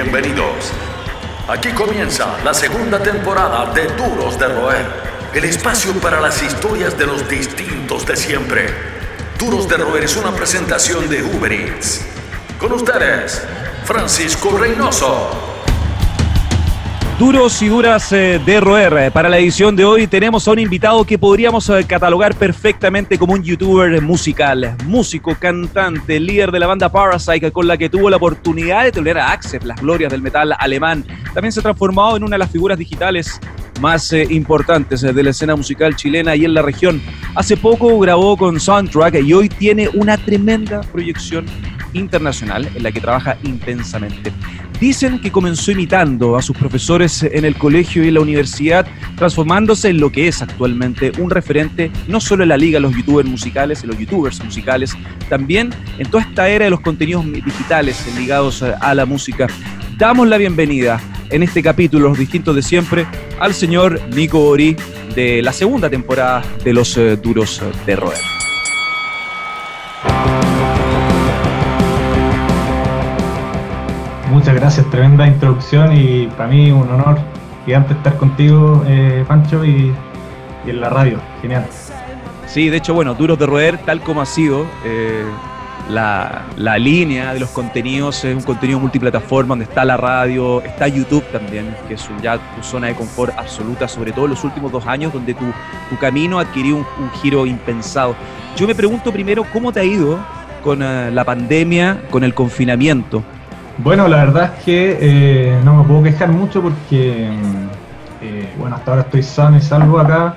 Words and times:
Bienvenidos. 0.00 0.70
Aquí 1.48 1.70
comienza 1.70 2.38
la 2.44 2.54
segunda 2.54 3.02
temporada 3.02 3.72
de 3.74 3.88
Duros 3.96 4.38
de 4.38 4.46
Roer, 4.46 4.86
el 5.34 5.42
espacio 5.42 5.92
para 5.94 6.20
las 6.20 6.40
historias 6.40 6.96
de 6.96 7.04
los 7.04 7.28
distintos 7.28 8.06
de 8.06 8.14
siempre. 8.14 8.68
Duros 9.36 9.68
de 9.68 9.76
Roer 9.76 10.04
es 10.04 10.14
una 10.14 10.30
presentación 10.30 11.08
de 11.08 11.24
Uber 11.24 11.52
Eats. 11.52 12.02
Con 12.60 12.74
ustedes, 12.74 13.42
Francisco 13.86 14.56
Reynoso. 14.56 15.57
Duros 17.18 17.60
y 17.62 17.66
duras 17.66 18.12
eh, 18.12 18.40
de 18.46 18.60
roer. 18.60 19.10
Para 19.10 19.28
la 19.28 19.38
edición 19.38 19.74
de 19.74 19.84
hoy 19.84 20.06
tenemos 20.06 20.46
a 20.46 20.52
un 20.52 20.60
invitado 20.60 21.04
que 21.04 21.18
podríamos 21.18 21.68
eh, 21.68 21.84
catalogar 21.84 22.36
perfectamente 22.36 23.18
como 23.18 23.32
un 23.32 23.42
youtuber 23.42 24.00
musical, 24.00 24.76
músico, 24.86 25.34
cantante, 25.34 26.20
líder 26.20 26.52
de 26.52 26.60
la 26.60 26.68
banda 26.68 26.88
Parasite, 26.92 27.50
con 27.50 27.66
la 27.66 27.76
que 27.76 27.88
tuvo 27.90 28.08
la 28.08 28.18
oportunidad 28.18 28.84
de 28.84 28.92
tolerar 28.92 29.30
a 29.30 29.32
Accept, 29.32 29.64
las 29.64 29.80
glorias 29.80 30.12
del 30.12 30.22
metal 30.22 30.54
alemán. 30.56 31.04
También 31.34 31.50
se 31.50 31.58
ha 31.58 31.64
transformado 31.64 32.16
en 32.16 32.22
una 32.22 32.34
de 32.34 32.38
las 32.38 32.52
figuras 32.52 32.78
digitales 32.78 33.40
más 33.80 34.12
eh, 34.12 34.24
importantes 34.30 35.00
de 35.00 35.22
la 35.22 35.30
escena 35.30 35.56
musical 35.56 35.96
chilena 35.96 36.36
y 36.36 36.44
en 36.44 36.54
la 36.54 36.62
región. 36.62 37.02
Hace 37.34 37.56
poco 37.56 37.98
grabó 37.98 38.36
con 38.36 38.60
Soundtrack 38.60 39.16
y 39.24 39.32
hoy 39.32 39.48
tiene 39.48 39.88
una 39.88 40.16
tremenda 40.18 40.82
proyección 40.82 41.46
internacional 41.94 42.68
en 42.76 42.82
la 42.82 42.92
que 42.92 43.00
trabaja 43.00 43.36
intensamente. 43.42 44.32
Dicen 44.80 45.20
que 45.20 45.32
comenzó 45.32 45.72
imitando 45.72 46.36
a 46.36 46.42
sus 46.42 46.56
profesores 46.56 47.24
en 47.24 47.44
el 47.44 47.56
colegio 47.56 48.04
y 48.04 48.08
en 48.08 48.14
la 48.14 48.20
universidad, 48.20 48.86
transformándose 49.16 49.88
en 49.88 49.98
lo 49.98 50.12
que 50.12 50.28
es 50.28 50.40
actualmente 50.40 51.10
un 51.18 51.30
referente 51.30 51.90
no 52.06 52.20
solo 52.20 52.44
en 52.44 52.50
la 52.50 52.56
liga 52.56 52.76
de 52.76 52.82
los 52.82 52.94
youtubers 52.94 53.28
musicales, 53.28 53.82
en 53.82 53.88
los 53.88 53.98
youtubers 53.98 54.42
musicales, 54.44 54.94
también 55.28 55.70
en 55.98 56.08
toda 56.08 56.22
esta 56.22 56.48
era 56.48 56.66
de 56.66 56.70
los 56.70 56.80
contenidos 56.80 57.24
digitales 57.26 58.04
ligados 58.16 58.62
a 58.62 58.94
la 58.94 59.04
música. 59.04 59.48
Damos 59.96 60.28
la 60.28 60.38
bienvenida 60.38 61.00
en 61.30 61.42
este 61.42 61.60
capítulo, 61.60 62.10
los 62.10 62.18
distintos 62.18 62.54
de 62.54 62.62
siempre, 62.62 63.04
al 63.40 63.54
señor 63.54 64.00
Nico 64.14 64.40
Ori 64.44 64.76
de 65.14 65.42
la 65.42 65.52
segunda 65.52 65.90
temporada 65.90 66.42
de 66.62 66.72
Los 66.72 66.96
eh, 66.96 67.16
Duros 67.16 67.60
de 67.84 67.96
Roer. 67.96 68.47
Muchas 74.48 74.62
gracias, 74.62 74.90
tremenda 74.90 75.26
introducción 75.26 75.94
y 75.94 76.26
para 76.28 76.48
mí 76.48 76.72
un 76.72 76.88
honor 76.88 77.18
gigante 77.66 77.92
estar 77.92 78.16
contigo, 78.16 78.82
eh, 78.86 79.22
Pancho, 79.28 79.62
y, 79.62 79.94
en 80.66 80.80
la 80.80 80.88
radio. 80.88 81.20
Genial. 81.42 81.66
Sí, 82.46 82.70
de 82.70 82.78
hecho, 82.78 82.94
bueno, 82.94 83.12
Duros 83.12 83.38
de 83.38 83.44
Roer, 83.44 83.76
tal 83.76 84.00
como 84.00 84.22
ha 84.22 84.24
sido 84.24 84.64
eh, 84.86 85.22
la, 85.90 86.46
línea 86.78 87.34
de 87.34 87.40
los 87.40 87.50
contenidos, 87.50 88.24
es 88.24 88.34
un 88.34 88.42
contenido 88.42 88.80
multiplataforma 88.80 89.50
donde 89.50 89.66
está 89.66 89.84
la 89.84 89.98
radio, 89.98 90.62
está 90.62 90.88
YouTube 90.88 91.24
también, 91.30 91.76
que 91.86 91.92
es 91.92 92.08
ya 92.22 92.38
tu 92.38 92.62
zona 92.62 92.86
de 92.86 92.94
confort 92.94 93.38
absoluta, 93.38 93.86
sobre 93.86 94.12
todo 94.12 94.24
en 94.24 94.30
los 94.30 94.44
últimos 94.44 94.72
dos 94.72 94.86
años, 94.86 95.12
donde 95.12 95.34
tu, 95.34 95.44
tu 95.90 95.98
camino 95.98 96.38
adquirió 96.38 96.76
un, 96.76 96.86
un, 96.98 97.10
giro 97.20 97.44
impensado. 97.44 98.16
Yo 98.56 98.66
me 98.66 98.74
pregunto 98.74 99.12
primero, 99.12 99.44
¿cómo 99.52 99.72
te 99.72 99.80
ha 99.80 99.84
ido 99.84 100.18
con 100.64 100.82
eh, 100.82 101.10
la 101.10 101.24
pandemia, 101.24 102.00
con 102.10 102.24
el 102.24 102.32
confinamiento? 102.32 103.22
Bueno, 103.80 104.08
la 104.08 104.24
verdad 104.24 104.54
es 104.56 104.64
que 104.64 104.98
eh, 105.00 105.60
no 105.64 105.76
me 105.76 105.84
puedo 105.84 106.02
quejar 106.02 106.30
mucho 106.30 106.60
porque, 106.60 107.30
mm, 107.30 108.24
eh, 108.24 108.48
bueno, 108.58 108.74
hasta 108.74 108.90
ahora 108.90 109.02
estoy 109.02 109.22
sano 109.22 109.56
y 109.56 109.60
salvo 109.60 110.00
acá 110.00 110.34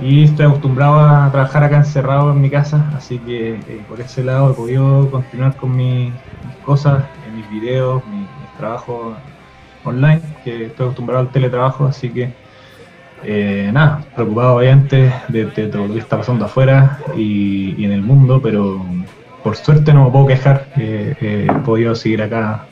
y 0.00 0.24
estoy 0.24 0.46
acostumbrado 0.46 0.98
a 0.98 1.30
trabajar 1.30 1.62
acá 1.64 1.76
encerrado 1.76 2.32
en 2.32 2.40
mi 2.40 2.48
casa, 2.48 2.90
así 2.96 3.18
que 3.18 3.56
eh, 3.56 3.82
por 3.86 4.00
ese 4.00 4.24
lado 4.24 4.50
he 4.50 4.54
podido 4.54 5.10
continuar 5.10 5.54
con 5.56 5.76
mis, 5.76 6.10
cosas, 6.64 7.04
en 7.28 7.36
mis 7.36 7.50
videos, 7.50 8.02
mi, 8.06 8.26
trabajo 8.56 9.14
online, 9.84 10.22
que 10.42 10.66
estoy 10.66 10.86
acostumbrado 10.86 11.20
al 11.20 11.28
teletrabajo, 11.32 11.84
así 11.86 12.08
que 12.08 12.32
nada, 13.72 14.04
preocupado 14.14 14.56
obviamente 14.56 15.12
de, 15.28 15.46
de, 15.46 15.66
todo 15.66 15.86
lo 15.86 15.92
que 15.94 16.00
está 16.00 16.16
pasando 16.16 16.46
afuera 16.46 16.98
y 17.16 17.84
en 17.84 17.92
el 17.92 18.02
mundo, 18.02 18.40
pero 18.42 18.86
por 19.44 19.56
suerte 19.56 19.92
no 19.92 20.06
me 20.06 20.10
puedo 20.10 20.26
quejar, 20.26 20.66
he 20.76 21.46
podido 21.64 21.94
seguir 21.94 22.22
acá 22.22 22.66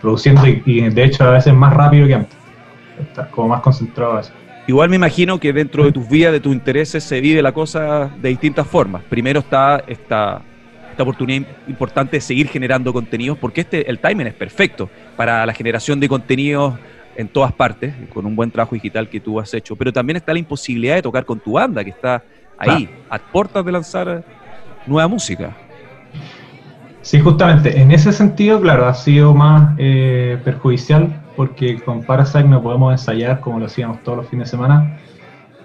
produciendo 0.00 0.46
y, 0.46 0.88
de 0.88 1.04
hecho 1.04 1.24
a 1.24 1.30
veces 1.30 1.52
más 1.52 1.74
rápido 1.74 2.06
que 2.06 2.14
antes, 2.14 2.38
estar 3.00 3.28
como 3.30 3.48
más 3.48 3.60
concentrado 3.60 4.14
a. 4.14 4.22
Igual 4.68 4.88
me 4.88 4.96
imagino 4.96 5.40
que 5.40 5.52
dentro 5.52 5.84
de 5.84 5.90
tus 5.90 6.08
vidas, 6.08 6.32
de 6.32 6.38
tus 6.38 6.52
intereses, 6.52 7.02
se 7.02 7.20
vive 7.20 7.42
la 7.42 7.50
cosa 7.50 8.08
de 8.20 8.28
distintas 8.28 8.64
formas. 8.68 9.02
Primero 9.02 9.40
está 9.40 9.82
esta, 9.88 10.40
esta 10.92 11.02
oportunidad 11.02 11.48
importante 11.66 12.18
de 12.18 12.20
seguir 12.20 12.46
generando 12.46 12.92
contenidos, 12.92 13.36
porque 13.38 13.62
este, 13.62 13.90
el 13.90 13.98
timing 13.98 14.28
es 14.28 14.34
perfecto 14.34 14.88
para 15.16 15.44
la 15.44 15.52
generación 15.52 15.98
de 15.98 16.08
contenidos 16.08 16.74
en 17.16 17.26
todas 17.26 17.52
partes, 17.52 17.92
con 18.14 18.24
un 18.24 18.36
buen 18.36 18.52
trabajo 18.52 18.76
digital 18.76 19.08
que 19.08 19.18
tú 19.18 19.40
has 19.40 19.52
hecho. 19.52 19.74
Pero 19.74 19.92
también 19.92 20.16
está 20.18 20.32
la 20.32 20.38
imposibilidad 20.38 20.94
de 20.94 21.02
tocar 21.02 21.24
con 21.24 21.40
tu 21.40 21.54
banda, 21.54 21.82
que 21.82 21.90
está 21.90 22.22
ahí, 22.56 22.88
a 23.10 23.18
puertas 23.18 23.64
de 23.64 23.72
lanzar 23.72 24.24
nueva 24.86 25.08
música. 25.08 25.56
Sí, 27.02 27.18
justamente, 27.18 27.80
en 27.80 27.90
ese 27.90 28.12
sentido, 28.12 28.60
claro, 28.60 28.86
ha 28.86 28.94
sido 28.94 29.34
más 29.34 29.74
eh, 29.76 30.38
perjudicial 30.44 31.20
porque 31.34 31.80
con 31.80 32.04
Parasite 32.04 32.44
no 32.44 32.62
podemos 32.62 32.92
ensayar 32.92 33.40
como 33.40 33.58
lo 33.58 33.66
hacíamos 33.66 34.02
todos 34.04 34.18
los 34.18 34.28
fines 34.28 34.46
de 34.46 34.50
semana 34.52 34.98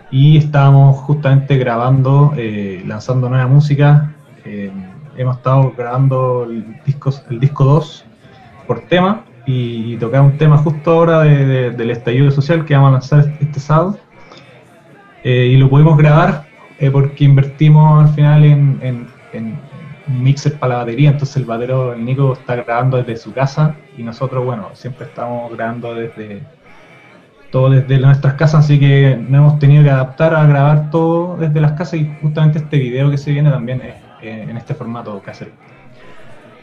y 0.09 0.37
estábamos 0.37 0.97
justamente 0.97 1.57
grabando, 1.57 2.33
eh, 2.35 2.83
lanzando 2.87 3.29
nueva 3.29 3.45
música. 3.45 4.15
Eh, 4.45 4.71
hemos 5.15 5.37
estado 5.37 5.71
grabando 5.77 6.45
el 6.49 6.81
disco, 6.83 7.11
el 7.29 7.39
disco 7.39 7.65
2 7.65 8.05
por 8.65 8.79
tema 8.81 9.23
y, 9.45 9.95
tocar 9.97 10.21
un 10.21 10.39
tema 10.39 10.57
justo 10.57 10.91
ahora 10.91 11.21
del 11.21 11.91
estallido 11.91 12.31
social 12.31 12.65
que 12.65 12.73
vamos 12.73 12.89
a 12.89 12.91
lanzar 12.93 13.19
este, 13.19 13.45
este 13.45 13.59
sábado. 13.59 13.99
y 15.23 15.55
lo 15.57 15.69
pudimos 15.69 15.97
grabar 15.97 16.45
porque 16.91 17.25
invertimos 17.25 18.07
al 18.09 18.15
final 18.15 18.43
en 18.43 18.79
un 19.33 19.66
mixer 20.07 20.57
para 20.59 20.73
la 20.73 20.79
batería, 20.79 21.11
entonces 21.11 21.37
el 21.37 21.45
batero, 21.45 21.93
el 21.93 22.03
Nico, 22.03 22.33
está 22.33 22.55
grabando 22.55 22.97
desde 22.97 23.17
su 23.17 23.33
casa 23.33 23.75
y 23.97 24.03
nosotros, 24.03 24.45
bueno, 24.45 24.69
siempre 24.73 25.05
estamos 25.05 25.51
grabando 25.51 25.93
desde 25.95 26.41
todo 27.51 27.69
desde 27.69 27.97
nuestras 27.99 28.33
casas, 28.33 28.65
así 28.65 28.79
que 28.79 29.17
nos 29.17 29.39
hemos 29.39 29.59
tenido 29.59 29.83
que 29.83 29.89
adaptar 29.89 30.35
a 30.35 30.45
grabar 30.45 30.89
todo 30.91 31.37
desde 31.37 31.61
las 31.61 31.73
casas 31.73 32.01
y 32.01 32.11
justamente 32.21 32.59
este 32.59 32.77
video 32.77 33.09
que 33.09 33.17
se 33.17 33.31
viene 33.31 33.49
también 33.49 33.81
es 33.81 33.95
en 34.21 34.57
este 34.57 34.73
formato 34.73 35.21
hacer. 35.25 35.51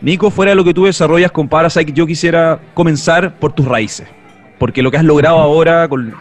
Nico, 0.01 0.31
fuera 0.31 0.51
de 0.51 0.57
lo 0.57 0.65
que 0.65 0.75
tú 0.75 0.85
desarrollas 0.85 1.31
con 1.31 1.49
Parasite, 1.49 1.93
yo 1.93 2.07
quisiera 2.07 2.59
comenzar 2.75 3.35
por 3.37 3.53
tus 3.53 3.67
raíces, 3.67 4.07
porque 4.59 4.83
lo 4.83 4.91
que 4.91 4.99
has 4.99 5.05
logrado 5.05 5.39
ahora 5.39 5.89
con 5.89 6.15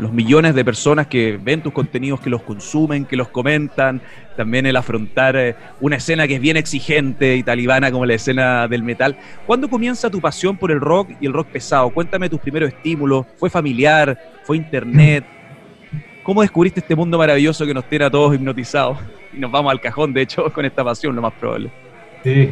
los 0.00 0.12
millones 0.12 0.54
de 0.54 0.64
personas 0.64 1.06
que 1.06 1.38
ven 1.40 1.62
tus 1.62 1.72
contenidos, 1.72 2.20
que 2.20 2.30
los 2.30 2.42
consumen, 2.42 3.04
que 3.04 3.16
los 3.16 3.28
comentan, 3.28 4.00
también 4.36 4.64
el 4.64 4.76
afrontar 4.76 5.36
eh, 5.36 5.54
una 5.80 5.96
escena 5.96 6.26
que 6.26 6.36
es 6.36 6.40
bien 6.40 6.56
exigente 6.56 7.36
y 7.36 7.42
talibana 7.42 7.92
como 7.92 8.06
la 8.06 8.14
escena 8.14 8.66
del 8.66 8.82
metal. 8.82 9.16
¿Cuándo 9.46 9.68
comienza 9.68 10.10
tu 10.10 10.20
pasión 10.20 10.56
por 10.56 10.70
el 10.70 10.80
rock 10.80 11.10
y 11.20 11.26
el 11.26 11.32
rock 11.32 11.48
pesado? 11.48 11.90
Cuéntame 11.90 12.30
tus 12.30 12.40
primeros 12.40 12.70
estímulos. 12.70 13.26
¿Fue 13.36 13.50
familiar? 13.50 14.18
¿Fue 14.44 14.56
internet? 14.56 15.24
¿Cómo 16.22 16.40
descubriste 16.40 16.80
este 16.80 16.96
mundo 16.96 17.18
maravilloso 17.18 17.66
que 17.66 17.74
nos 17.74 17.84
tiene 17.84 18.06
a 18.06 18.10
todos 18.10 18.34
hipnotizados? 18.34 18.98
Y 19.34 19.38
nos 19.38 19.50
vamos 19.50 19.70
al 19.70 19.80
cajón, 19.80 20.14
de 20.14 20.22
hecho, 20.22 20.50
con 20.54 20.64
esta 20.64 20.82
pasión, 20.82 21.14
lo 21.14 21.22
más 21.22 21.34
probable. 21.34 21.70
Sí. 22.24 22.50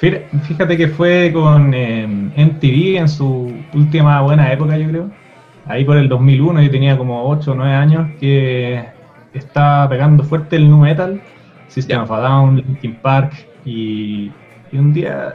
Fíjate 0.00 0.78
que 0.78 0.88
fue 0.88 1.30
con 1.30 1.74
eh, 1.74 2.06
MTV 2.06 2.96
en 2.96 3.08
su 3.08 3.52
última 3.74 4.22
buena 4.22 4.50
época, 4.50 4.78
yo 4.78 4.88
creo 4.88 5.20
ahí 5.70 5.84
por 5.84 5.96
el 5.96 6.08
2001, 6.08 6.62
yo 6.62 6.70
tenía 6.70 6.98
como 6.98 7.28
8 7.28 7.52
o 7.52 7.54
9 7.54 7.72
años, 7.72 8.10
que 8.18 8.84
estaba 9.32 9.88
pegando 9.88 10.24
fuerte 10.24 10.56
el 10.56 10.68
nu 10.68 10.78
metal, 10.78 11.20
System 11.68 12.02
of 12.02 12.10
a 12.10 12.20
Down, 12.20 12.56
Linkin 12.56 12.96
Park, 12.96 13.46
y, 13.64 14.32
un 14.72 14.92
día, 14.92 15.34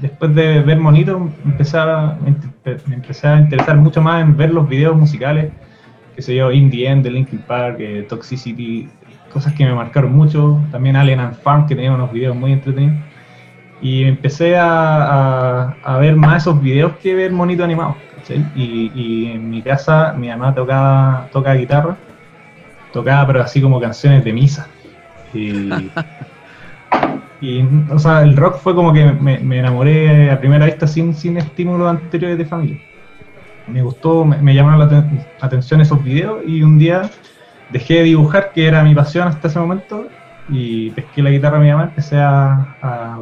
después 0.00 0.34
de 0.34 0.60
ver 0.62 0.78
Monito, 0.78 1.28
empecé 1.44 1.78
a, 1.78 2.18
me 2.86 2.94
empecé 2.94 3.28
a 3.28 3.38
interesar 3.38 3.76
mucho 3.76 4.00
más 4.00 4.22
en 4.22 4.36
ver 4.36 4.52
los 4.52 4.66
videos 4.68 4.96
musicales, 4.96 5.52
que 6.16 6.22
sé 6.22 6.36
yo, 6.36 6.50
In 6.50 6.70
the 6.70 6.86
End 6.86 7.04
de 7.04 7.10
Linkin 7.10 7.40
Park, 7.40 7.76
eh, 7.80 8.06
Toxicity, 8.08 8.88
cosas 9.30 9.52
que 9.54 9.64
me 9.64 9.74
marcaron 9.74 10.12
mucho, 10.12 10.58
también 10.70 10.96
Alien 10.96 11.20
and 11.20 11.34
Farm, 11.36 11.66
que 11.66 11.74
tenía 11.74 11.92
unos 11.92 12.10
videos 12.12 12.34
muy 12.34 12.52
entretenidos. 12.52 12.98
Y 13.82 14.04
empecé 14.04 14.58
a, 14.58 15.74
a 15.82 15.98
ver 15.98 16.14
más 16.16 16.42
esos 16.42 16.60
videos 16.60 16.92
que 16.96 17.14
ver 17.14 17.32
Monito 17.32 17.64
animado. 17.64 17.96
Y, 18.54 19.26
en 19.26 19.50
mi 19.50 19.62
casa 19.62 20.14
mi 20.16 20.28
mamá 20.28 20.54
tocaba 20.54 21.28
toca 21.32 21.54
guitarra, 21.54 21.96
tocaba 22.92 23.26
pero 23.26 23.42
así 23.42 23.60
como 23.60 23.80
canciones 23.80 24.24
de 24.24 24.32
misa. 24.32 24.68
Y, 25.32 25.70
o 27.90 27.98
sea, 27.98 28.22
el 28.22 28.36
rock 28.36 28.58
fue 28.58 28.74
como 28.74 28.92
que 28.92 29.04
me, 29.04 29.58
enamoré 29.58 30.30
a 30.30 30.38
primera 30.38 30.66
vista 30.66 30.86
sin, 30.86 31.14
sin 31.14 31.36
estímulos 31.36 31.88
anteriores 31.88 32.38
de 32.38 32.44
familia. 32.44 32.80
Me 33.66 33.82
gustó, 33.82 34.24
me, 34.24 34.54
llamaron 34.54 34.80
la 34.80 35.10
atención 35.40 35.80
esos 35.80 36.02
videos 36.02 36.42
y 36.46 36.62
un 36.62 36.78
día 36.78 37.10
dejé 37.70 37.94
de 37.94 38.02
dibujar, 38.04 38.52
que 38.52 38.66
era 38.66 38.82
mi 38.82 38.94
pasión 38.94 39.28
hasta 39.28 39.48
ese 39.48 39.60
momento, 39.60 40.08
y 40.48 40.90
pesqué 40.90 41.22
la 41.22 41.30
guitarra 41.30 41.58
a 41.58 41.60
mi 41.60 41.70
mamá, 41.70 41.84
empecé 41.84 42.18
a, 42.18 43.16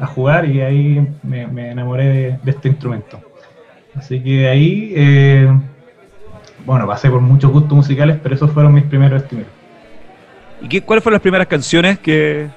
a 0.00 0.06
jugar 0.06 0.46
y 0.46 0.60
ahí 0.60 1.06
me, 1.22 1.70
enamoré 1.70 2.38
de, 2.42 2.50
este 2.50 2.68
instrumento. 2.68 3.20
Así 3.98 4.20
que 4.20 4.48
ahí, 4.48 4.92
eh, 4.94 5.48
bueno, 6.64 6.86
pasé 6.86 7.10
por 7.10 7.20
muchos 7.20 7.50
gustos 7.50 7.72
musicales, 7.72 8.18
pero 8.22 8.34
esos 8.34 8.50
fueron 8.52 8.72
mis 8.74 8.84
primeros 8.84 9.22
estímulos. 9.22 9.50
¿Y 10.62 10.68
qué, 10.68 10.82
cuáles 10.82 11.02
fueron 11.02 11.14
las 11.14 11.22
primeras 11.22 11.46
canciones 11.46 11.98
que 11.98 12.48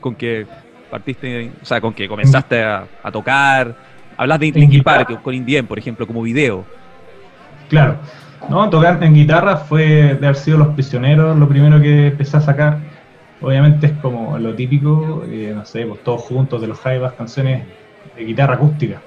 con 0.00 0.14
que 0.14 0.46
partiste, 0.90 1.50
o 1.60 1.64
sea, 1.64 1.80
con 1.80 1.92
que 1.92 2.08
comenzaste 2.08 2.62
a, 2.62 2.86
tocar? 3.12 3.74
Hablas 4.16 4.40
de 4.40 4.52
Linkin 4.52 4.82
Park 4.82 5.20
con 5.22 5.34
Indien, 5.34 5.66
por 5.66 5.78
ejemplo, 5.78 6.06
como 6.06 6.22
video. 6.22 6.64
Claro. 7.68 7.96
No, 8.48 8.70
tocar 8.70 9.02
en 9.02 9.14
guitarra 9.14 9.56
fue 9.56 10.14
de 10.14 10.26
haber 10.26 10.36
sido 10.36 10.58
Los 10.58 10.68
Prisioneros, 10.68 11.36
lo 11.36 11.48
primero 11.48 11.80
que 11.80 12.08
empecé 12.08 12.36
a 12.36 12.40
sacar. 12.40 12.78
Obviamente 13.40 13.86
es 13.86 13.92
como 14.00 14.38
lo 14.38 14.54
típico, 14.54 15.24
eh, 15.28 15.52
no 15.54 15.64
sé, 15.64 15.84
pues 15.86 16.02
todos 16.04 16.22
juntos 16.22 16.60
de 16.60 16.68
los 16.68 16.78
Jaivas, 16.78 17.14
canciones 17.14 17.64
de 18.16 18.24
guitarra 18.24 18.54
acústica. 18.54 19.00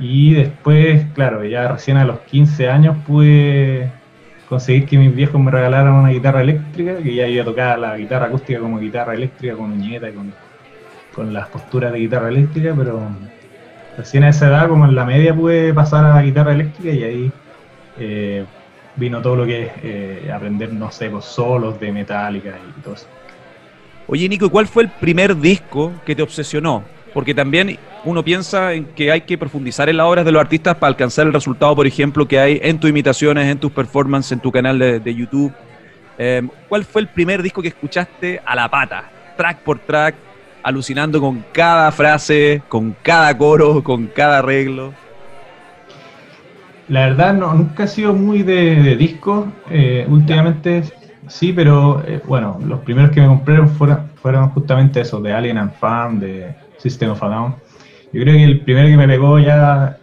Y 0.00 0.32
después, 0.32 1.04
claro, 1.14 1.44
ya 1.44 1.68
recién 1.68 1.98
a 1.98 2.06
los 2.06 2.20
15 2.20 2.70
años 2.70 2.96
pude 3.06 3.90
conseguir 4.48 4.86
que 4.86 4.98
mis 4.98 5.14
viejos 5.14 5.40
me 5.40 5.50
regalaran 5.50 5.92
una 5.92 6.08
guitarra 6.08 6.40
eléctrica, 6.40 6.96
que 6.96 7.14
ya 7.14 7.28
iba 7.28 7.42
a 7.42 7.44
tocar 7.44 7.78
la 7.78 7.96
guitarra 7.98 8.26
acústica 8.26 8.58
como 8.58 8.78
guitarra 8.78 9.14
eléctrica, 9.14 9.54
con 9.54 9.72
uñeta 9.72 10.08
y 10.08 10.12
con, 10.12 10.32
con 11.14 11.32
las 11.32 11.48
posturas 11.48 11.92
de 11.92 11.98
guitarra 11.98 12.30
eléctrica, 12.30 12.74
pero 12.76 13.08
recién 13.96 14.24
a 14.24 14.30
esa 14.30 14.48
edad, 14.48 14.68
como 14.68 14.86
en 14.86 14.94
la 14.94 15.04
media, 15.04 15.34
pude 15.34 15.74
pasar 15.74 16.06
a 16.06 16.14
la 16.14 16.22
guitarra 16.22 16.52
eléctrica 16.52 16.90
y 16.90 17.04
ahí 17.04 17.32
eh, 17.98 18.44
vino 18.96 19.20
todo 19.20 19.36
lo 19.36 19.44
que 19.44 19.66
es 19.66 19.72
eh, 19.82 20.32
aprender, 20.34 20.72
no 20.72 20.90
sé, 20.90 21.10
pues, 21.10 21.26
solos 21.26 21.78
de 21.78 21.92
metálica 21.92 22.54
y 22.78 22.80
todo 22.80 22.94
eso. 22.94 23.06
Oye, 24.06 24.28
Nico, 24.28 24.46
¿y 24.46 24.50
cuál 24.50 24.66
fue 24.66 24.82
el 24.84 24.88
primer 24.88 25.36
disco 25.36 25.92
que 26.04 26.16
te 26.16 26.22
obsesionó? 26.22 26.84
Porque 27.12 27.34
también 27.34 27.78
uno 28.04 28.24
piensa 28.24 28.72
en 28.72 28.84
que 28.86 29.10
hay 29.10 29.22
que 29.22 29.36
profundizar 29.36 29.88
en 29.88 29.96
las 29.96 30.06
obras 30.06 30.24
de 30.24 30.32
los 30.32 30.40
artistas 30.40 30.76
para 30.76 30.88
alcanzar 30.88 31.26
el 31.26 31.32
resultado, 31.32 31.74
por 31.74 31.86
ejemplo, 31.86 32.26
que 32.26 32.38
hay 32.38 32.60
en 32.62 32.78
tus 32.78 32.90
imitaciones, 32.90 33.48
en 33.48 33.58
tus 33.58 33.72
performances, 33.72 34.32
en 34.32 34.40
tu 34.40 34.52
canal 34.52 34.78
de, 34.78 35.14
YouTube. 35.14 35.52
Em, 36.18 36.48
¿Cuál 36.68 36.84
fue 36.84 37.02
el 37.02 37.08
primer 37.08 37.42
disco 37.42 37.62
que 37.62 37.68
escuchaste 37.68 38.40
a 38.44 38.54
la 38.54 38.70
pata, 38.70 39.10
track 39.36 39.58
por 39.60 39.78
track, 39.78 40.14
alucinando 40.62 41.20
con 41.20 41.44
cada 41.52 41.90
frase, 41.90 42.62
con 42.68 42.94
cada 43.02 43.36
coro, 43.36 43.82
con 43.82 44.06
cada 44.06 44.38
arreglo? 44.38 44.92
La 46.88 47.06
verdad, 47.06 47.34
no, 47.34 47.54
nunca 47.54 47.84
he 47.84 47.88
sido 47.88 48.12
muy 48.12 48.42
de, 48.42 48.96
discos. 48.96 49.46
Eh, 49.70 50.06
últimamente 50.08 50.82
sí, 51.28 51.52
pero 51.52 52.02
eh, 52.06 52.20
bueno, 52.26 52.58
los 52.66 52.80
primeros 52.80 53.10
que 53.12 53.20
me 53.20 53.28
compré 53.28 53.64
fueron, 53.66 54.10
fueron 54.16 54.50
justamente 54.50 55.00
esos, 55.00 55.22
de 55.22 55.32
Alien 55.32 55.58
and 55.58 55.72
Farm, 55.74 56.18
de 56.18 56.52
System 56.80 57.10
of 57.10 57.22
a 57.22 57.28
Down. 57.28 57.54
Yo 58.12 58.22
creo 58.22 58.34
que 58.34 58.44
el 58.44 58.60
primero 58.60 58.88
que 58.88 58.96
me 58.96 59.06
pegó 59.06 59.38
ya 59.38 59.98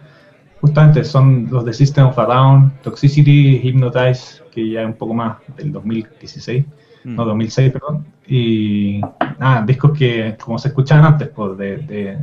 justamente 0.60 1.04
son 1.04 1.48
los 1.50 1.64
de 1.64 1.72
System 1.72 2.06
of 2.06 2.18
a 2.18 2.24
Down, 2.24 2.72
Toxicity, 2.82 3.60
Hypnotize, 3.62 4.42
que 4.50 4.70
ya 4.70 4.82
es 4.82 4.86
un 4.86 4.94
poco 4.94 5.14
más 5.14 5.36
del 5.56 5.72
2016, 5.72 6.64
mm. 7.04 7.14
no 7.14 7.24
2006, 7.24 7.72
perdón. 7.72 8.06
Y 8.26 9.00
ah, 9.40 9.62
discos 9.66 9.96
que 9.96 10.36
como 10.42 10.58
se 10.58 10.68
escuchaban 10.68 11.04
antes, 11.04 11.28
pues 11.28 11.56
de, 11.58 11.76
de, 11.78 12.18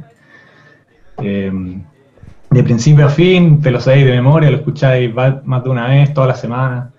de, 2.52 2.64
principio 2.64 3.06
a 3.06 3.10
fin, 3.10 3.62
te 3.62 3.72
lo 3.72 3.80
sabéis 3.80 4.06
de 4.06 4.12
memoria, 4.12 4.50
lo 4.50 4.58
escucháis 4.58 5.14
más 5.14 5.64
de 5.64 5.70
una 5.70 5.88
vez, 5.88 6.14
toda 6.14 6.28
la 6.28 6.36
semana. 6.36 6.92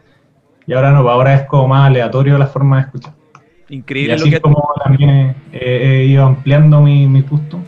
Y 0.67 0.73
ahora 0.73 0.91
no, 0.91 1.09
ahora 1.09 1.35
es 1.35 1.43
como 1.43 1.69
más 1.69 1.87
aleatorio 1.87 2.38
la 2.38 2.47
forma 2.47 2.76
de 2.76 2.82
escuchar. 2.82 3.15
Increíble. 3.68 4.12
Y 4.12 4.16
así 4.16 4.30
lo 4.30 4.36
que 4.36 4.40
como 4.40 4.68
también 4.84 5.34
he, 5.52 6.04
ido 6.04 6.24
ampliando 6.24 6.80
mi, 6.80 7.06
mi 7.06 7.22
gusto 7.22 7.60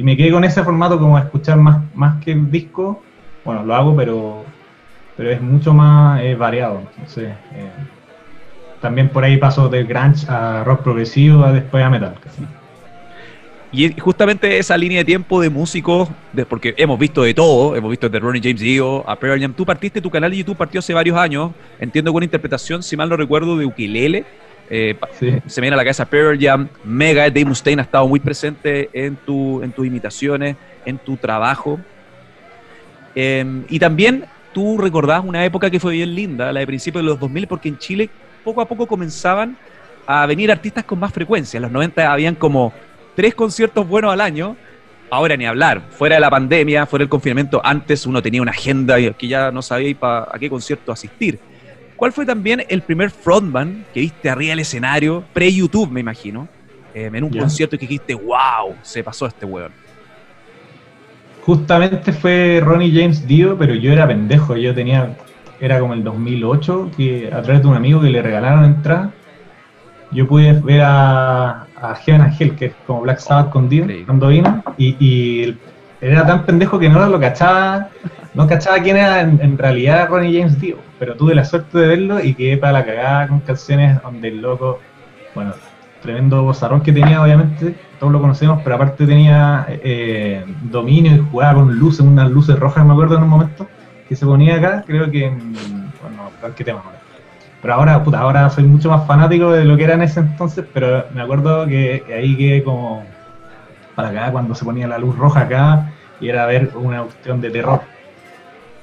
y 0.00 0.02
me 0.02 0.16
quedé 0.16 0.30
con 0.30 0.44
ese 0.44 0.64
formato 0.64 0.98
como 0.98 1.18
escuchar 1.18 1.58
más, 1.58 1.82
más 1.94 2.24
que 2.24 2.32
el 2.32 2.50
disco. 2.50 3.02
Bueno, 3.44 3.64
lo 3.64 3.74
hago, 3.74 3.94
pero, 3.94 4.46
pero 5.14 5.30
es 5.30 5.42
mucho 5.42 5.74
más 5.74 6.22
eh, 6.22 6.34
variado. 6.34 6.80
Eh, 7.18 7.34
también 8.80 9.10
por 9.10 9.22
ahí 9.22 9.36
paso 9.36 9.68
de 9.68 9.84
grunge 9.84 10.26
a 10.26 10.64
rock 10.64 10.84
progresivo, 10.84 11.44
a 11.44 11.52
después 11.52 11.84
a 11.84 11.90
metal. 11.90 12.14
Y 13.72 13.92
justamente 14.00 14.56
esa 14.56 14.74
línea 14.74 15.00
de 15.00 15.04
tiempo 15.04 15.38
de 15.38 15.50
músicos, 15.50 16.08
porque 16.48 16.74
hemos 16.78 16.98
visto 16.98 17.22
de 17.22 17.34
todo, 17.34 17.76
hemos 17.76 17.90
visto 17.90 18.08
de 18.08 18.18
Ronnie 18.18 18.40
James 18.42 18.60
Dio 18.62 19.06
a 19.06 19.16
Pearl 19.16 19.38
Jam. 19.38 19.52
Tú 19.52 19.66
partiste, 19.66 20.00
tu 20.00 20.08
canal 20.08 20.30
de 20.30 20.38
YouTube 20.38 20.56
partió 20.56 20.78
hace 20.78 20.94
varios 20.94 21.18
años, 21.18 21.50
entiendo 21.78 22.10
con 22.10 22.22
interpretación, 22.22 22.82
si 22.82 22.96
mal 22.96 23.10
no 23.10 23.18
recuerdo, 23.18 23.58
de 23.58 23.66
ukelele. 23.66 24.24
Eh, 24.72 24.96
se 25.18 25.60
me 25.60 25.64
viene 25.64 25.74
a 25.74 25.76
la 25.76 25.82
cabeza 25.82 26.04
Pearl 26.04 26.38
Jam, 26.40 26.68
Mega, 26.84 27.24
Dave 27.24 27.44
Mustaine 27.44 27.82
ha 27.82 27.84
estado 27.84 28.06
muy 28.06 28.20
presente 28.20 28.88
en, 28.92 29.16
tu, 29.16 29.60
en 29.64 29.72
tus 29.72 29.84
imitaciones, 29.84 30.56
en 30.86 30.96
tu 30.96 31.16
trabajo. 31.16 31.80
Em, 33.16 33.64
y 33.68 33.80
también 33.80 34.26
tú 34.52 34.78
recordás 34.78 35.24
una 35.24 35.44
época 35.44 35.68
que 35.70 35.80
fue 35.80 35.94
bien 35.94 36.14
linda, 36.14 36.52
la 36.52 36.60
de 36.60 36.66
principios 36.68 37.02
de 37.02 37.10
los 37.10 37.18
2000, 37.18 37.48
porque 37.48 37.68
en 37.68 37.78
Chile 37.78 38.08
poco 38.44 38.60
a 38.60 38.68
poco 38.68 38.86
comenzaban 38.86 39.56
a 40.06 40.24
venir 40.26 40.52
artistas 40.52 40.84
con 40.84 41.00
más 41.00 41.12
frecuencia. 41.12 41.58
En 41.58 41.62
los 41.62 41.72
90 41.72 42.12
habían 42.12 42.36
como 42.36 42.72
tres 43.16 43.34
conciertos 43.34 43.86
buenos 43.88 44.12
al 44.12 44.20
año. 44.20 44.56
Ahora 45.12 45.36
ni 45.36 45.44
hablar, 45.44 45.82
fuera 45.90 46.14
de 46.14 46.20
la 46.20 46.30
pandemia, 46.30 46.86
fuera 46.86 47.02
del 47.02 47.08
confinamiento, 47.08 47.60
antes 47.64 48.06
uno 48.06 48.22
tenía 48.22 48.40
una 48.40 48.52
agenda 48.52 48.96
que 49.12 49.26
ya 49.26 49.50
no 49.50 49.60
sabía 49.60 49.96
a 50.00 50.36
qué 50.38 50.48
concierto 50.48 50.92
asistir. 50.92 51.40
¿Cuál 52.00 52.12
fue 52.12 52.24
también 52.24 52.64
el 52.70 52.80
primer 52.80 53.10
frontman 53.10 53.84
que 53.92 54.00
viste 54.00 54.30
arriba 54.30 54.52
del 54.52 54.60
escenario, 54.60 55.22
pre-YouTube, 55.34 55.90
me 55.90 56.00
imagino, 56.00 56.48
em, 56.94 57.14
en 57.14 57.24
un 57.24 57.30
concierto 57.30 57.76
y 57.76 57.78
que 57.78 57.86
dijiste, 57.86 58.14
wow, 58.14 58.74
se 58.80 59.04
pasó 59.04 59.26
este 59.26 59.44
weón? 59.44 59.70
Justamente 61.42 62.10
fue 62.14 62.62
Ronnie 62.64 62.90
James 62.90 63.26
Dio, 63.26 63.54
pero 63.58 63.74
yo 63.74 63.92
era 63.92 64.08
pendejo, 64.08 64.56
yo 64.56 64.74
tenía, 64.74 65.14
era 65.60 65.78
como 65.78 65.92
el 65.92 66.02
2008, 66.02 66.90
que 66.96 67.28
a 67.30 67.42
través 67.42 67.60
de 67.60 67.68
un 67.68 67.76
amigo 67.76 68.00
que 68.00 68.08
le 68.08 68.22
regalaron 68.22 68.64
entrada, 68.64 69.12
yo 70.10 70.26
pude 70.26 70.54
ver 70.54 70.80
a, 70.80 71.66
a 71.76 71.94
Heaven 71.96 72.22
Angel, 72.22 72.56
que 72.56 72.64
es 72.64 72.74
como 72.86 73.02
Black 73.02 73.18
Sabbath 73.18 73.50
con 73.50 73.68
Dio, 73.68 73.84
cuando 74.06 74.28
vino, 74.28 74.64
y, 74.78 74.96
y 74.98 75.58
era 76.00 76.26
tan 76.26 76.44
pendejo 76.44 76.78
que 76.78 76.88
no 76.88 77.06
lo 77.06 77.20
cachaba, 77.20 77.88
no 78.34 78.46
cachaba 78.46 78.78
quién 78.80 78.96
era 78.96 79.20
en, 79.20 79.58
realidad 79.58 80.08
Ronnie 80.08 80.40
James 80.40 80.60
Dio, 80.60 80.78
pero 80.98 81.14
tuve 81.14 81.34
la 81.34 81.44
suerte 81.44 81.78
de 81.78 81.88
verlo 81.88 82.22
y 82.22 82.34
quedé 82.34 82.56
para 82.56 82.72
la 82.72 82.84
cagada 82.84 83.28
con 83.28 83.40
canciones 83.40 84.00
donde 84.02 84.28
el 84.28 84.40
loco, 84.40 84.78
bueno, 85.34 85.52
tremendo 86.00 86.42
bozarrón 86.42 86.80
que 86.80 86.92
tenía 86.92 87.22
obviamente, 87.22 87.74
todos 87.98 88.12
lo 88.12 88.20
conocemos, 88.20 88.62
pero 88.62 88.76
aparte 88.76 89.06
tenía 89.06 89.66
eh, 89.68 90.44
dominio 90.62 91.16
y 91.16 91.18
jugaba 91.30 91.54
con 91.54 91.78
luces, 91.78 92.00
unas 92.00 92.30
luces 92.30 92.58
rojas 92.58 92.84
me 92.86 92.92
acuerdo 92.92 93.16
en 93.16 93.24
un 93.24 93.28
momento, 93.28 93.68
que 94.08 94.16
se 94.16 94.24
ponía 94.24 94.56
acá, 94.56 94.82
creo 94.86 95.10
que 95.10 95.26
en, 95.26 95.52
bueno, 96.00 96.30
qué 96.56 96.64
tema 96.64 96.82
Pero 97.60 97.74
ahora, 97.74 98.02
puta, 98.02 98.20
ahora 98.20 98.48
soy 98.48 98.64
mucho 98.64 98.88
más 98.88 99.06
fanático 99.06 99.52
de 99.52 99.66
lo 99.66 99.76
que 99.76 99.84
era 99.84 99.94
en 99.94 100.02
ese 100.02 100.20
entonces, 100.20 100.64
pero 100.72 101.04
me 101.12 101.20
acuerdo 101.20 101.66
que 101.66 102.02
ahí 102.16 102.36
quedé 102.36 102.64
como 102.64 103.04
para 103.94 104.08
acá 104.08 104.32
cuando 104.32 104.54
se 104.54 104.64
ponía 104.64 104.88
la 104.88 104.98
luz 104.98 105.14
roja 105.16 105.40
acá 105.40 105.92
y 106.20 106.28
era 106.28 106.46
ver 106.46 106.70
una 106.74 107.02
cuestión 107.02 107.40
de 107.40 107.50
terror. 107.50 107.80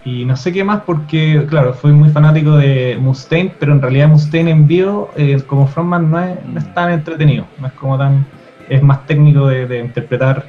Y 0.08 0.24
no 0.24 0.38
sé 0.38 0.53
qué 0.53 0.63
más 0.63 0.84
porque, 0.84 1.46
claro, 1.50 1.74
fui 1.74 1.91
muy 1.91 2.10
fanático 2.10 2.56
de 2.56 2.98
Mustaine, 3.00 3.53
pero 3.60 3.74
en 3.74 3.82
realidad 3.82 4.08
Mustaine 4.08 4.51
en 4.51 4.65
vivo 4.65 5.12
eh, 5.17 5.41
como 5.46 5.67
frontman 5.67 6.10
no 6.10 6.20
es, 6.20 6.46
no 6.46 6.60
es, 6.60 6.74
tan 6.74 6.91
entretenido, 6.91 7.46
no 7.60 7.67
es 7.67 7.74
como 7.74 7.98
tan, 7.98 8.25
es 8.70 8.82
más 8.82 9.06
técnico 9.06 9.48
de, 9.48 9.79
interpretar, 9.79 10.46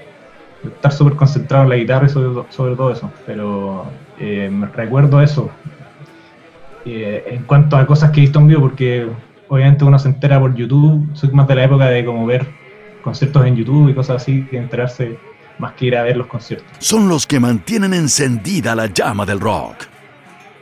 de 0.62 0.68
estar 0.68 0.92
súper 0.92 1.14
concentrado 1.14 1.64
en 1.64 1.70
la 1.70 1.76
guitarra 1.76 2.06
y 2.06 2.08
sobre, 2.08 2.76
todo 2.76 2.92
eso. 2.92 3.10
Pero 3.26 3.84
eh, 4.20 4.48
recuerdo 4.74 5.20
eso. 5.20 5.50
Eh, 6.84 7.24
en 7.26 7.42
cuanto 7.42 7.76
a 7.76 7.84
cosas 7.84 8.12
que 8.12 8.20
he 8.20 8.22
visto 8.22 8.38
en 8.38 8.46
vivo, 8.46 8.60
porque 8.60 9.08
obviamente 9.48 9.84
uno 9.84 9.98
se 9.98 10.08
entera 10.08 10.38
por 10.38 10.54
YouTube, 10.54 11.04
soy 11.14 11.30
más 11.32 11.48
de 11.48 11.56
la 11.56 11.64
época 11.64 11.86
de 11.86 12.04
como 12.04 12.24
ver 12.26 12.46
conciertos 13.02 13.44
en 13.44 13.56
YouTube 13.56 13.88
y 13.88 13.94
cosas 13.94 14.22
así, 14.22 14.44
que 14.44 14.56
enterarse 14.56 15.18
más 15.58 15.72
que 15.74 15.86
ir 15.86 15.96
a 15.96 16.02
ver 16.02 16.16
los 16.16 16.26
conciertos. 16.26 16.66
Son 16.78 17.08
los 17.08 17.26
que 17.26 17.40
mantienen 17.40 17.94
encendida 17.94 18.74
la 18.74 18.86
llama 18.86 19.26
del 19.26 19.40
rock. 19.40 19.86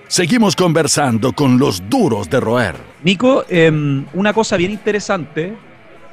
Seguimos 0.09 0.55
conversando 0.55 1.33
con 1.33 1.59
los 1.59 1.89
duros 1.89 2.31
de 2.31 2.41
roer. 2.41 2.75
Nico, 3.03 3.45
em, 3.49 4.07
una 4.15 4.33
cosa 4.33 4.57
bien 4.57 4.71
interesante, 4.71 5.53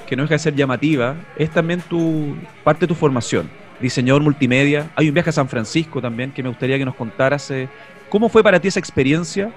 que 0.07 0.15
no 0.15 0.23
deja 0.23 0.35
de 0.35 0.39
ser 0.39 0.55
llamativa, 0.55 1.15
es 1.37 1.51
también 1.51 1.81
tu 1.81 2.35
parte 2.63 2.81
de 2.81 2.87
tu 2.87 2.95
formación. 2.95 3.49
Diseñador 3.79 4.21
multimedia. 4.21 4.89
Hay 4.95 5.07
un 5.09 5.13
viaje 5.13 5.29
a 5.29 5.33
San 5.33 5.47
Francisco 5.47 6.01
también 6.01 6.31
que 6.31 6.41
me 6.41 6.49
gustaría 6.49 6.77
que 6.77 6.85
nos 6.85 6.95
contaras. 6.95 7.51
Eh, 7.51 7.67
¿Cómo 8.09 8.29
fue 8.29 8.43
para 8.43 8.59
ti 8.59 8.67
esa 8.67 8.79
experiencia? 8.79 9.51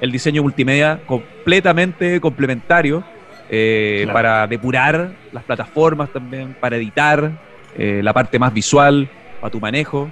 El 0.00 0.12
diseño 0.12 0.42
multimedia 0.42 1.00
completamente 1.06 2.20
complementario 2.20 3.02
eh, 3.50 4.06
para 4.12 4.46
depurar 4.46 5.12
las 5.32 5.44
plataformas 5.44 6.10
también, 6.12 6.54
para 6.60 6.76
editar 6.76 7.32
eh, 7.76 8.00
la 8.02 8.12
parte 8.12 8.38
más 8.38 8.52
visual, 8.52 9.08
para 9.40 9.50
tu 9.50 9.60
manejo 9.60 10.10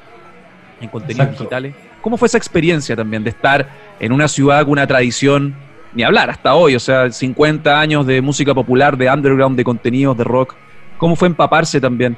en 0.80 0.88
contenidos 0.88 1.30
digitales. 1.30 1.74
¿Cómo 2.00 2.16
fue 2.16 2.26
esa 2.26 2.38
experiencia 2.38 2.94
también 2.94 3.24
de 3.24 3.30
estar 3.30 3.68
en 3.98 4.12
una 4.12 4.28
ciudad 4.28 4.62
con 4.62 4.72
una 4.72 4.86
tradición, 4.86 5.54
ni 5.94 6.02
hablar 6.02 6.30
hasta 6.30 6.54
hoy, 6.54 6.74
o 6.76 6.80
sea, 6.80 7.10
50 7.10 7.80
años 7.80 8.06
de 8.06 8.20
música 8.20 8.54
popular, 8.54 8.96
de 8.96 9.10
underground, 9.10 9.56
de 9.56 9.64
contenidos, 9.64 10.16
de 10.16 10.24
rock? 10.24 10.54
¿Cómo 10.98 11.16
fue 11.16 11.28
empaparse 11.28 11.80
también 11.80 12.16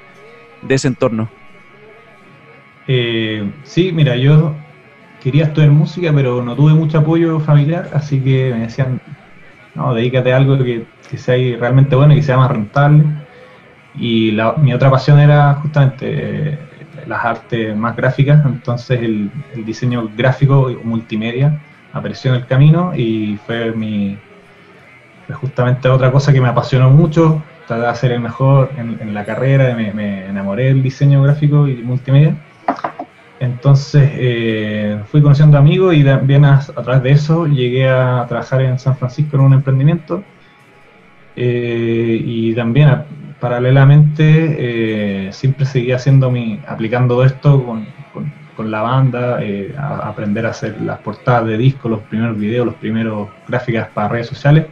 de 0.62 0.75
ese 0.75 0.88
entorno? 0.88 1.28
Eh, 2.87 3.50
sí, 3.64 3.92
mira, 3.92 4.16
yo 4.16 4.54
quería 5.23 5.45
estudiar 5.45 5.71
música, 5.71 6.12
pero 6.14 6.42
no 6.42 6.54
tuve 6.54 6.73
mucho 6.75 6.99
apoyo 6.99 7.40
familiar, 7.40 7.90
así 7.92 8.21
que 8.21 8.52
me 8.54 8.61
decían, 8.61 9.00
no, 9.75 9.95
dedícate 9.95 10.33
a 10.33 10.37
algo 10.37 10.59
que, 10.59 10.85
sea 11.16 11.37
realmente 11.59 11.97
bueno 11.97 12.12
y 12.12 12.16
que 12.16 12.23
sea 12.23 12.37
más 12.37 12.50
rentable. 12.50 13.04
Y 13.95 14.37
mi 14.59 14.73
otra 14.73 14.90
pasión 14.90 15.18
era 15.18 15.54
justamente 15.54 16.07
eh, 16.52 16.59
las 17.07 17.25
artes 17.25 17.76
más 17.76 17.97
gráficas, 17.97 18.45
entonces 18.45 19.00
el, 19.00 19.30
diseño 19.64 20.11
gráfico 20.16 20.71
multimedia 20.85 21.61
apareció 21.92 22.33
en 22.33 22.40
el 22.40 22.47
camino 22.47 22.92
y 22.95 23.38
fue 23.47 23.73
mi 23.73 24.18
justamente 25.33 25.88
otra 25.88 26.11
cosa 26.11 26.33
que 26.33 26.40
me 26.40 26.49
apasionó 26.49 26.90
mucho, 26.90 27.42
tratar 27.66 27.85
de 27.85 27.90
hacer 27.90 28.12
el 28.12 28.21
mejor 28.21 28.71
en, 28.76 29.12
la 29.12 29.25
carrera, 29.25 29.75
me, 29.75 29.92
me, 29.92 30.26
enamoré 30.26 30.64
del 30.64 30.83
diseño 30.83 31.23
gráfico 31.23 31.68
y 31.68 31.76
multimedia. 31.83 32.35
Entonces 33.40 34.11
eh, 34.14 35.00
fui 35.07 35.23
conociendo 35.23 35.59
amigos 35.59 35.95
y 35.95 36.02
también 36.02 36.45
a, 36.45 36.61
través 36.61 37.02
de 37.02 37.11
eso 37.11 37.47
llegué 37.47 37.88
a 37.88 38.25
trabajar 38.28 38.62
en 38.62 38.78
San 38.78 38.97
Francisco 38.97 39.37
en 39.37 39.42
un 39.42 39.52
emprendimiento 39.52 40.25
eh, 41.40 42.21
y 42.25 42.52
también 42.52 42.90
paralelamente 43.38 45.26
eh, 45.28 45.33
siempre 45.33 45.66
seguía 45.66 45.95
haciendo 45.95 46.33
mi, 46.33 46.61
aplicando 46.66 47.23
esto 47.23 47.64
con, 47.64 47.87
con, 48.57 48.73
la 48.73 48.83
banda, 48.83 49.38
eh, 49.40 49.73
a 49.78 50.09
aprender 50.09 50.45
a 50.45 50.50
hacer 50.50 50.80
las 50.80 50.99
portadas 50.99 51.47
de 51.47 51.57
discos, 51.57 51.92
los 51.92 52.00
primeros 52.00 52.37
videos, 52.37 52.66
los 52.66 52.75
primeros 52.75 53.28
gráficas 53.47 53.87
para 53.95 54.09
redes 54.09 54.26
sociales. 54.26 54.66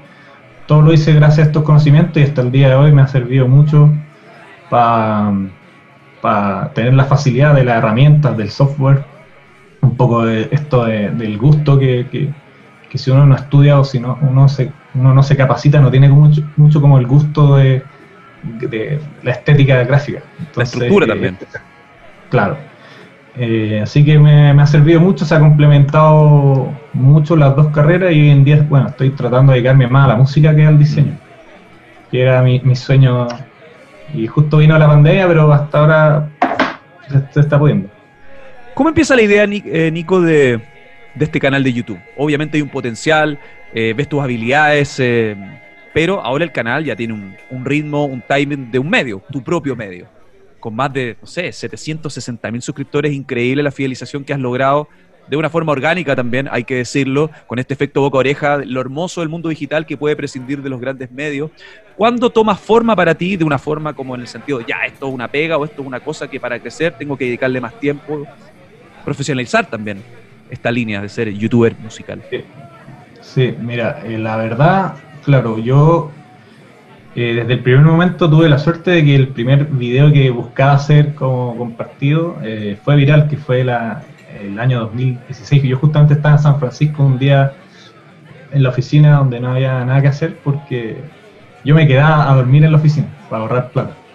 Todo 0.67 0.83
lo 0.83 0.93
hice 0.93 1.13
gracias 1.13 1.47
a 1.47 1.51
estos 1.51 1.63
conocimientos 1.63 2.21
y 2.21 2.25
hasta 2.25 2.41
el 2.43 2.51
día 2.51 2.71
de 2.71 2.75
hoy 2.75 2.91
me 2.91 3.03
ha 3.03 3.07
servido 3.07 3.47
mucho 3.47 3.89
para 4.69 5.31
tener 6.75 6.95
la 6.95 7.05
facilidad 7.05 7.55
de 7.55 7.63
las 7.63 7.79
herramientas, 7.79 8.37
del 8.37 8.51
software, 8.51 9.05
un 9.83 9.97
poco 9.97 10.25
de 10.25 10.49
esto 10.51 10.85
del 10.85 11.39
gusto 11.39 11.79
que, 11.79 12.35
si 12.95 13.11
uno 13.11 13.27
no 13.27 13.35
estudia 13.35 13.79
o 13.79 13.85
si 13.85 14.01
no, 14.01 14.19
uno, 14.23 14.49
se, 14.49 14.73
uno 14.95 15.13
no 15.13 15.23
se 15.23 15.37
capacita, 15.37 15.81
no 15.81 15.91
tiene 15.91 16.09
mucho, 16.09 16.43
mucho 16.57 16.81
como 16.81 16.99
el 16.99 17.07
gusto 17.07 17.57
de, 17.57 17.83
de 18.43 19.01
la 19.23 19.33
estética 19.33 19.83
gráfica. 19.85 20.23
la 20.55 20.63
estructura 20.63 21.07
también. 21.07 21.37
Claro. 22.31 22.57
Eh, 23.39 23.81
así 23.83 24.03
que 24.05 24.19
me, 24.19 24.51
ha 24.51 24.67
servido 24.67 24.99
mucho, 24.99 25.27
se 25.27 25.35
ha 25.35 25.41
complementado 25.41 26.73
mucho 26.95 27.37
las 27.37 27.55
dos 27.55 27.69
carreras 27.69 28.13
y 28.13 28.21
hoy 28.23 28.31
en 28.31 28.45
día, 28.45 28.67
bueno, 28.67 28.89
estoy 28.89 29.11
tratando 29.11 29.53
de 29.53 29.59
dedicarme 29.59 29.87
más 29.87 30.07
a 30.07 30.09
la 30.09 30.17
música 30.17 30.57
que 30.57 30.65
al 30.65 30.79
diseño, 30.79 31.19
que 32.11 32.23
era 32.23 32.43
mi, 32.43 32.77
sueño. 32.77 33.29
Y 34.15 34.27
justo 34.27 34.59
vino 34.59 34.79
la 34.79 34.87
pandemia, 34.87 35.27
pero 35.27 35.53
hasta 35.53 35.79
ahora 35.79 36.29
se, 37.33 37.41
está 37.41 37.59
pudiendo. 37.59 37.89
¿Cómo 38.75 38.89
empieza 38.89 39.17
la 39.17 39.23
idea, 39.23 39.45
eh, 39.45 39.91
Nico, 39.91 40.21
de, 40.21 40.61
este 41.25 41.41
canal 41.41 41.65
de 41.65 41.73
YouTube? 41.73 41.99
Obviamente 42.17 42.59
hay 42.59 42.63
un 42.63 42.69
potencial, 42.69 43.39
eh, 43.75 43.95
ves 43.97 44.09
tus 44.09 44.23
habilidades 44.23 45.01
pero 45.97 46.23
ahora 46.23 46.45
el 46.45 46.53
canal 46.53 46.85
ya 46.85 46.95
tiene 46.95 47.15
un, 47.15 47.65
ritmo, 47.65 48.05
un 48.05 48.21
timing 48.21 48.71
de 48.71 48.79
un 48.79 48.91
medio, 48.91 49.23
tu 49.33 49.43
propio 49.43 49.75
medio, 49.75 50.07
con 50.61 50.77
más 50.77 50.93
de, 50.93 51.17
no 51.19 51.27
sé, 51.27 51.51
760 51.51 52.51
mil 52.51 52.61
suscriptores, 52.61 53.15
increíble 53.15 53.63
la 53.63 53.71
fidelización 53.71 54.23
que 54.23 54.35
has 54.35 54.39
logrado. 54.39 54.91
De 55.27 55.39
una 55.39 55.49
forma 55.49 55.73
orgánica 55.73 56.15
también, 56.15 56.51
hay 56.53 56.65
que 56.65 56.75
decirlo, 56.75 57.31
con 57.47 57.59
este 57.59 57.73
efecto 57.73 58.03
boca-oreja, 58.03 58.59
lo 58.59 58.83
hermoso 58.83 59.23
del 59.23 59.31
mundo 59.31 59.49
digital 59.49 59.87
que 59.87 59.97
puede 59.97 60.15
prescindir 60.17 60.61
de 60.61 60.69
los 60.69 60.83
grandes 60.83 61.11
medios. 61.11 61.51
¿Cuándo 61.97 62.29
toma 62.29 62.57
forma 62.57 62.95
para 62.95 63.15
ti 63.15 63.39
de 63.39 63.45
una 63.45 63.59
forma 63.59 63.95
como 63.95 64.15
en 64.17 64.21
el 64.21 64.29
sentido, 64.29 64.61
ya, 64.61 64.85
esto 64.85 65.09
es 65.09 65.15
una 65.15 65.29
pega 65.29 65.57
o 65.57 65.65
esto 65.65 65.81
es 65.81 65.89
una 65.89 66.01
cosa 66.01 66.29
que 66.29 66.39
para 66.39 66.61
crecer 66.61 66.93
tengo 66.99 67.17
que 67.17 67.25
dedicarle 67.25 67.59
más 67.59 67.81
tiempo, 67.81 68.27
profesionalizar 69.03 69.65
también 69.65 70.03
esta 70.51 70.71
línea 70.71 71.01
de 71.03 71.09
ser 71.09 71.33
youtuber 71.33 71.77
musical? 71.81 72.23
Sí, 73.21 73.55
mira, 73.61 74.01
eh, 74.05 74.19
la 74.19 74.37
verdad, 74.37 74.95
Claro, 75.27 75.59
yo 75.59 76.13
eh, 77.17 77.35
desde 77.35 77.55
el 77.55 77.61
primer 77.61 77.85
momento 77.85 78.31
tuve 78.31 78.49
la 78.49 78.59
suerte 78.59 78.93
de 78.93 79.05
que 79.05 79.17
el 79.17 79.29
primer 79.29 79.65
video 79.65 80.13
que 80.13 80.31
buscaba 80.31 80.75
hacer 80.75 81.17
como 81.17 81.57
compartido 81.59 82.39
eh, 82.45 82.79
fue 82.85 82.95
viral, 82.95 83.29
que 83.29 83.37
fue 83.37 83.63
el 83.63 83.71
año 84.57 84.79
2016, 84.79 85.63
que 85.63 85.69
yo 85.69 85.79
justamente 85.79 86.15
estaba 86.15 86.37
en 86.37 86.43
San 86.43 86.61
Francisco 86.61 87.05
un 87.05 87.19
día 87.19 87.55
en 88.53 88.63
la 88.63 88.69
oficina 88.69 89.17
donde 89.17 89.41
no 89.41 89.55
había 89.55 89.85
nada 89.85 90.01
que 90.01 90.09
hacer 90.09 90.37
porque 90.45 90.97
yo 91.65 91.75
me 91.75 91.89
quedaba 91.89 92.31
a 92.31 92.37
dormir 92.37 92.63
en 92.63 92.71
la 92.71 92.79
oficina 92.79 93.09
para 93.29 93.43
ahorrar 93.43 93.73
plata. 93.73 94.06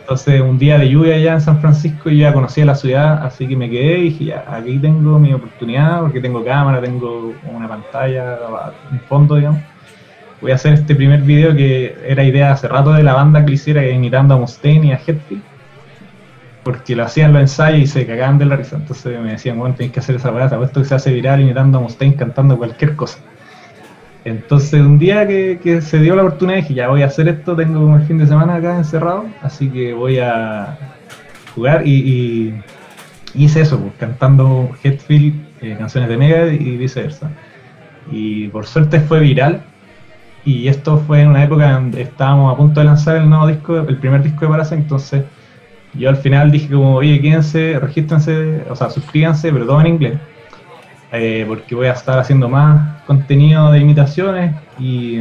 Entonces 0.00 0.40
un 0.40 0.58
día 0.58 0.78
de 0.78 0.88
lluvia 0.88 1.16
allá 1.16 1.34
en 1.34 1.40
San 1.40 1.60
Francisco 1.60 2.10
y 2.10 2.18
ya 2.18 2.32
conocía 2.32 2.64
la 2.64 2.74
ciudad, 2.74 3.24
así 3.24 3.46
que 3.46 3.56
me 3.56 3.68
quedé 3.70 3.98
y 3.98 4.02
dije, 4.10 4.34
aquí 4.34 4.78
tengo 4.78 5.18
mi 5.18 5.32
oportunidad 5.32 6.00
porque 6.00 6.20
tengo 6.20 6.44
cámara, 6.44 6.80
tengo 6.80 7.34
una 7.52 7.68
pantalla, 7.68 8.38
un 8.90 9.00
fondo, 9.00 9.36
digamos 9.36 9.62
voy 10.40 10.50
a 10.50 10.56
hacer 10.56 10.72
este 10.74 10.96
primer 10.96 11.22
video 11.22 11.54
que 11.54 11.96
era 12.04 12.24
idea 12.24 12.50
hace 12.50 12.66
rato 12.66 12.92
de 12.92 13.04
la 13.04 13.14
banda 13.14 13.46
que 13.46 13.52
hiciera 13.52 13.88
imitando 13.88 14.34
a 14.34 14.38
Mustaine 14.38 14.88
y 14.88 14.92
a 14.92 14.96
Hetfield 14.96 15.40
porque 16.62 16.94
lo 16.94 17.04
hacían 17.04 17.32
los 17.32 17.42
ensayos 17.42 17.80
y 17.80 17.86
se 17.86 18.06
cagaban 18.06 18.38
de 18.38 18.44
la 18.44 18.56
risa. 18.56 18.76
Entonces 18.76 19.20
me 19.20 19.32
decían, 19.32 19.58
bueno, 19.58 19.74
tenéis 19.74 19.92
que 19.92 20.00
hacer 20.00 20.16
esa 20.16 20.30
weá, 20.30 20.48
puesto 20.48 20.80
que 20.80 20.86
se 20.86 20.94
hace 20.94 21.12
viral 21.12 21.40
imitando 21.40 21.78
a 21.78 21.80
Mustaine 21.80 22.14
cantando 22.14 22.56
cualquier 22.56 22.94
cosa. 22.94 23.18
Entonces 24.24 24.80
un 24.80 24.98
día 24.98 25.26
que, 25.26 25.80
se 25.82 25.98
dio 25.98 26.14
la 26.14 26.22
oportunidad 26.22 26.58
dije, 26.58 26.74
ya 26.74 26.88
voy 26.88 27.02
a 27.02 27.06
hacer 27.06 27.28
esto, 27.28 27.56
tengo 27.56 27.80
como 27.80 27.96
el 27.96 28.02
fin 28.04 28.18
de 28.18 28.26
semana 28.26 28.56
acá 28.56 28.76
encerrado, 28.76 29.26
así 29.42 29.68
que 29.68 29.92
voy 29.92 30.18
a 30.18 30.78
jugar 31.54 31.86
y, 31.86 32.54
hice 33.34 33.62
eso, 33.62 33.80
pues, 33.80 33.94
cantando 33.98 34.70
Hetfield, 34.82 35.34
eh, 35.60 35.76
canciones 35.78 36.08
de 36.08 36.16
Mega 36.16 36.46
y 36.46 36.76
viceversa. 36.76 37.30
Y 38.10 38.48
por 38.48 38.66
suerte 38.66 39.00
fue 39.00 39.20
viral, 39.20 39.62
y 40.44 40.68
esto 40.68 40.98
fue 40.98 41.22
en 41.22 41.28
una 41.28 41.44
época 41.44 41.72
donde 41.72 42.02
estábamos 42.02 42.52
a 42.52 42.56
punto 42.56 42.80
de 42.80 42.86
lanzar 42.86 43.16
el 43.16 43.28
nuevo 43.28 43.46
disco, 43.46 43.78
el 43.78 43.96
primer 43.96 44.22
disco 44.22 44.40
de 44.40 44.48
Parasa, 44.48 44.74
entonces 44.74 45.24
yo 45.94 46.08
al 46.08 46.16
final 46.16 46.50
dije 46.50 46.72
como, 46.72 46.94
oye, 46.96 47.20
quédense, 47.20 47.78
regístrense, 47.78 48.64
o 48.68 48.76
sea, 48.76 48.90
suscríbanse, 48.90 49.52
pero 49.52 49.66
todo 49.66 49.80
en 49.80 49.86
inglés, 49.88 50.18
eh, 51.12 51.44
porque 51.46 51.74
voy 51.74 51.86
a 51.86 51.92
estar 51.92 52.18
haciendo 52.18 52.48
más 52.48 53.02
contenido 53.02 53.70
de 53.70 53.80
imitaciones 53.80 54.54
y, 54.78 55.20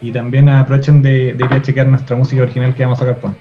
y 0.00 0.12
también 0.12 0.48
aprovechen 0.48 1.00
de, 1.00 1.28
ir 1.28 1.44
a 1.50 1.62
chequear 1.62 1.86
nuestra 1.86 2.14
música 2.14 2.42
original 2.42 2.74
que 2.74 2.84
vamos 2.84 2.98
a 3.00 3.06
sacar 3.06 3.20
pronto. 3.20 3.38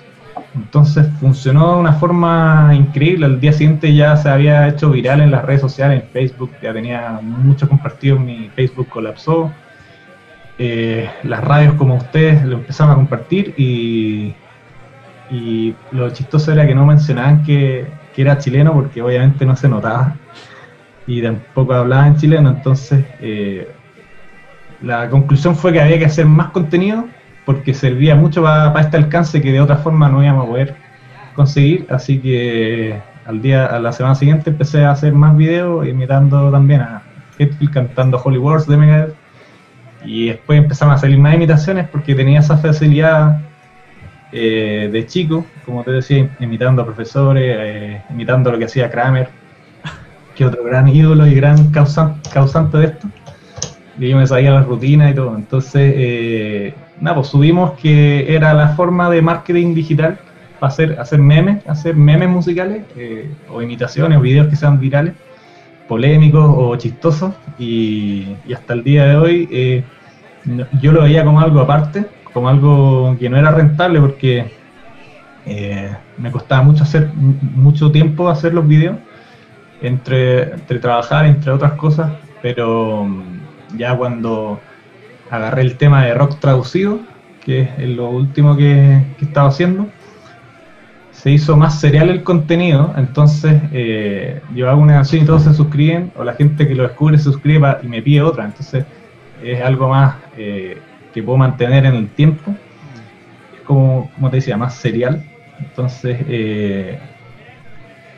Entonces 0.56 1.08
funcionó 1.20 1.74
de 1.74 1.80
una 1.82 1.94
forma 1.94 2.72
increíble. 2.74 3.26
Al 3.26 3.40
día 3.40 3.52
siguiente 3.52 3.94
ya 3.94 4.16
se 4.16 4.30
había 4.30 4.68
hecho 4.68 4.92
viral 4.92 5.22
en 5.22 5.32
las 5.32 5.44
redes 5.44 5.62
sociales, 5.62 6.04
en 6.04 6.10
Facebook, 6.10 6.52
ya 6.62 6.72
tenía 6.72 7.20
mucho 7.22 7.68
compartido, 7.68 8.18
mi 8.18 8.50
Facebook 8.56 8.88
colapsó. 8.88 9.52
Eh, 10.60 11.10
las 11.24 11.44
radios 11.44 11.74
como 11.74 11.96
ustedes 11.96 12.46
lo 12.46 12.58
empezaron 12.58 12.94
a 12.94 12.96
compartir 12.96 13.56
y, 13.58 14.36
y 15.32 15.76
lo 15.92 16.12
chistoso 16.12 16.52
era 16.52 16.68
que 16.68 16.76
no 16.76 16.86
mencionaban 16.86 17.44
que, 17.44 17.88
era 18.16 18.38
chileno 18.38 18.74
porque 18.74 19.02
obviamente 19.02 19.44
no 19.44 19.56
se 19.56 19.68
notaba 19.68 20.16
y 21.08 21.22
tampoco 21.22 21.74
hablaba 21.74 22.08
en 22.08 22.16
chileno, 22.18 22.50
entonces 22.50 23.06
eh, 23.20 23.70
la 24.82 25.10
conclusión 25.10 25.56
fue 25.56 25.74
que 25.74 25.82
había 25.82 26.00
que 26.00 26.06
hacer 26.06 26.26
más 26.26 26.52
contenido 26.52 27.06
porque 27.46 27.74
servía 27.74 28.16
mucho 28.16 28.44
para 28.44 28.80
este 28.80 28.98
alcance 28.98 29.42
que 29.42 29.52
de 29.52 29.62
otra 29.62 29.78
forma 29.78 30.10
no 30.10 30.24
íbamos 30.24 30.46
a 30.46 30.50
poder 30.50 30.76
conseguir, 31.36 31.88
así 31.90 32.20
que 32.20 33.02
al 33.26 33.42
día, 33.42 33.66
a 33.66 33.80
la 33.80 33.92
semana 33.92 34.16
siguiente 34.16 34.50
empecé 34.50 34.84
a 34.84 34.92
hacer 34.92 35.14
más 35.14 35.36
videos 35.36 35.88
imitando 35.88 36.52
también 36.52 36.82
a 36.82 37.02
Hetfield 37.38 37.74
cantando 37.74 38.22
Holy 38.24 38.38
Wars 38.38 38.68
de 38.68 38.78
Megadeth 38.78 39.16
y 40.06 40.28
después 40.28 40.60
empezaron 40.60 40.94
a 40.94 40.98
salir 40.98 41.18
más 41.18 41.34
imitaciones 41.34 41.88
porque 41.88 42.16
tenía 42.16 42.40
esa 42.40 42.58
facilidad 42.58 43.42
eh, 44.32 44.90
de 44.92 45.06
chico, 45.06 45.46
como 45.66 45.84
te 45.84 45.92
decía, 45.92 46.30
imitando 46.40 46.82
a 46.82 46.86
profesores, 46.86 47.44
eh, 47.46 48.02
imitando 48.10 48.52
lo 48.52 48.58
que 48.58 48.66
hacía 48.66 48.90
Kramer, 48.90 49.30
que 50.36 50.46
otro 50.46 50.64
gran 50.64 50.88
ídolo 50.88 51.28
y 51.28 51.36
gran 51.36 51.72
causante, 51.72 52.78
de 52.78 52.86
esto. 52.86 53.08
Y 54.00 54.10
yo 54.10 54.18
me 54.18 54.26
sabía 54.26 54.52
las 54.52 54.66
rutinas 54.66 55.12
y 55.12 55.16
todo. 55.16 55.36
Entonces, 55.36 55.94
eh, 55.96 56.74
nada, 57.00 57.18
pues 57.18 57.28
subimos 57.28 57.74
que 57.74 58.34
era 58.36 58.54
la 58.54 58.70
forma 58.70 59.10
de 59.10 59.22
marketing 59.22 59.76
digital 59.76 60.20
para 60.60 60.72
hacer, 60.74 61.00
hacer 61.00 61.20
memes, 61.20 61.66
hacer 61.68 61.96
memes 61.96 62.30
musicales, 62.30 62.84
o 63.50 63.62
imitaciones, 63.62 64.18
o 64.18 64.22
videos 64.22 64.48
que 64.48 64.56
sean 64.56 64.80
virales 64.80 65.14
polémicos 65.88 66.46
o 66.58 66.76
chistosos 66.76 67.34
y, 67.60 68.36
hasta 68.54 68.74
el 68.74 68.84
día 68.84 69.06
de 69.06 69.16
hoy 69.16 69.50
eh, 69.52 69.84
yo 70.82 70.92
lo 70.92 71.04
veía 71.04 71.24
como 71.24 71.40
algo 71.40 71.60
aparte, 71.60 72.06
como 72.34 72.50
algo 72.50 73.16
que 73.20 73.30
no 73.30 73.38
era 73.38 73.52
rentable 73.52 74.00
porque 74.00 74.52
eh, 75.46 75.92
me 76.18 76.32
costaba 76.32 76.64
mucho 76.64 76.84
hacer 76.84 77.12
mucho 77.14 77.92
tiempo 77.92 78.30
hacer 78.30 78.54
los 78.54 78.68
videos 78.68 78.98
entre, 79.84 80.54
entre 80.54 80.80
trabajar 80.80 81.26
entre 81.26 81.52
otras 81.52 81.74
cosas 81.74 82.12
pero 82.42 83.06
mm, 83.06 83.78
ya 83.78 83.96
cuando 83.96 84.60
agarré 85.30 85.62
el 85.62 85.78
tema 85.78 86.06
de 86.06 86.14
rock 86.14 86.40
traducido 86.40 87.00
que 87.44 87.62
es 87.78 87.90
lo 87.90 88.10
último 88.10 88.56
que, 88.56 89.02
que 89.18 89.26
estaba 89.26 89.50
haciendo, 89.50 89.88
se 91.12 91.32
hizo 91.32 91.56
más 91.56 91.80
serial 91.80 92.10
el 92.10 92.24
contenido, 92.24 92.94
entonces 92.98 93.62
eh, 93.72 94.42
yo 94.54 94.70
hago 94.70 94.82
una 94.82 94.94
canción 94.94 95.24
y 95.24 95.26
todos 95.26 95.44
se 95.44 95.54
suscriben, 95.54 96.12
o 96.16 96.24
la 96.24 96.34
gente 96.34 96.68
que 96.68 96.76
lo 96.76 96.84
descubre 96.84 97.18
se 97.18 97.26
suscribe 97.26 97.78
y 97.84 97.88
me 97.88 98.02
pide 98.02 98.22
otra, 98.22 98.46
entonces 98.46 98.86
es 99.42 99.62
algo 99.62 99.90
más 99.90 100.16
eh, 100.38 100.78
que 101.14 101.24
puedo 101.24 101.38
mantener 101.38 101.86
en 101.86 101.96
el 101.96 102.10
tiempo, 102.10 102.54
es 103.56 103.62
como, 103.62 104.10
como 104.16 104.30
te 104.30 104.38
decía, 104.38 104.58
más 104.58 104.76
serial, 104.76 105.24
entonces 105.60 106.18
eh, 106.28 107.00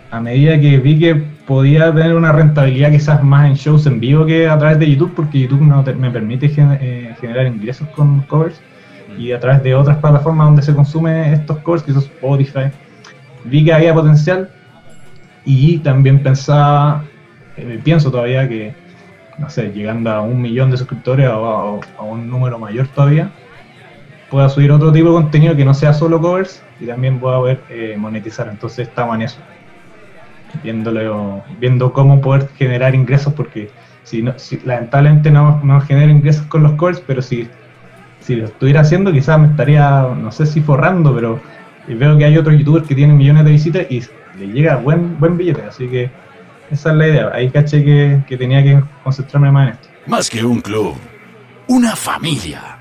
a 0.10 0.20
medida 0.20 0.60
que 0.60 0.78
vi 0.80 1.00
que 1.00 1.24
podía 1.46 1.94
tener 1.94 2.16
una 2.16 2.32
rentabilidad 2.32 2.92
quizás 2.92 3.24
más 3.24 3.48
en 3.48 3.56
shows 3.56 3.86
en 3.86 4.00
vivo 4.00 4.25
que 4.25 4.48
a 4.48 4.58
través 4.58 4.80
de 4.80 4.90
YouTube, 4.90 5.14
porque 5.16 5.42
YouTube 5.42 5.62
no 5.62 5.84
me 5.84 6.12
permite 6.12 6.50
generar 6.50 7.48
ingresos 7.48 7.88
con 7.90 8.22
covers, 8.22 8.62
y 9.18 9.32
a 9.32 9.40
través 9.40 9.64
de 9.64 9.75
otras 9.75 9.98
plataformas 9.98 10.48
donde 10.48 10.62
se 10.62 10.75
consumen 10.75 11.34
estos 11.34 11.58
covers, 11.60 11.84
que 11.84 11.94
son 11.94 12.02
Spotify, 12.02 12.72
vi 13.46 13.64
que 13.64 13.74
había 13.74 13.94
potencial. 13.94 14.50
Y 15.46 15.78
también 15.80 16.24
pensaba, 16.24 17.04
eh, 17.56 17.80
pienso 17.84 18.10
todavía 18.10 18.50
que, 18.50 18.74
no 19.38 19.50
sé, 19.50 19.72
llegando 19.72 20.10
a 20.10 20.22
un 20.22 20.42
millón 20.42 20.72
de 20.72 20.78
suscriptores 20.78 21.30
o 21.30 21.80
a, 21.98 22.04
un 22.04 22.30
número 22.30 22.58
mayor 22.58 22.88
todavía, 22.88 23.30
pueda 24.32 24.50
subir 24.50 24.72
otro 24.72 24.92
tipo 24.92 25.10
de 25.10 25.14
contenido 25.14 25.56
que 25.56 25.64
no 25.64 25.74
sea 25.75 25.94
solo 25.94 26.20
covers 26.20 26.64
y 26.80 26.88
también 26.88 27.20
pueda 27.20 27.38
poder 27.38 27.62
eh, 27.70 27.96
monetizar. 27.98 28.48
Entonces 28.48 28.88
estamos 28.88 29.16
en 29.16 29.22
eso, 29.22 29.38
viéndolo, 30.64 31.44
viendo 31.60 31.94
cómo 31.94 32.22
poder 32.22 32.50
generar 32.58 32.96
ingresos, 32.96 33.34
porque 33.34 33.70
si, 34.04 34.22
no, 34.22 34.38
si 34.38 34.60
lamentablemente 34.66 35.32
no, 35.32 35.62
no 35.64 35.82
genero 35.82 36.12
ingresos 36.12 36.46
con 36.48 36.64
los 36.64 36.74
covers, 36.74 37.02
pero 37.06 37.22
si, 37.22 37.48
si 38.20 38.36
lo 38.36 38.46
estuviera 38.46 38.82
haciendo 38.82 39.12
quizás 39.12 39.40
me 39.40 39.48
estaría, 39.48 40.02
no 40.02 40.32
sé 40.32 40.46
si 40.46 40.62
forrando, 40.62 41.14
pero 41.14 41.40
veo 41.88 42.18
que 42.18 42.26
hay 42.26 42.38
otros 42.38 42.58
youtubers 42.58 42.88
que 42.88 42.96
tienen 42.96 43.18
millones 43.18 43.46
de 43.46 43.52
visitas 43.52 43.86
y 43.90 44.02
le 44.40 44.48
llega 44.48 44.76
buen, 44.78 45.20
buen 45.20 45.38
billete, 45.38 45.64
así 45.64 45.88
que 45.88 46.10
esa 46.72 46.92
es 46.92 46.96
la 46.96 47.08
idea. 47.08 47.32
Ahí 47.34 47.50
caché 47.50 47.84
que, 47.84 48.22
que 48.28 48.38
tenía 48.38 48.64
que 48.64 48.82
concentrarme 49.04 49.52
más 49.52 49.68
en 49.68 49.74
esto. 49.74 49.88
Más 50.08 50.30
que 50.30 50.44
un 50.44 50.62
club, 50.62 50.96
una 51.68 51.96
familia. 51.96 52.80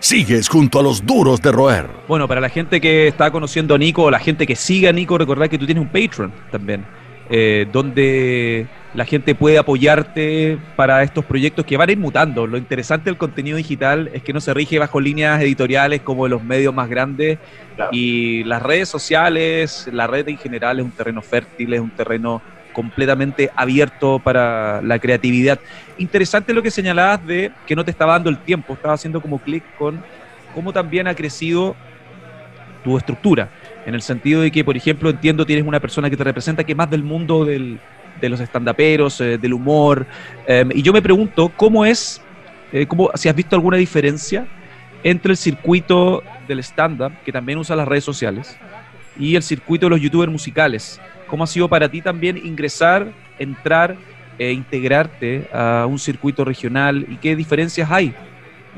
Sigues 0.00 0.48
junto 0.48 0.78
a 0.78 0.82
los 0.82 1.04
duros 1.04 1.42
de 1.42 1.50
roer. 1.50 1.86
Bueno, 2.06 2.28
para 2.28 2.40
la 2.40 2.48
gente 2.48 2.80
que 2.80 3.08
está 3.08 3.32
conociendo 3.32 3.74
a 3.74 3.78
Nico 3.78 4.04
o 4.04 4.10
la 4.10 4.20
gente 4.20 4.46
que 4.46 4.54
sigue 4.54 4.88
a 4.88 4.92
Nico, 4.92 5.18
recordad 5.18 5.48
que 5.48 5.58
tú 5.58 5.66
tienes 5.66 5.82
un 5.82 5.88
Patreon 5.88 6.32
también, 6.52 6.84
eh, 7.30 7.66
donde 7.70 8.66
la 8.94 9.04
gente 9.04 9.34
puede 9.34 9.58
apoyarte 9.58 10.58
para 10.74 11.02
estos 11.02 11.24
proyectos 11.24 11.64
que 11.64 11.76
van 11.76 11.88
a 11.88 11.92
ir 11.92 11.98
mutando. 11.98 12.46
Lo 12.46 12.56
interesante 12.56 13.10
del 13.10 13.18
contenido 13.18 13.56
digital 13.56 14.10
es 14.12 14.22
que 14.22 14.32
no 14.32 14.40
se 14.40 14.54
rige 14.54 14.78
bajo 14.78 15.00
líneas 15.00 15.40
editoriales 15.42 16.00
como 16.00 16.26
los 16.26 16.42
medios 16.42 16.74
más 16.74 16.88
grandes 16.88 17.38
y 17.92 18.44
las 18.44 18.62
redes 18.62 18.88
sociales, 18.88 19.88
la 19.92 20.06
red 20.06 20.28
en 20.28 20.38
general 20.38 20.78
es 20.78 20.84
un 20.84 20.90
terreno 20.90 21.22
fértil, 21.22 21.74
es 21.74 21.80
un 21.80 21.90
terreno 21.90 22.40
completamente 22.72 23.50
abierto 23.54 24.18
para 24.18 24.80
la 24.82 24.98
creatividad. 24.98 25.58
Interesante 25.98 26.54
lo 26.54 26.62
que 26.62 26.70
señalabas 26.70 27.26
de 27.26 27.52
que 27.66 27.76
no 27.76 27.84
te 27.84 27.90
estaba 27.90 28.14
dando 28.14 28.30
el 28.30 28.38
tiempo, 28.38 28.72
estaba 28.72 28.94
haciendo 28.94 29.20
como 29.20 29.38
clic 29.38 29.62
con 29.76 30.02
cómo 30.54 30.72
también 30.72 31.08
ha 31.08 31.14
crecido 31.14 31.76
tu 32.84 32.96
estructura, 32.96 33.48
en 33.88 33.94
el 33.94 34.02
sentido 34.02 34.42
de 34.42 34.50
que, 34.50 34.62
por 34.64 34.76
ejemplo, 34.76 35.08
entiendo 35.08 35.46
tienes 35.46 35.66
una 35.66 35.80
persona 35.80 36.10
que 36.10 36.16
te 36.16 36.22
representa 36.22 36.62
que 36.62 36.74
más 36.74 36.90
del 36.90 37.02
mundo 37.02 37.46
del, 37.46 37.78
de 38.20 38.28
los 38.28 38.38
estandaperos, 38.38 39.18
eh, 39.22 39.38
del 39.38 39.54
humor. 39.54 40.06
Em, 40.46 40.68
y 40.74 40.82
yo 40.82 40.92
me 40.92 41.00
pregunto, 41.00 41.50
¿cómo 41.56 41.86
es, 41.86 42.20
eh, 42.70 42.84
cómo, 42.86 43.10
si 43.14 43.30
has 43.30 43.34
visto 43.34 43.56
alguna 43.56 43.78
diferencia 43.78 44.46
entre 45.02 45.30
el 45.30 45.38
circuito 45.38 46.22
del 46.46 46.58
stand-up, 46.58 47.12
que 47.24 47.32
también 47.32 47.58
usa 47.58 47.74
las 47.76 47.88
redes 47.88 48.04
sociales, 48.04 48.58
y 49.18 49.36
el 49.36 49.42
circuito 49.42 49.86
de 49.86 49.90
los 49.90 50.00
youtubers 50.02 50.30
musicales? 50.30 51.00
¿Cómo 51.26 51.44
ha 51.44 51.46
sido 51.46 51.66
para 51.66 51.88
ti 51.88 52.02
también 52.02 52.36
ingresar, 52.36 53.10
entrar 53.38 53.96
e 54.38 54.52
integrarte 54.52 55.48
a 55.50 55.86
un 55.88 55.98
circuito 55.98 56.44
regional 56.44 57.06
y 57.08 57.16
qué 57.16 57.34
diferencias 57.34 57.90
hay 57.90 58.14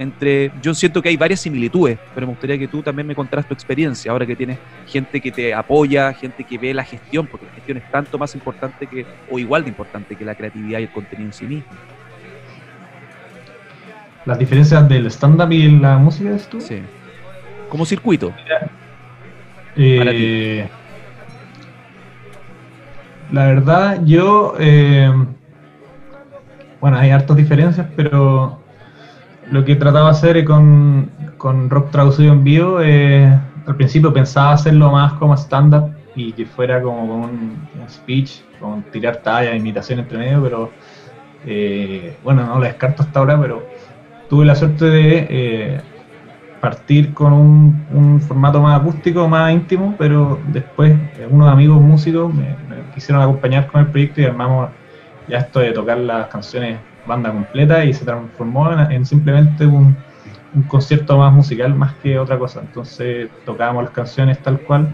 entre, 0.00 0.50
yo 0.62 0.74
siento 0.74 1.02
que 1.02 1.10
hay 1.10 1.16
varias 1.16 1.40
similitudes, 1.40 1.98
pero 2.14 2.26
me 2.26 2.32
gustaría 2.32 2.58
que 2.58 2.66
tú 2.66 2.82
también 2.82 3.06
me 3.06 3.14
contaras 3.14 3.46
tu 3.46 3.52
experiencia, 3.52 4.10
ahora 4.10 4.24
que 4.24 4.34
tienes 4.34 4.58
gente 4.86 5.20
que 5.20 5.30
te 5.30 5.52
apoya, 5.52 6.12
gente 6.14 6.42
que 6.42 6.56
ve 6.56 6.72
la 6.72 6.84
gestión, 6.84 7.26
porque 7.26 7.46
la 7.46 7.52
gestión 7.52 7.76
es 7.76 7.90
tanto 7.90 8.18
más 8.18 8.34
importante 8.34 8.86
que, 8.86 9.04
o 9.30 9.38
igual 9.38 9.62
de 9.62 9.68
importante 9.68 10.16
que 10.16 10.24
la 10.24 10.34
creatividad 10.34 10.78
y 10.78 10.84
el 10.84 10.90
contenido 10.90 11.28
en 11.28 11.32
sí 11.32 11.44
mismo. 11.44 11.70
¿Las 14.24 14.38
diferencias 14.38 14.88
del 14.88 15.06
stand-up 15.06 15.52
y 15.52 15.68
la 15.78 15.98
música 15.98 16.30
es 16.34 16.46
tú? 16.48 16.60
Sí. 16.60 16.80
Como 17.68 17.84
circuito. 17.84 18.32
Eh, 19.76 20.68
la 23.32 23.46
verdad, 23.46 24.00
yo... 24.04 24.54
Eh, 24.58 25.12
bueno, 26.80 26.96
hay 26.96 27.10
hartas 27.10 27.36
diferencias, 27.36 27.86
pero 27.94 28.59
lo 29.50 29.64
que 29.64 29.76
trataba 29.76 30.06
de 30.06 30.10
hacer 30.12 30.44
con, 30.44 31.10
con 31.36 31.68
rock 31.70 31.90
traducido 31.90 32.32
en 32.32 32.44
vivo, 32.44 32.80
eh, 32.80 33.26
al 33.66 33.76
principio 33.76 34.12
pensaba 34.12 34.52
hacerlo 34.52 34.90
más 34.92 35.14
como 35.14 35.34
stand-up 35.36 35.90
y 36.14 36.32
que 36.32 36.46
fuera 36.46 36.80
como 36.80 37.22
un, 37.24 37.68
speech, 37.88 38.42
con 38.60 38.82
tirar 38.84 39.16
talla, 39.16 39.54
imitación 39.54 40.00
entre 40.00 40.18
medio, 40.18 40.42
pero 40.42 40.70
eh, 41.44 42.16
bueno, 42.22 42.44
no 42.46 42.58
lo 42.58 42.64
descarto 42.64 43.02
hasta 43.02 43.18
ahora, 43.18 43.40
pero 43.40 43.66
tuve 44.28 44.44
la 44.44 44.54
suerte 44.54 44.84
de 44.84 45.26
eh, 45.28 45.80
partir 46.60 47.12
con 47.12 47.32
un, 47.32 48.20
formato 48.20 48.60
más 48.60 48.80
acústico, 48.80 49.26
más 49.26 49.52
íntimo, 49.52 49.94
pero 49.98 50.38
después 50.48 50.94
unos 51.28 51.48
amigos 51.50 51.80
músicos 51.80 52.32
me, 52.32 52.56
me 52.68 52.94
quisieron 52.94 53.22
acompañar 53.22 53.66
con 53.66 53.80
el 53.80 53.88
proyecto 53.88 54.20
y 54.20 54.24
armamos 54.24 54.68
ya 55.26 55.38
esto 55.38 55.60
de 55.60 55.72
tocar 55.72 55.98
las 55.98 56.28
canciones 56.28 56.78
banda 57.06 57.32
completa 57.32 57.84
y 57.84 57.92
se 57.92 58.04
transformó 58.04 58.72
en, 58.72 59.04
simplemente 59.04 59.66
un, 59.66 59.96
concierto 60.66 61.16
más 61.16 61.32
musical 61.32 61.74
más 61.74 61.94
que 62.02 62.18
otra 62.18 62.38
cosa. 62.38 62.60
Entonces 62.60 63.30
tocábamos 63.44 63.84
las 63.84 63.92
canciones 63.92 64.38
tal 64.42 64.60
cual, 64.60 64.88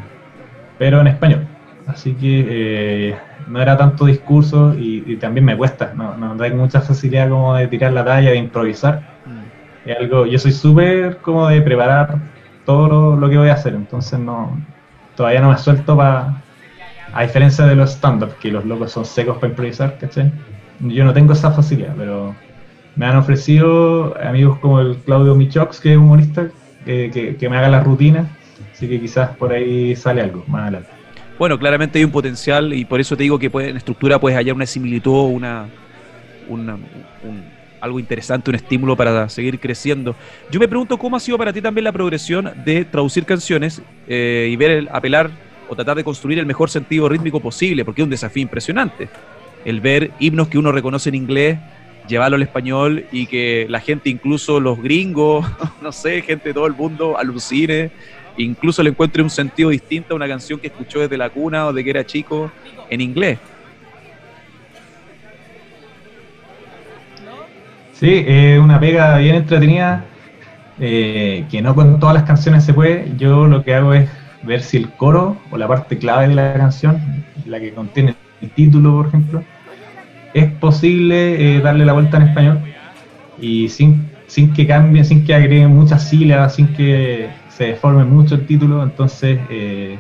pero 0.79 1.01
en 1.01 1.07
español. 1.07 1.47
Así 1.87 2.15
que 2.15 2.47
eh, 2.49 3.19
no 3.47 3.63
era 3.63 3.77
tanto 3.77 4.07
discurso 4.07 4.75
y, 4.77 5.17
también 5.17 5.45
me 5.45 5.57
cuesta, 5.57 5.93
no, 5.95 6.17
no 6.17 6.57
mucha 6.57 6.81
facilidad 6.81 7.29
como 7.29 7.55
de 7.55 7.69
tirar 7.69 7.93
la 7.93 8.05
talla, 8.05 8.31
de 8.31 8.37
improvisar. 8.37 9.03
Mm. 9.25 9.89
Es 9.89 9.99
algo, 9.99 10.27
yo 10.27 10.39
soy 10.39 10.53
súper 10.53 11.19
como 11.19 11.49
de 11.49 11.63
preparar 11.63 12.19
todo 12.67 13.17
lo, 13.17 13.31
que 13.31 13.39
voy 13.39 13.49
a 13.49 13.55
hacer, 13.55 13.75
entonces 13.75 14.19
no 14.19 14.59
todavía 15.15 15.41
no 15.41 15.51
me 15.51 15.57
suelto 15.57 15.97
para, 15.97 16.43
a 17.15 17.23
diferencia 17.23 17.65
de 17.65 17.77
los 17.77 17.93
stand-up, 17.93 18.35
que 18.39 18.51
los 18.51 18.65
locos 18.67 18.93
son 18.93 19.05
secos 19.05 19.37
para 19.37 19.49
improvisar, 19.49 19.97
¿cachai? 19.99 20.33
Yo 20.81 21.05
no 21.05 21.13
tengo 21.13 21.33
esa 21.33 21.53
facilidad, 21.53 21.95
pero 21.97 22.35
me 22.97 23.07
han 23.07 23.17
ofrecido 23.17 24.17
amigos 24.21 24.59
como 24.59 24.81
el 24.81 24.97
Claudio 24.97 25.35
Michox, 25.35 25.81
que 25.81 25.93
es 25.93 25.99
humorista, 25.99 26.49
que, 26.85 27.47
me 27.49 27.57
haga 27.57 27.69
la 27.69 27.81
rutina, 27.81 28.29
así 28.73 28.89
que 28.89 29.01
quizás 29.01 29.37
por 29.37 29.53
ahí 29.53 29.95
sale 29.97 30.23
algo 30.23 30.45
más 30.47 30.63
adelante. 30.63 30.89
Bueno, 31.39 31.59
claramente 31.59 31.99
hay 31.99 32.05
un 32.05 32.11
potencial 32.11 32.73
y 32.73 32.85
por 32.85 33.01
eso 33.01 33.17
te 33.17 33.25
digo 33.25 33.39
que 33.39 33.51
en 33.53 33.77
estructura 33.77 34.19
puedes 34.19 34.39
hallar 34.39 34.55
una 34.55 34.65
similitud, 34.65 35.31
una, 35.35 35.67
una 36.49 36.79
algo 37.81 38.01
interesante, 38.01 38.51
un 38.51 38.57
estímulo 38.57 38.97
para 38.97 39.29
seguir 39.29 39.61
creciendo. 39.61 40.17
Yo 40.51 40.59
me 40.59 40.67
pregunto 40.67 40.97
cómo 40.97 41.17
ha 41.17 41.21
sido 41.21 41.37
para 41.37 41.53
ti 41.53 41.61
también 41.61 41.85
la 41.85 41.93
progresión 41.93 42.51
de 42.65 42.87
traducir 42.87 43.27
canciones 43.27 43.83
eh, 44.09 44.49
y 44.51 44.57
ver 44.57 44.71
el 44.71 44.89
apelar 44.91 45.31
o 45.69 45.75
tratar 45.75 45.97
de 45.97 46.05
construir 46.05 46.39
el 46.39 46.47
mejor 46.47 46.71
sentido 46.71 47.09
rítmico 47.09 47.41
posible, 47.41 47.85
porque 47.85 48.01
es 48.01 48.05
un 48.05 48.11
desafío 48.11 48.43
impresionante 48.43 49.09
el 49.67 49.81
ver 49.81 50.13
himnos 50.21 50.47
que 50.47 50.59
uno 50.59 50.71
reconoce 50.71 51.09
en 51.09 51.17
inglés, 51.17 51.59
llevarlo 52.07 52.37
al 52.37 52.43
español 52.43 53.05
y 53.11 53.27
que 53.27 53.67
la 53.69 53.81
gente, 53.81 54.09
incluso 54.09 54.61
los 54.61 54.81
gringos, 54.81 55.45
no 55.83 55.91
sé, 55.91 56.23
gente 56.23 56.51
de 56.51 56.55
todo 56.55 56.69
el 56.69 56.73
mundo, 56.73 57.19
alucine, 57.19 57.91
incluso 58.37 58.81
le 58.85 58.91
encuentre 58.91 59.25
un 59.25 59.31
sentido 59.31 59.71
distinto 59.71 60.15
a 60.15 60.17
una 60.17 60.29
canción 60.29 60.61
que 60.61 60.69
escuchó 60.69 61.01
desde 61.01 61.19
la 61.19 61.31
cuna 61.31 61.67
o 61.67 61.73
de 61.73 61.83
que 61.83 61.91
era 61.91 62.07
chico 62.07 62.53
en 62.89 63.01
inglés. 63.01 63.41
Sí, 67.95 68.25
es 68.25 68.61
una 68.61 68.79
pega 68.79 69.19
bien 69.19 69.35
entretenida, 69.35 70.05
eh, 70.79 71.45
que 71.51 71.61
no 71.61 71.75
con 71.75 71.99
todas 71.99 72.15
las 72.15 72.23
canciones 72.25 72.63
se 72.63 72.73
puede. 72.73 73.11
Yo 73.17 73.49
lo 73.49 73.65
que 73.65 73.75
hago 73.75 73.95
es 73.95 74.09
ver 74.45 74.63
si 74.63 74.77
el 74.77 74.91
coro 74.93 75.39
o 75.51 75.59
la 75.59 75.67
parte 75.67 75.99
clave 75.99 76.29
de 76.29 76.37
la 76.37 76.55
canción, 76.55 77.25
la 77.47 77.59
que 77.59 77.73
contiene 77.73 78.15
el 78.41 78.51
título, 78.51 78.93
por 78.99 79.07
ejemplo, 79.09 79.43
es 80.37 80.51
posible 80.53 81.57
eh, 81.57 81.61
darle 81.61 81.85
la 81.85 81.93
vuelta 81.93 82.17
en 82.19 82.23
español 82.25 82.61
y 83.41 83.69
sin, 83.69 84.11
sin 84.27 84.53
que 84.53 84.67
cambie, 84.67 85.05
sin 85.05 85.25
que 85.25 85.35
agreguen 85.35 85.75
muchas 85.75 86.09
sílabas, 86.09 86.55
sin 86.55 86.69
que 86.75 87.29
se 87.49 87.65
deforme 87.69 88.05
mucho 88.05 88.35
el 88.37 88.47
título. 88.47 88.83
Entonces, 88.83 89.41
eh, 89.51 89.99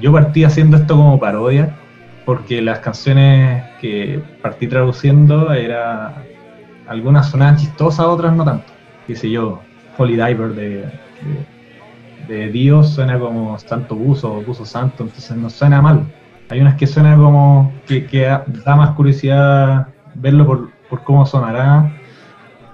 yo 0.00 0.12
partí 0.12 0.44
haciendo 0.44 0.76
esto 0.76 0.96
como 0.96 1.18
parodia, 1.20 1.74
porque 2.24 2.62
las 2.62 2.80
canciones 2.80 3.64
que 3.80 4.20
partí 4.42 4.66
traduciendo 4.66 5.52
era 5.52 6.24
algunas 6.88 7.30
sonaban 7.30 7.56
chistosas, 7.56 8.06
otras 8.06 8.34
no 8.34 8.44
tanto. 8.44 8.72
Qué 9.06 9.14
sé 9.14 9.30
yo, 9.30 9.60
Holy 9.98 10.16
Diver 10.16 10.54
de 10.54 10.84
de 12.28 12.48
Dios 12.48 12.90
suena 12.90 13.18
como 13.18 13.58
Santo 13.58 13.94
Buzo 13.94 14.34
o 14.34 14.42
Buzo 14.42 14.64
Santo, 14.64 15.04
entonces 15.04 15.36
no 15.36 15.50
suena 15.50 15.80
mal. 15.80 16.04
Hay 16.48 16.60
unas 16.60 16.76
que 16.76 16.86
suena 16.86 17.16
como 17.16 17.72
que, 17.86 18.24
da 18.64 18.76
más 18.76 18.90
curiosidad 18.90 19.88
verlo 20.14 20.46
por, 20.46 21.04
cómo 21.04 21.26
sonará. 21.26 21.92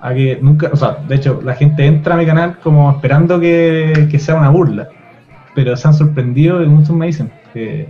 A 0.00 0.12
que 0.14 0.38
nunca, 0.42 0.68
o 0.72 0.76
sea, 0.76 0.96
de 1.06 1.14
hecho, 1.14 1.40
la 1.44 1.54
gente 1.54 1.86
entra 1.86 2.14
a 2.14 2.18
mi 2.18 2.26
canal 2.26 2.58
como 2.58 2.90
esperando 2.90 3.38
que, 3.38 4.08
que 4.10 4.18
sea 4.18 4.34
una 4.34 4.50
burla, 4.50 4.88
pero 5.54 5.76
se 5.76 5.86
han 5.86 5.94
sorprendido 5.94 6.60
y 6.62 6.66
muchos 6.66 6.90
me 6.90 7.06
dicen 7.06 7.32
que, 7.52 7.88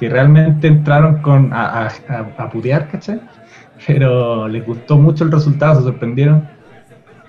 realmente 0.00 0.66
entraron 0.66 1.22
con 1.22 1.52
a, 1.52 1.86
a, 1.86 1.88
a, 2.36 2.50
putear, 2.50 2.88
¿cachai? 2.88 3.20
Pero 3.86 4.48
les 4.48 4.66
gustó 4.66 4.98
mucho 4.98 5.22
el 5.22 5.30
resultado, 5.30 5.76
se 5.76 5.82
sorprendieron. 5.82 6.48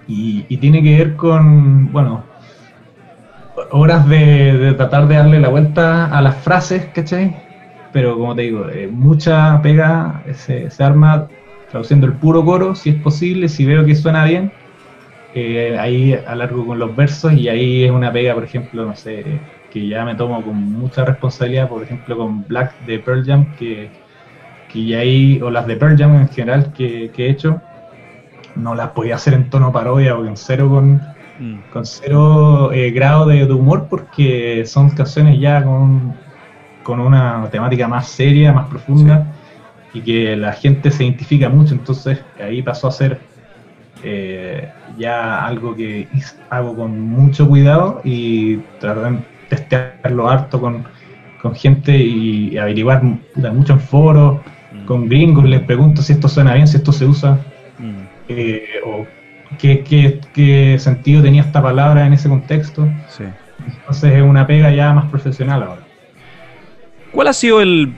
Y, 0.08 0.44
y 0.50 0.58
tiene 0.58 0.82
que 0.82 0.98
ver 0.98 1.16
con, 1.16 1.92
bueno, 1.92 2.24
horas 3.72 4.08
de, 4.08 4.74
tratar 4.78 5.08
de 5.08 5.16
darle 5.16 5.40
la 5.40 5.50
vuelta 5.50 6.06
a 6.06 6.22
las 6.22 6.36
frases, 6.38 6.86
¿cachai? 6.94 7.36
Pero 7.94 8.18
como 8.18 8.36
te 8.36 8.42
digo, 8.44 8.70
eh, 8.70 8.88
mucha 8.88 9.62
pega 9.62 10.24
se, 10.34 10.70
arma 10.84 11.30
traduciendo 11.68 12.08
el 12.08 12.18
puro 12.18 12.44
coro, 12.44 12.76
si 12.76 12.90
es 12.90 12.96
posible, 13.02 13.48
si 13.50 13.66
veo 13.66 13.86
que 13.86 13.96
suena 13.96 14.26
bien, 14.26 14.52
eh, 15.34 15.78
ahí 15.80 16.14
alargo 16.14 16.66
con 16.68 16.80
los 16.80 16.96
versos 16.96 17.34
y 17.34 17.50
ahí 17.50 17.84
es 17.86 17.92
una 17.92 18.12
pega, 18.12 18.34
por 18.34 18.44
ejemplo, 18.44 18.86
no 18.86 18.96
sé, 18.96 19.42
que 19.70 19.88
ya 19.88 20.06
me 20.06 20.16
tomo 20.16 20.44
con 20.44 20.58
mucha 20.58 21.06
responsabilidad, 21.06 21.70
por 21.70 21.84
ejemplo, 21.84 22.18
con 22.18 22.46
Black 22.48 22.80
de 22.80 23.00
Pearl 23.00 23.26
Jam, 23.26 23.56
que, 23.56 23.92
que 24.68 24.86
ya 24.86 25.00
ahí, 25.00 25.40
o 25.42 25.52
las 25.52 25.68
de 25.68 25.78
Pearl 25.78 25.98
Jam 25.98 26.16
en 26.16 26.30
general 26.30 26.74
que, 26.74 27.12
que 27.12 27.28
he 27.28 27.30
hecho, 27.30 27.62
no 28.56 28.76
las 28.76 28.90
podía 28.92 29.16
hacer 29.16 29.36
en 29.36 29.50
tono 29.50 29.72
parodia 29.72 30.18
o 30.18 30.26
en 30.26 30.38
cero 30.38 30.70
con, 30.70 31.14
Mm. 31.40 31.62
con 31.70 31.86
cero 31.86 32.72
eh, 32.72 32.92
grado 32.92 33.26
de, 33.26 33.44
humor 33.52 33.88
porque 33.90 34.66
son 34.66 34.92
canciones 34.92 35.40
ya 35.40 35.64
con, 35.64 36.23
con 36.84 37.00
una 37.00 37.48
temática 37.50 37.88
más 37.88 38.08
seria, 38.08 38.54
más 38.54 38.68
profunda 38.68 39.28
y 39.94 40.02
que 40.02 40.36
la 40.36 40.54
gente 40.54 40.92
se 40.92 41.04
identifica 41.04 41.50
mucho, 41.50 41.74
entonces 41.74 42.20
ahí 42.40 42.62
pasó 42.62 42.88
a 42.88 42.92
ser 42.92 43.20
eh, 44.04 44.70
ya 44.98 45.46
algo 45.46 45.76
que 45.76 46.08
hago 46.50 46.76
con 46.76 47.00
mucho 47.00 47.48
cuidado 47.48 48.02
y 48.04 48.58
tratar 48.80 49.12
de 49.12 49.20
testearlo 49.50 50.30
harto 50.30 50.60
con, 50.60 50.86
gente 51.56 51.98
y 51.98 52.58
averiguar 52.58 53.04
mucho 53.04 53.74
en 53.74 53.80
foros, 53.82 54.40
mm. 54.72 54.86
con 54.86 55.10
gringos, 55.10 55.44
les 55.44 55.60
pregunto 55.62 56.02
si 56.02 56.14
esto 56.14 56.30
suena 56.30 56.54
bien, 56.54 56.70
si 56.70 56.78
esto 56.78 56.94
se 56.94 57.06
usa, 57.06 57.38
mm. 57.80 58.02
eh, 58.30 58.66
o 58.86 59.06
qué, 59.58 60.78
sentido 60.80 61.22
tenía 61.22 61.42
esta 61.42 61.62
palabra 61.62 62.06
en 62.08 62.14
ese 62.14 62.30
contexto. 62.30 62.88
Entonces 63.66 64.14
es 64.14 64.24
una 64.24 64.48
pega 64.48 64.72
ya 64.72 64.94
más 64.94 65.10
profesional 65.10 65.64
ahora. 65.64 65.83
¿Cuál 67.14 67.28
ha 67.28 67.34
sido 67.34 67.62
el, 67.62 67.94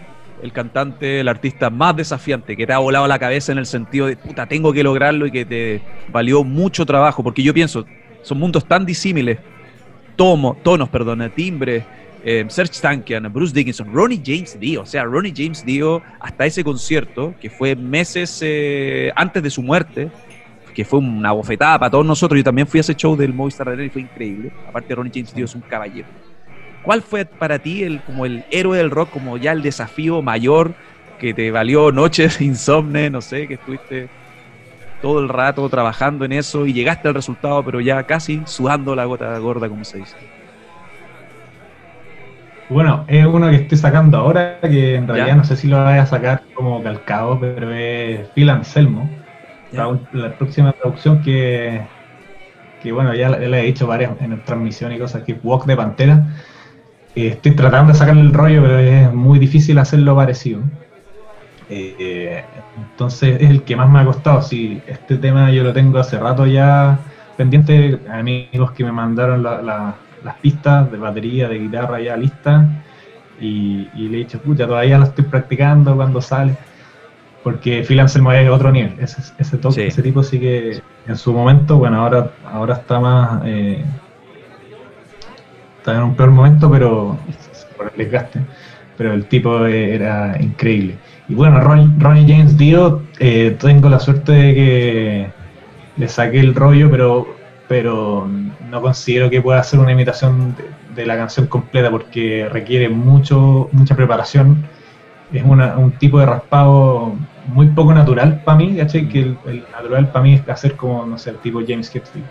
cantante, 0.51 1.21
el 1.21 1.29
artista 1.29 1.69
más 1.69 1.95
desafiante 1.95 2.57
que 2.57 2.67
te 2.67 2.73
ha 2.73 2.79
volado 2.79 3.07
la 3.07 3.17
cabeza 3.17 3.53
en 3.53 3.57
el 3.57 3.65
sentido 3.65 4.07
de, 4.07 4.17
puta, 4.17 4.45
tengo 4.45 4.73
que 4.73 4.83
lograrlo 4.83 5.25
y 5.25 5.31
que 5.31 5.45
te 5.45 5.81
valió 6.11 6.43
mucho 6.43 6.85
trabajo? 6.85 7.23
Porque 7.23 7.41
yo 7.41 7.53
pienso, 7.53 7.85
son 8.21 8.39
mundos 8.39 8.67
tan 8.67 8.85
disímiles, 8.85 9.39
tomo, 10.17 10.57
tonos, 10.61 10.89
perdón, 10.89 11.31
timbres, 11.33 11.85
eh, 12.25 12.43
Serge 12.49 12.81
Tankian, 12.81 13.31
Bruce 13.31 13.53
Dickinson, 13.53 13.93
Ronnie 13.93 14.21
James 14.23 14.59
Dio. 14.59 14.81
O 14.81 14.85
sea, 14.85 15.05
Ronnie 15.05 15.33
James 15.33 15.65
Dio, 15.65 16.01
hasta 16.19 16.45
ese 16.45 16.61
concierto, 16.61 17.33
que 17.39 17.49
fue 17.49 17.73
meses 17.77 18.39
eh, 18.43 19.13
antes 19.15 19.41
de 19.41 19.49
su 19.49 19.61
muerte, 19.61 20.11
que 20.73 20.83
fue 20.83 20.99
una 20.99 21.31
bofetada 21.31 21.79
para 21.79 21.89
todos 21.89 22.05
nosotros. 22.05 22.37
Yo 22.37 22.43
también 22.43 22.67
fui 22.67 22.79
a 22.79 22.81
ese 22.81 22.95
show 22.95 23.15
del 23.15 23.33
Movistar 23.33 23.69
Arena 23.69 23.85
y 23.85 23.89
fue 23.89 24.01
increíble. 24.01 24.51
Aparte, 24.67 24.93
Ronnie 24.93 25.11
James 25.15 25.33
Dio 25.33 25.45
es 25.45 25.55
un 25.55 25.61
caballero. 25.61 26.24
¿Cuál 26.85 27.01
fue 27.01 27.25
para 27.25 27.59
ti 27.59 27.83
el, 27.83 28.01
como 28.03 28.25
el 28.25 28.43
héroe 28.51 28.77
del 28.77 28.91
rock, 28.91 29.09
como 29.09 29.37
ya 29.37 29.51
el 29.51 29.61
desafío 29.61 30.21
mayor 30.21 30.75
que 31.19 31.33
te 31.33 31.51
valió 31.51 31.91
noches 31.91 32.39
insomne, 32.41 33.09
no 33.09 33.21
sé, 33.21 33.47
que 33.47 33.55
estuviste 33.55 34.07
todo 35.01 35.19
el 35.19 35.29
rato 35.29 35.67
trabajando 35.69 36.25
en 36.25 36.31
eso 36.31 36.65
y 36.65 36.73
llegaste 36.73 37.07
al 37.07 37.15
resultado, 37.15 37.63
pero 37.63 37.81
ya 37.81 38.03
casi 38.03 38.41
sudando 38.45 38.95
la 38.95 39.05
gota 39.05 39.37
gorda, 39.39 39.67
como 39.67 39.83
se 39.83 39.97
dice? 39.97 40.15
Bueno, 42.69 43.05
es 43.07 43.25
uno 43.25 43.49
que 43.49 43.57
estoy 43.57 43.77
sacando 43.77 44.17
ahora, 44.17 44.59
que 44.61 44.95
en 44.95 45.07
realidad 45.07 45.35
no 45.35 45.43
sé 45.43 45.55
si 45.55 45.67
lo 45.67 45.83
voy 45.83 45.93
a 45.93 46.05
sacar 46.05 46.43
como 46.53 46.81
calcado, 46.81 47.39
pero 47.39 47.71
es 47.71 48.27
Phil 48.29 48.49
Anselmo 48.49 49.09
la, 49.71 50.37
próxima 50.37 50.71
traducción 50.71 51.21
que, 51.21 51.85
que 52.81 52.91
bueno, 52.91 53.13
ya 53.13 53.29
le 53.29 53.59
he 53.59 53.65
dicho 53.65 53.87
varias 53.87 54.19
en 54.21 54.41
transmisión 54.43 54.91
y 54.91 54.99
cosas, 54.99 55.23
que 55.23 55.33
es 55.33 55.39
Walk 55.43 55.65
de 55.65 55.75
Pantera. 55.75 56.25
Estoy 57.15 57.55
tratando 57.55 57.93
de 57.93 57.99
sacarle 57.99 58.21
el 58.21 58.33
rollo, 58.33 58.61
pero 58.61 58.79
es 58.79 59.13
muy 59.13 59.39
difícil 59.39 59.77
hacerlo 59.77 60.15
parecido. 60.15 60.61
Eh, 61.69 62.43
entonces 62.77 63.41
es 63.41 63.49
el 63.49 63.63
que 63.63 63.75
más 63.75 63.89
me 63.89 63.99
ha 63.99 64.05
costado. 64.05 64.41
Sí, 64.41 64.81
este 64.87 65.17
tema 65.17 65.51
yo 65.51 65.63
lo 65.63 65.73
tengo 65.73 65.97
hace 65.99 66.19
rato 66.19 66.45
ya 66.45 66.99
pendiente. 67.37 67.99
Amigos 68.11 68.71
que 68.71 68.83
me 68.83 68.91
mandaron 68.91 69.43
las 69.43 70.35
pistas 70.41 70.91
de 70.91 70.97
batería, 70.97 71.47
de 71.47 71.59
guitarra 71.59 71.99
ya 72.01 72.17
listas. 72.17 72.67
Y, 73.39 73.89
y, 73.95 74.07
le 74.07 74.15
he 74.15 74.19
dicho, 74.19 74.39
pucha, 74.39 74.65
todavía 74.65 74.97
lo 74.97 75.03
estoy 75.03 75.25
practicando 75.25 75.93
cuando 75.95 76.21
sale 76.21 76.55
porque 77.45 77.83
Phil 77.83 77.99
Anselmo 77.99 78.31
es 78.31 78.49
otro 78.49 78.71
nivel. 78.71 78.95
Ese, 78.99 79.21
ese, 79.37 79.59
ese 79.85 80.01
tipo 80.01 80.23
sí 80.23 80.39
que 80.39 80.81
en 81.05 81.15
su 81.15 81.31
momento, 81.31 81.77
bueno, 81.77 82.01
ahora, 82.01 82.31
ahora 82.43 82.73
está 82.73 82.99
más. 82.99 83.43
Eh, 83.45 83.85
está 85.85 85.97
en 85.97 86.03
un 86.03 86.15
peor 86.15 86.31
momento, 86.31 86.69
pero 86.71 87.15
por 87.77 87.91
el 87.91 87.97
desgaste. 87.97 88.41
Pero 88.97 89.13
el 89.13 89.25
tipo 89.25 89.67
era 89.67 90.35
increíble. 90.41 90.95
Y 91.29 91.35
bueno, 91.35 91.59
Ronnie, 91.59 92.25
James 92.27 92.57
Dio, 92.57 93.03
eh, 93.19 93.55
tengo 93.59 93.87
la 93.89 93.99
suerte 93.99 94.31
de 94.31 94.55
que 94.55 95.27
le 95.97 96.07
saqué 96.07 96.39
el 96.39 96.55
rollo, 96.55 96.89
pero, 96.89 97.27
pero 97.67 98.27
no 98.71 98.81
considero 98.81 99.29
que 99.29 99.41
pueda 99.41 99.59
hacer 99.59 99.79
una 99.79 99.91
imitación 99.91 100.55
de, 100.55 100.69
de 100.95 101.05
la 101.05 101.17
canción 101.17 101.45
completa 101.45 101.91
porque 101.91 102.49
requiere 102.51 102.89
mucho 102.89 103.69
mucha 103.71 103.95
preparación. 103.95 104.65
Es 105.31 105.43
una, 105.43 105.77
un 105.77 105.91
tipo 105.91 106.19
de 106.19 106.25
raspado 106.25 107.13
muy 107.47 107.67
poco 107.67 107.93
natural 107.93 108.41
para 108.43 108.57
mí, 108.57 108.75
¿cachai? 108.75 109.07
Que 109.07 109.19
el, 109.19 109.65
natural 109.71 110.09
para 110.09 110.23
mí 110.23 110.33
es 110.33 110.49
hacer 110.49 110.75
como, 110.75 111.05
no 111.05 111.17
sé, 111.19 111.31
el 111.31 111.37
tipo 111.37 111.61
James 111.67 111.93
Hetfield. 111.93 112.25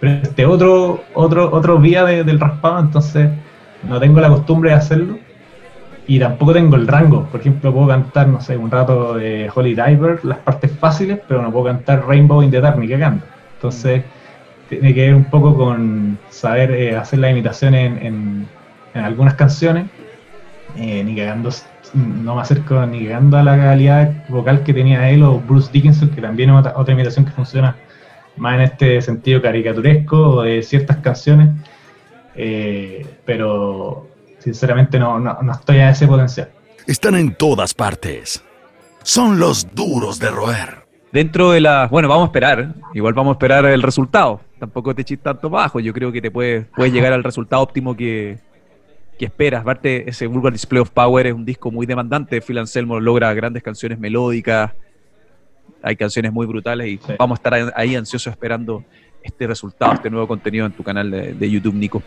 Pero 0.00 0.12
este 0.22 0.46
otro, 0.46 1.04
otro, 1.14 1.52
otro 1.52 1.78
vía 1.78 2.04
del 2.04 2.40
raspado, 2.40 2.80
entonces 2.80 3.30
no 3.88 4.00
tengo 4.00 4.20
la 4.20 4.28
costumbre 4.28 4.70
de 4.70 4.76
hacerlo. 4.76 5.18
Y 6.06 6.18
tampoco 6.18 6.52
tengo 6.52 6.76
el 6.76 6.88
rango. 6.88 7.24
Por 7.26 7.40
ejemplo, 7.40 7.72
puedo 7.72 7.88
cantar, 7.88 8.26
no 8.26 8.40
sé, 8.40 8.56
un 8.56 8.70
rato 8.70 9.14
de 9.14 9.50
Holy 9.54 9.74
Diver, 9.74 10.24
las 10.24 10.38
partes 10.38 10.72
fáciles, 10.72 11.20
pero 11.28 11.42
no 11.42 11.52
puedo 11.52 11.66
cantar 11.66 12.04
Rainbow 12.06 12.42
in 12.42 12.50
the 12.50 12.60
Dark 12.60 12.78
ni 12.78 12.88
cagando. 12.88 13.24
Entonces, 13.56 14.02
tiene 14.68 14.94
que 14.94 15.06
ver 15.06 15.14
un 15.14 15.24
poco 15.24 15.54
con 15.54 16.18
saber 16.30 16.72
eh, 16.72 16.96
hacer 16.96 17.18
la 17.20 17.30
imitación 17.30 17.74
en, 17.74 18.46
en, 18.94 19.04
algunas 19.04 19.34
canciones, 19.34 19.86
eh, 20.76 21.04
ni 21.04 21.14
cagando 21.14 21.50
no 21.94 22.36
me 22.36 22.42
acerco 22.42 22.86
ni 22.86 23.00
llegando 23.00 23.36
a 23.36 23.42
la 23.42 23.56
calidad 23.56 24.12
vocal 24.28 24.62
que 24.62 24.72
tenía 24.72 25.10
él 25.10 25.22
o 25.22 25.40
Bruce 25.40 25.70
Dickinson, 25.72 26.10
que 26.10 26.20
también 26.20 26.50
es 26.50 26.66
otra, 26.66 26.92
imitación 26.92 27.24
que 27.24 27.32
funciona 27.32 27.76
más 28.36 28.54
en 28.54 28.60
este 28.62 29.02
sentido 29.02 29.42
caricaturesco 29.42 30.42
de 30.42 30.62
ciertas 30.62 30.98
canciones, 30.98 31.50
eh, 32.34 33.06
pero 33.24 34.08
sinceramente 34.38 34.98
no, 34.98 35.18
no, 35.18 35.52
estoy 35.52 35.78
a 35.78 35.90
ese 35.90 36.06
potencial. 36.06 36.50
Están 36.86 37.14
en 37.14 37.34
todas 37.34 37.74
partes. 37.74 38.42
Son 39.02 39.38
los 39.38 39.74
duros 39.74 40.18
de 40.18 40.30
roer. 40.30 40.86
Dentro 41.12 41.50
de 41.52 41.60
la... 41.60 41.88
Bueno, 41.88 42.08
vamos 42.08 42.24
a 42.24 42.26
esperar. 42.26 42.74
Igual 42.94 43.14
vamos 43.14 43.32
a 43.32 43.34
esperar 43.34 43.64
el 43.66 43.82
resultado. 43.82 44.40
Tampoco 44.58 44.94
te 44.94 45.02
eches 45.02 45.20
tanto 45.20 45.50
bajo. 45.50 45.80
Yo 45.80 45.92
creo 45.92 46.12
que 46.12 46.20
te 46.20 46.30
puedes, 46.30 46.66
puedes 46.74 46.92
llegar 46.92 47.12
al 47.12 47.24
resultado 47.24 47.62
óptimo 47.62 47.96
que, 47.96 48.38
que 49.18 49.26
esperas. 49.26 49.60
Aparte, 49.62 50.08
ese 50.08 50.26
Vulgar 50.26 50.52
Display 50.52 50.80
of 50.80 50.90
Power 50.90 51.26
es 51.26 51.34
un 51.34 51.44
disco 51.44 51.70
muy 51.70 51.84
demandante. 51.86 52.40
Phil 52.40 52.58
Anselmo 52.58 53.00
logra 53.00 53.34
grandes 53.34 53.62
canciones 53.62 53.98
melódicas, 53.98 54.72
hay 55.82 55.96
canciones 55.96 56.32
muy 56.32 56.46
brutales 56.46 56.88
y 56.88 57.00
vamos 57.18 57.38
a 57.38 57.40
estar 57.40 57.72
ahí 57.74 57.94
ansiosos 57.94 58.30
esperando 58.30 58.84
este 59.22 59.46
resultado, 59.46 59.92
este 59.92 60.08
nuevo 60.08 60.26
contenido 60.26 60.64
en 60.64 60.72
tu 60.72 60.82
canal 60.82 61.10
de, 61.10 61.50
YouTube, 61.50 61.74
Nico. 61.74 62.02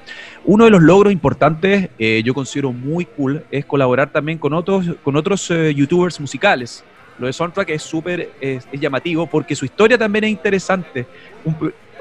Uno 0.45 0.65
de 0.65 0.71
los 0.71 0.81
logros 0.81 1.13
importantes, 1.13 1.89
eh, 1.99 2.21
yo 2.25 2.33
considero 2.33 2.71
muy 2.71 3.05
cool, 3.05 3.43
es 3.51 3.65
colaborar 3.65 4.11
también 4.11 4.39
con 4.39 4.53
otros, 4.53 4.85
con 5.03 5.15
otros 5.15 5.49
eh, 5.51 5.73
youtubers 5.75 6.19
musicales. 6.19 6.83
Lo 7.19 7.27
de 7.27 7.33
Soundtrack 7.33 7.69
es 7.69 7.83
súper 7.83 8.31
llamativo 8.73 9.27
porque 9.27 9.55
su 9.55 9.65
historia 9.65 9.99
también 9.99 10.23
es 10.23 10.31
interesante. 10.31 11.05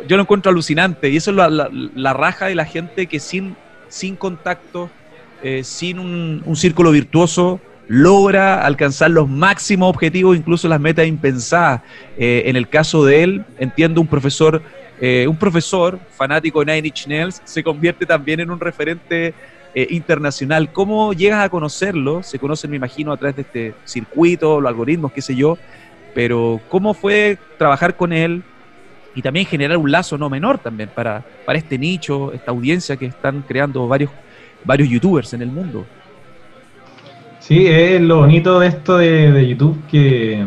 yo 0.09 0.17
lo 0.17 0.23
encuentro 0.23 0.51
alucinante 0.51 1.11
y 1.11 1.19
eso 1.19 1.31
es 1.33 1.37
la, 1.37 1.69
la 1.71 2.13
raja 2.15 2.47
de 2.47 2.55
la 2.55 2.65
gente 2.65 3.07
que 3.07 3.21
sin, 3.21 3.55
sin 3.89 4.17
contacto 4.17 4.89
eh, 5.45 5.65
sin 5.65 5.99
un, 5.99 6.57
círculo 6.57 6.93
virtuoso, 6.93 7.61
logra 7.89 8.65
alcanzar 8.65 9.11
los 9.11 9.29
máximos 9.29 9.91
objetivos, 9.91 10.37
incluso 10.37 10.69
las 10.69 10.81
metas 10.81 11.07
impensadas. 11.07 11.83
Eh, 12.17 12.45
en 12.47 12.57
el 12.57 12.69
caso 12.69 13.05
de 13.05 13.23
él, 13.23 13.45
entiendo 13.59 14.01
un 14.01 14.07
profesor 14.07 14.63
eh, 15.05 15.27
un 15.27 15.35
profesor 15.35 15.99
fanático 16.13 16.65
de 16.65 16.81
Nine 16.81 16.87
Inch 16.87 17.33
se 17.43 17.65
convierte 17.65 18.07
también 18.07 18.39
en 18.39 18.53
un 18.53 18.61
referente 18.61 19.35
eh, 19.75 19.87
internacional. 19.91 20.71
¿Cómo 20.73 21.13
llegas 21.13 21.45
a 21.45 21.49
conocerlo? 21.49 22.23
Se 22.23 22.39
conocen, 22.39 22.71
me 22.71 22.77
imagino, 22.77 23.11
a 23.11 23.17
través 23.17 23.35
de 23.35 23.43
este 23.43 23.75
circuito, 23.85 24.61
los 24.61 24.69
algoritmos, 24.69 25.11
qué 25.11 25.21
sé 25.21 25.35
yo, 25.35 25.59
pero 26.15 26.61
¿cómo 26.69 26.95
fue 26.95 27.37
trabajar 27.59 27.97
con 27.97 28.13
él? 28.13 28.45
Y 29.17 29.23
también 29.23 29.45
generar 29.45 29.77
un 29.77 29.91
lazo 29.91 30.17
no 30.17 30.31
menor 30.31 30.59
también 30.59 30.89
para, 30.95 31.25
para 31.45 31.59
este 31.59 31.79
nicho, 31.79 32.33
esta 32.33 32.53
audiencia 32.53 32.97
que 32.97 33.07
están 33.07 33.43
creando 33.43 33.89
varios, 33.89 34.13
varios 34.63 34.89
youtubers 34.89 35.35
en 35.35 35.43
el 35.43 35.49
mundo. 35.49 35.85
Sí, 37.43 37.67
es 37.67 38.01
lo 38.01 38.19
bonito 38.19 38.61
de 38.61 38.69
esto 38.69 38.99
de, 38.99 39.49
YouTube 39.49 39.77
que 39.91 40.47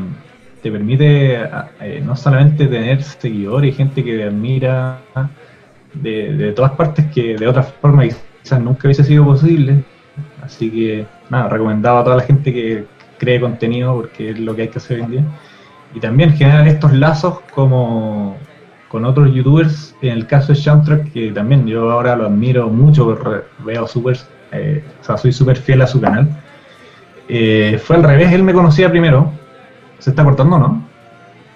te 0.64 0.72
permite 0.72 1.44
eh, 1.82 2.02
no 2.02 2.16
solamente 2.16 2.68
tener 2.68 3.04
seguidores 3.04 3.74
y 3.74 3.78
gente 3.78 4.02
que 4.02 4.16
te 4.16 4.24
admira 4.24 5.02
de, 5.94 6.34
de 6.34 6.54
todas 6.54 6.72
partes 6.72 7.06
que 7.08 7.36
de 7.36 7.48
otra 7.50 7.64
forma 7.64 8.04
quizás 8.04 8.62
nunca 8.62 8.88
hubiese 8.88 9.04
sido 9.04 9.26
posible. 9.26 9.84
Así 10.42 10.72
que 10.72 11.06
nada, 11.30 11.50
recomendado 11.50 11.98
a 11.98 12.04
toda 12.06 12.16
la 12.16 12.24
gente 12.24 12.54
que 12.54 12.86
cree 13.18 13.42
contenido 13.42 13.94
porque 13.96 14.30
es 14.30 14.40
lo 14.40 14.56
que 14.56 14.62
hay 14.62 14.68
que 14.70 14.78
hacer 14.78 15.02
hoy 15.02 15.08
día. 15.08 15.26
Y 15.94 16.00
también 16.00 16.32
generar 16.32 16.66
estos 16.66 16.94
lazos 16.94 17.42
como 17.54 18.38
con 18.88 19.04
otros 19.04 19.34
youtubers, 19.34 19.94
en 20.02 20.14
el 20.14 20.28
caso 20.28 20.54
de 20.54 20.60
Soundtrack, 20.60 21.12
que 21.12 21.32
también 21.34 21.68
yo 21.68 21.92
ahora 21.92 22.16
lo 22.16 22.28
admiro 22.28 22.70
mucho, 22.70 23.18
veo 23.66 23.86
súper, 23.86 24.18
eh, 24.54 24.82
o 25.02 25.04
sea, 25.04 25.18
soy 25.18 25.34
súper 25.34 25.58
fiel 25.58 25.82
a 25.82 25.88
su 25.88 26.00
canal 26.00 26.30
eh, 27.28 27.80
fue 27.84 27.96
al 27.96 28.04
revés, 28.04 28.32
él 28.34 28.44
me 28.44 28.54
conocía 28.54 28.90
primero. 28.90 29.32
¿Se 30.00 30.10
está 30.12 30.24
cortando 30.24 30.58
no? 30.60 30.88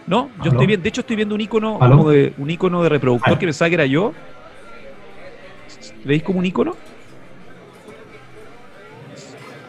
No, 0.07 0.29
yo 0.43 0.49
estoy 0.49 0.65
viendo, 0.65 0.83
de 0.83 0.89
hecho 0.89 1.01
estoy 1.01 1.15
viendo 1.15 1.35
un 1.35 1.41
icono 1.41 1.77
como 1.77 2.09
de 2.09 2.33
un 2.39 2.49
icono 2.49 2.81
de 2.81 2.89
reproductor 2.89 3.33
ah. 3.33 3.39
que 3.39 3.45
pensaba 3.45 3.69
que 3.69 3.75
era 3.75 3.85
yo. 3.85 4.13
¿Veis 6.03 6.23
como 6.23 6.39
un 6.39 6.45
icono? 6.45 6.75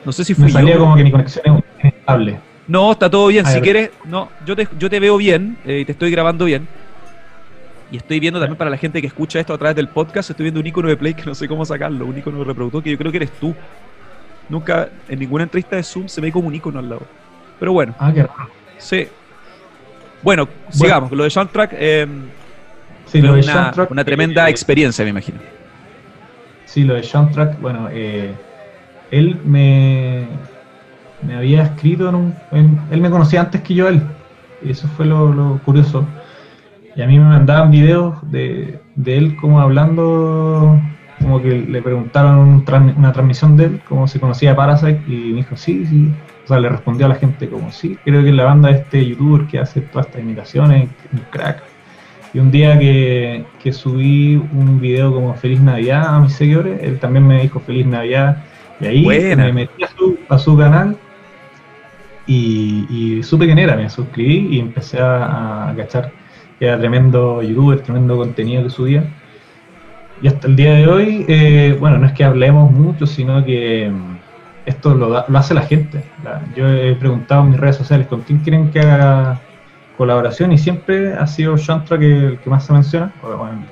No 0.04 0.12
sé 0.12 0.24
si 0.24 0.32
fue 0.32 0.46
me 0.46 0.50
salía 0.50 0.78
como 0.78 0.96
que 0.96 1.04
mi 1.04 1.10
conexión 1.10 1.62
es 1.78 1.84
inestable. 1.84 2.38
No, 2.66 2.92
está 2.92 3.10
todo 3.10 3.26
bien. 3.26 3.44
si 3.44 3.60
quieres, 3.60 3.90
no, 4.04 4.28
yo 4.46 4.56
te, 4.56 4.66
yo 4.78 4.88
te 4.88 4.98
veo 4.98 5.16
bien 5.16 5.58
eh, 5.66 5.80
y 5.80 5.84
te 5.84 5.92
estoy 5.92 6.10
grabando 6.10 6.46
bien. 6.46 6.66
Y 7.90 7.96
estoy 7.96 8.20
viendo 8.20 8.38
también 8.38 8.56
para 8.56 8.70
la 8.70 8.76
gente 8.76 9.00
que 9.00 9.08
escucha 9.08 9.40
esto 9.40 9.52
a 9.52 9.58
través 9.58 9.76
del 9.76 9.88
podcast, 9.88 10.30
estoy 10.30 10.44
viendo 10.44 10.60
un 10.60 10.66
icono 10.66 10.88
de 10.88 10.96
play 10.96 11.12
que 11.12 11.24
no 11.24 11.34
sé 11.34 11.48
cómo 11.48 11.66
sacarlo, 11.66 12.06
un 12.06 12.16
icono 12.16 12.38
de 12.38 12.44
reproductor 12.44 12.82
que 12.82 12.92
yo 12.92 12.96
creo 12.96 13.10
que 13.10 13.18
eres 13.18 13.32
tú. 13.32 13.54
Nunca, 14.50 14.88
en 15.08 15.18
ninguna 15.18 15.44
entrevista 15.44 15.76
de 15.76 15.82
Zoom 15.84 16.08
se 16.08 16.20
ve 16.20 16.32
como 16.32 16.48
un 16.48 16.54
icono 16.54 16.80
al 16.80 16.90
lado. 16.90 17.02
Pero 17.58 17.72
bueno. 17.72 17.94
Ah, 17.98 18.10
qué 18.12 18.24
raro. 18.24 18.50
Sí. 18.78 19.06
Bueno, 20.22 20.48
sigamos. 20.70 21.12
Lo 21.12 21.24
de 21.24 21.30
Soundtrack. 21.30 21.70
Eh, 21.74 22.06
sí, 23.06 23.22
lo 23.22 23.34
de 23.34 23.42
una, 23.42 23.72
una 23.88 24.04
tremenda 24.04 24.48
eh, 24.48 24.50
experiencia, 24.50 25.04
me 25.04 25.10
imagino. 25.10 25.38
Sí, 26.64 26.84
lo 26.84 26.94
de 26.94 27.02
Soundtrack, 27.02 27.60
bueno, 27.60 27.88
eh, 27.90 28.34
él 29.10 29.38
me, 29.44 30.26
me 31.22 31.36
había 31.36 31.62
escrito 31.62 32.08
en 32.08 32.14
un. 32.16 32.34
él 32.90 33.00
me 33.00 33.10
conocía 33.10 33.40
antes 33.40 33.60
que 33.62 33.74
yo 33.74 33.88
él. 33.88 34.02
Y 34.62 34.72
eso 34.72 34.88
fue 34.96 35.06
lo, 35.06 35.60
curioso. 35.64 36.06
Y 36.96 37.02
a 37.02 37.06
mí 37.06 37.18
me 37.18 37.24
mandaban 37.24 37.70
videos 37.70 38.18
de, 38.30 38.80
de 38.96 39.16
él 39.16 39.36
como 39.36 39.60
hablando 39.60 40.80
como 41.20 41.42
que 41.42 41.50
le 41.50 41.82
preguntaron 41.82 42.64
una 42.96 43.12
transmisión 43.12 43.56
de 43.56 43.64
él, 43.64 43.80
cómo 43.88 44.08
se 44.08 44.18
conocía 44.18 44.56
Parasite, 44.56 45.02
y 45.06 45.30
me 45.30 45.36
dijo, 45.36 45.56
sí, 45.56 45.84
sí. 45.86 46.10
O 46.44 46.48
sea, 46.48 46.58
le 46.58 46.68
respondió 46.68 47.06
a 47.06 47.10
la 47.10 47.14
gente 47.14 47.48
como, 47.48 47.70
sí, 47.70 47.96
creo 48.04 48.22
que 48.22 48.30
es 48.30 48.34
la 48.34 48.44
banda 48.44 48.70
de 48.70 48.78
este 48.78 49.06
youtuber 49.06 49.46
que 49.46 49.58
hace 49.58 49.82
todas 49.82 50.06
estas 50.06 50.22
imitaciones, 50.22 50.88
un 51.12 51.20
crack. 51.30 51.62
Y 52.32 52.38
un 52.38 52.50
día 52.50 52.78
que, 52.78 53.44
subí 53.72 54.36
un 54.36 54.80
video 54.80 55.12
como 55.12 55.34
Feliz 55.34 55.60
Navidad 55.60 56.14
a 56.14 56.20
mis 56.20 56.32
seguidores, 56.32 56.82
él 56.82 56.98
también 56.98 57.26
me 57.26 57.42
dijo 57.42 57.60
Feliz 57.60 57.86
Navidad. 57.86 58.44
Y 58.80 58.86
ahí 58.86 59.36
me 59.36 59.52
metí 59.52 59.84
a 60.28 60.38
su, 60.38 60.56
canal 60.56 60.96
y, 62.26 62.86
y, 62.88 63.22
supe 63.22 63.44
quién 63.44 63.58
era, 63.58 63.76
me 63.76 63.90
suscribí 63.90 64.56
y 64.56 64.58
empecé 64.58 64.98
a, 65.00 65.68
a 65.68 65.76
cachar 65.76 66.12
que 66.58 66.66
era 66.66 66.78
tremendo 66.78 67.42
youtuber, 67.42 67.80
tremendo 67.80 68.16
contenido 68.16 68.62
que 68.62 68.70
subía. 68.70 69.04
Y 70.22 70.28
hasta 70.28 70.48
el 70.48 70.56
día 70.56 70.74
de 70.74 70.86
hoy, 70.86 71.24
eh, 71.28 71.76
bueno, 71.80 71.98
no 71.98 72.06
es 72.06 72.12
que 72.12 72.24
hablemos 72.24 72.70
mucho, 72.70 73.06
sino 73.06 73.44
que 73.44 73.90
mm, 73.90 74.18
esto 74.66 74.94
lo, 74.94 75.16
hace 75.16 75.54
la 75.54 75.62
gente. 75.62 76.04
yo 76.54 76.68
he 76.68 76.94
preguntado 76.94 77.42
en 77.42 77.50
mis 77.50 77.60
redes 77.60 77.76
sociales 77.76 78.06
con 78.06 78.20
quién 78.22 78.40
quieren 78.40 78.70
que 78.70 78.80
haga 78.80 79.40
colaboración 79.96 80.52
y 80.52 80.58
siempre 80.58 81.14
ha 81.14 81.26
sido 81.26 81.56
que, 81.56 82.04
el 82.04 82.38
que 82.38 82.50
más 82.50 82.64
se 82.64 82.72
menciona, 82.72 83.12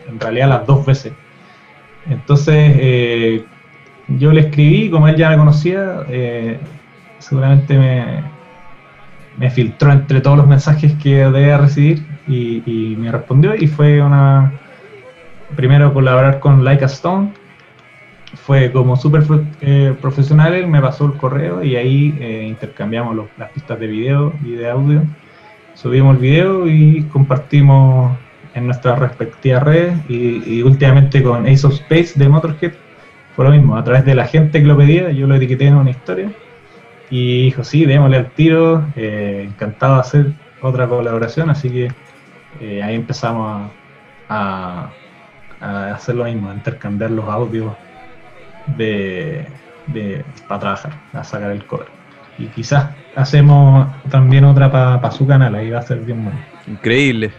en 0.08 0.20
realidad 0.20 0.48
las 0.48 0.66
dos 0.66 0.84
veces. 0.86 1.12
Entonces, 2.08 2.54
eh, 2.56 3.44
yo 4.08 4.32
le 4.32 4.40
escribí, 4.40 4.90
como 4.90 5.08
él 5.08 5.16
ya 5.16 5.30
me 5.30 5.36
conocía, 5.36 6.04
eh, 6.08 6.58
seguramente 7.18 7.78
me, 7.78 8.22
me 9.36 9.50
filtró 9.50 9.92
entre 9.92 10.20
todos 10.22 10.38
los 10.38 10.46
mensajes 10.46 10.94
que 10.94 11.16
debía 11.16 11.58
recibir 11.58 12.06
y 12.26 12.94
me 12.98 13.10
respondió 13.10 13.54
y 13.54 13.66
fue 13.66 14.02
una 14.02 14.52
primero 15.56 15.92
colaborar 15.92 16.40
con 16.40 16.64
Like 16.64 16.84
Stone. 16.84 17.32
Fue 18.34 18.70
como 18.72 18.96
súper 18.96 19.24
eh, 19.62 19.94
profesional, 20.00 20.52
él 20.52 20.66
me 20.66 20.82
pasó 20.82 21.06
el 21.06 21.14
correo 21.14 21.62
y 21.62 21.76
ahí 21.76 22.14
eh, 22.20 22.44
intercambiamos 22.46 23.16
las 23.38 23.50
pistas 23.52 23.80
de 23.80 23.86
video 23.86 24.34
y 24.44 24.52
de 24.52 24.68
audio. 24.68 25.02
Subimos 25.74 26.16
el 26.16 26.20
video 26.20 26.68
y 26.68 27.04
compartimos 27.04 28.16
en 28.54 28.66
nuestras 28.66 28.98
respectivas 28.98 29.62
redes 29.62 29.94
y, 30.08 30.62
últimamente 30.62 31.22
con 31.22 31.46
Ace 31.46 31.66
of 31.66 31.74
Space 31.74 32.18
de 32.18 32.28
Motorhead 32.28 32.72
fue 33.34 33.44
lo 33.44 33.52
mismo, 33.52 33.76
a 33.76 33.84
través 33.84 34.04
de 34.04 34.16
la 34.16 34.26
gente 34.26 34.60
que 34.60 34.66
lo 34.66 34.76
pedía, 34.76 35.10
yo 35.12 35.28
lo 35.28 35.36
etiqueté 35.36 35.66
en 35.66 35.76
una 35.76 35.90
historia 35.90 36.32
y 37.08 37.44
dijo, 37.44 37.62
sí, 37.62 37.86
démosle 37.86 38.16
al 38.16 38.30
tiro, 38.32 38.84
eh, 38.96 39.46
encantado 39.48 39.94
de 39.94 40.00
hacer 40.00 40.32
otra 40.60 40.88
colaboración, 40.88 41.48
así 41.48 41.70
que 41.70 42.82
ahí 42.82 42.96
empezamos 42.96 43.70
a 44.28 44.90
hacer 45.60 46.14
lo 46.14 46.24
mismo, 46.24 46.50
a 46.50 46.54
intercambiar 46.54 47.10
los 47.10 47.28
audios 47.28 47.74
de, 48.76 49.46
para 50.46 50.60
trabajar, 50.60 50.92
a 51.12 51.24
sacar 51.24 51.50
el 51.50 51.64
cover. 51.66 51.88
Y 52.38 52.46
quizás 52.46 52.90
hacemos 53.16 53.88
también 54.10 54.44
otra 54.44 54.70
para 54.70 55.10
su 55.10 55.26
canal, 55.26 55.54
ahí 55.54 55.70
va 55.70 55.80
a 55.80 55.82
ser 55.82 55.98
bien 56.00 56.24
bueno. 56.24 56.38
Increíble. 56.66 57.32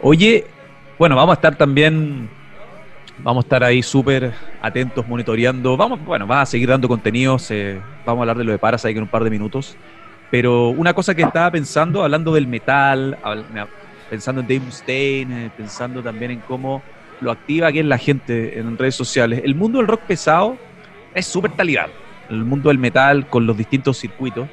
Oye, 0.00 0.46
bueno, 0.98 1.16
vamos 1.16 1.32
a 1.32 1.34
estar 1.34 1.56
también, 1.56 2.28
vamos 3.18 3.44
a 3.44 3.46
estar 3.46 3.64
ahí 3.64 3.82
súper 3.82 4.32
atentos, 4.62 5.06
monitoreando. 5.06 5.76
Vamos, 5.76 6.02
bueno, 6.04 6.26
va 6.26 6.40
a 6.40 6.46
seguir 6.46 6.68
dando 6.68 6.88
contenidos, 6.88 7.50
eh, 7.50 7.80
vamos 8.06 8.20
a 8.20 8.22
hablar 8.22 8.38
de 8.38 8.44
lo 8.44 8.52
de 8.52 8.58
Parasite 8.58 8.96
en 8.96 9.02
un 9.02 9.08
par 9.08 9.24
de 9.24 9.30
minutos. 9.30 9.76
Pero 10.30 10.68
una 10.68 10.92
cosa 10.94 11.14
que 11.14 11.22
estaba 11.22 11.50
pensando, 11.50 12.02
hablando 12.02 12.32
del 12.32 12.46
metal, 12.46 13.18
pensando 14.10 14.40
en 14.40 14.46
Dave 14.46 14.60
Mustaine, 14.60 15.46
eh, 15.46 15.50
pensando 15.56 16.02
también 16.02 16.30
en 16.32 16.40
cómo 16.40 16.82
lo 17.20 17.30
activa 17.30 17.72
que 17.72 17.80
es 17.80 17.86
la 17.86 17.98
gente 17.98 18.58
en 18.58 18.76
redes 18.78 18.94
sociales. 18.94 19.42
El 19.44 19.54
mundo 19.54 19.78
del 19.78 19.88
rock 19.88 20.02
pesado 20.02 20.56
es 21.14 21.26
súper 21.26 21.52
talidad. 21.52 21.88
El 22.30 22.44
mundo 22.44 22.68
del 22.68 22.78
metal 22.78 23.26
con 23.28 23.46
los 23.46 23.56
distintos 23.56 23.98
circuitos. 23.98 24.48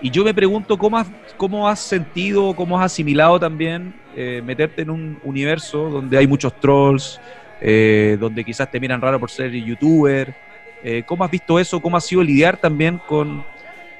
Y 0.00 0.10
yo 0.10 0.24
me 0.24 0.32
pregunto 0.32 0.78
cómo 0.78 0.98
has, 0.98 1.08
cómo 1.36 1.68
has 1.68 1.80
sentido, 1.80 2.54
cómo 2.54 2.78
has 2.78 2.92
asimilado 2.92 3.38
también 3.38 3.94
eh, 4.16 4.42
meterte 4.44 4.82
en 4.82 4.90
un 4.90 5.18
universo 5.24 5.90
donde 5.90 6.16
hay 6.16 6.26
muchos 6.26 6.58
trolls, 6.60 7.20
eh, 7.60 8.16
donde 8.20 8.44
quizás 8.44 8.70
te 8.70 8.78
miran 8.78 9.00
raro 9.00 9.18
por 9.18 9.30
ser 9.30 9.50
youtuber. 9.52 10.34
Eh, 10.84 11.02
¿Cómo 11.04 11.24
has 11.24 11.30
visto 11.30 11.58
eso? 11.58 11.80
¿Cómo 11.80 11.96
ha 11.96 12.00
sido 12.00 12.22
lidiar 12.22 12.56
también 12.56 13.00
con 13.08 13.44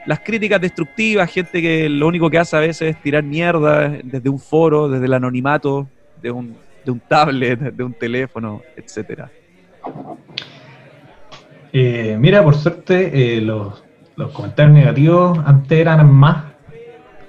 las 0.06 0.20
críticas 0.20 0.60
destructivas? 0.60 1.30
Gente 1.30 1.60
que 1.60 1.88
lo 1.88 2.06
único 2.06 2.30
que 2.30 2.38
hace 2.38 2.56
a 2.56 2.60
veces 2.60 2.94
es 2.94 3.02
tirar 3.02 3.24
mierda 3.24 3.88
desde 3.88 4.28
un 4.28 4.38
foro, 4.38 4.88
desde 4.88 5.06
el 5.06 5.14
anonimato 5.14 5.88
de 6.22 6.30
un, 6.30 6.56
de 6.88 6.92
un 6.92 7.00
tablet, 7.00 7.58
de 7.58 7.84
un 7.84 7.92
teléfono, 7.92 8.62
etcétera? 8.74 9.30
Eh, 11.70 12.16
mira, 12.18 12.42
por 12.42 12.54
suerte, 12.54 13.36
eh, 13.36 13.42
los, 13.42 13.82
comentarios 14.32 14.74
negativos 14.74 15.38
antes 15.44 15.78
eran 15.78 16.10
más, 16.10 16.44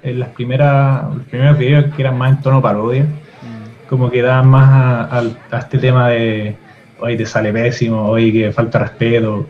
en 0.02 0.18
las 0.18 0.30
primeras, 0.30 1.14
los 1.14 1.26
primeros 1.26 1.58
videos 1.58 1.94
que 1.94 2.00
eran 2.00 2.16
más 2.16 2.30
en 2.30 2.40
tono 2.40 2.62
parodia, 2.62 3.02
mm. 3.02 3.86
como 3.86 4.10
que 4.10 4.22
daban 4.22 4.48
más 4.48 5.12
a, 5.12 5.58
este 5.58 5.76
tema 5.76 6.08
de 6.08 6.56
hoy 6.98 7.18
te 7.18 7.26
sale 7.26 7.52
pésimo, 7.52 8.06
hoy 8.06 8.32
que 8.32 8.52
falta 8.52 8.78
respeto, 8.78 9.46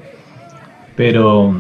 pero, 0.96 1.55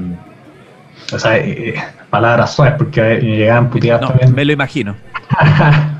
o 1.12 1.18
sea, 1.20 1.38
eh, 1.38 1.76
palabras 2.10 2.52
suaves, 2.52 2.74
porque 2.78 3.00
me 3.00 3.36
llegaban 3.36 3.70
puteadas 3.70 4.08
también. 4.08 4.34
Me 4.34 4.44
lo 4.44 4.52
imagino. 4.54 4.96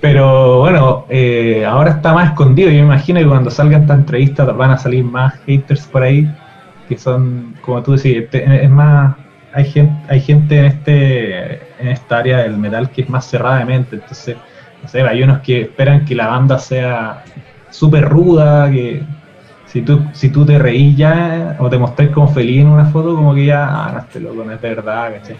Pero 0.00 0.60
bueno, 0.60 1.06
eh, 1.08 1.64
ahora 1.66 1.92
está 1.92 2.12
más 2.12 2.30
escondido. 2.30 2.70
Yo 2.70 2.76
me 2.76 2.94
imagino 2.94 3.20
que 3.20 3.26
cuando 3.26 3.50
salgan 3.50 3.82
estas 3.82 3.98
entrevistas 3.98 4.56
van 4.56 4.70
a 4.70 4.78
salir 4.78 5.04
más 5.04 5.34
haters 5.46 5.86
por 5.86 6.02
ahí, 6.02 6.30
que 6.88 6.96
son, 6.96 7.54
como 7.60 7.82
tú 7.82 7.96
decís, 7.96 8.28
es 8.32 8.70
más, 8.70 9.16
hay 9.52 9.64
gente, 9.64 9.94
hay 10.08 10.20
gente 10.20 10.58
en 10.58 10.64
este 10.66 11.68
en 11.80 11.88
esta 11.88 12.18
área 12.18 12.38
del 12.38 12.56
metal 12.56 12.90
que 12.90 13.02
es 13.02 13.08
más 13.08 13.24
cerrada 13.26 13.58
de 13.58 13.64
mente, 13.64 13.96
entonces 13.96 14.36
no 14.82 14.88
sé, 14.88 15.02
hay 15.02 15.22
unos 15.22 15.40
que 15.40 15.62
esperan 15.62 16.04
que 16.04 16.14
la 16.14 16.28
banda 16.28 16.58
sea 16.58 17.24
súper 17.70 18.04
ruda, 18.08 18.70
que 18.70 19.02
si 19.66 19.82
tú, 19.82 20.02
si 20.12 20.30
tú 20.30 20.46
te 20.46 20.58
reís 20.58 20.96
ya 20.96 21.56
o 21.58 21.68
te 21.68 21.78
mostrás 21.78 22.10
como 22.10 22.28
feliz 22.28 22.62
en 22.62 22.68
una 22.68 22.86
foto, 22.86 23.14
como 23.14 23.34
que 23.34 23.46
ya, 23.46 23.66
ah, 23.68 23.90
no, 23.92 23.98
este 24.00 24.20
loco 24.20 24.44
no 24.44 24.52
es 24.52 24.60
verdad, 24.60 25.12
¿cachai? 25.14 25.36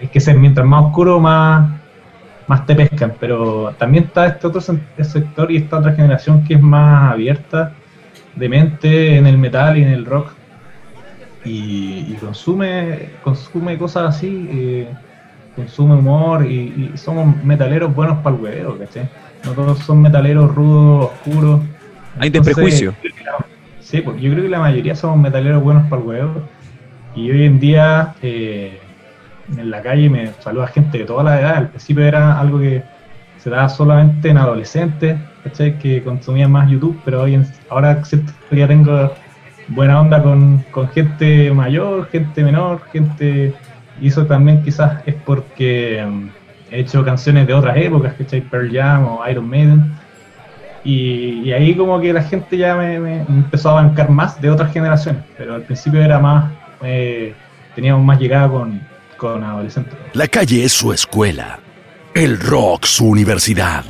Es 0.00 0.10
que 0.10 0.20
ser 0.20 0.36
mientras 0.36 0.66
más 0.66 0.86
oscuro, 0.86 1.20
más, 1.20 1.70
más 2.48 2.66
te 2.66 2.74
pescan, 2.74 3.14
pero 3.20 3.74
también 3.78 4.04
está 4.04 4.26
este 4.26 4.46
otro 4.46 4.60
sector 4.60 5.52
y 5.52 5.58
esta 5.58 5.78
otra 5.78 5.92
generación 5.92 6.44
que 6.44 6.54
es 6.54 6.62
más 6.62 7.12
abierta 7.12 7.74
de 8.34 8.48
mente 8.48 9.16
en 9.16 9.26
el 9.26 9.38
metal 9.38 9.76
y 9.76 9.82
en 9.82 9.88
el 9.88 10.04
rock 10.06 10.32
y, 11.44 12.14
consume 12.14 13.10
consume 13.22 13.78
cosas 13.78 14.16
así, 14.16 14.48
eh, 14.50 14.88
consume 15.56 15.94
humor 15.94 16.44
y, 16.44 16.92
somos 16.96 17.42
metaleros 17.44 17.94
buenos 17.94 18.18
para 18.18 18.36
el 18.36 18.42
huevo, 18.42 18.78
¿cachai? 18.78 19.08
No 19.44 19.52
todos 19.52 19.78
son 19.80 20.02
metaleros 20.02 20.54
rudos, 20.54 21.10
oscuros. 21.12 21.60
Hay 22.18 22.30
de 22.30 22.40
prejuicio. 22.40 22.94
Sí, 23.80 24.00
pues 24.00 24.20
yo 24.20 24.30
creo 24.32 24.42
que 24.42 24.50
la 24.50 24.58
mayoría 24.58 24.94
somos 24.94 25.18
metaleros 25.18 25.62
buenos 25.62 25.88
para 25.88 26.02
el 26.02 26.08
huevo. 26.08 26.42
Y 27.14 27.30
hoy 27.30 27.44
en 27.44 27.60
día 27.60 28.14
eh, 28.20 28.80
en 29.56 29.70
la 29.70 29.82
calle 29.82 30.10
me 30.10 30.32
saluda 30.40 30.66
gente 30.68 30.98
de 30.98 31.04
toda 31.04 31.24
la 31.24 31.40
edad. 31.40 31.54
Al 31.56 31.68
principio 31.68 32.04
era 32.04 32.38
algo 32.38 32.58
que 32.58 32.82
se 33.38 33.50
daba 33.50 33.68
solamente 33.68 34.28
en 34.28 34.38
adolescentes, 34.38 35.18
¿cachai? 35.44 35.78
Que 35.78 36.02
consumían 36.02 36.50
más 36.50 36.70
YouTube, 36.70 37.00
pero 37.04 37.22
hoy 37.22 37.34
en, 37.34 37.46
ahora 37.70 38.02
ya 38.50 38.68
tengo 38.68 39.12
buena 39.68 40.00
onda 40.00 40.22
con, 40.22 40.64
gente 40.94 41.50
mayor, 41.52 42.08
gente 42.08 42.42
menor, 42.42 42.82
gente... 42.92 43.54
Y 44.00 44.08
eso 44.08 44.26
también 44.26 44.62
quizás 44.62 45.02
es 45.06 45.16
porque 45.16 46.06
mm, 46.08 46.28
he 46.70 46.80
hecho 46.80 47.04
canciones 47.04 47.48
de 47.48 47.54
otras 47.54 47.76
épocas, 47.76 48.14
¿cachai? 48.14 48.40
Pearl 48.42 48.70
Jam 48.72 49.06
o 49.06 49.28
Iron 49.28 49.48
Maiden 49.48 49.92
y, 50.84 51.52
ahí 51.52 51.74
como 51.74 52.00
que 52.00 52.12
la 52.12 52.22
gente 52.22 52.56
ya 52.56 52.74
me, 52.74 53.20
empezó 53.20 53.70
a 53.70 53.74
bancar 53.74 54.08
más 54.10 54.40
de 54.40 54.50
otras 54.50 54.72
generaciones, 54.72 55.22
pero 55.36 55.54
al 55.54 55.62
principio 55.62 56.00
era 56.00 56.18
más, 56.18 56.50
eh, 56.82 57.34
teníamos 57.74 58.04
más 58.04 58.18
llegada 58.18 58.48
con, 58.48 58.80
con 59.18 59.44
adolescentes. 59.44 59.94
La 60.14 60.28
calle 60.28 60.64
es 60.64 60.72
su 60.72 60.92
escuela, 60.92 61.60
el 62.14 62.40
rock 62.40 62.86
su 62.86 63.06
universidad. 63.06 63.84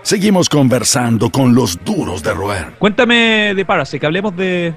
Seguimos 0.00 0.48
conversando 0.48 1.30
con 1.30 1.54
los 1.54 1.84
duros 1.84 2.22
de 2.22 2.32
roer. 2.32 2.66
Cuéntame 2.78 3.52
de 3.54 3.64
Parase, 3.66 4.00
que 4.00 4.06
hablemos 4.06 4.34
de 4.36 4.72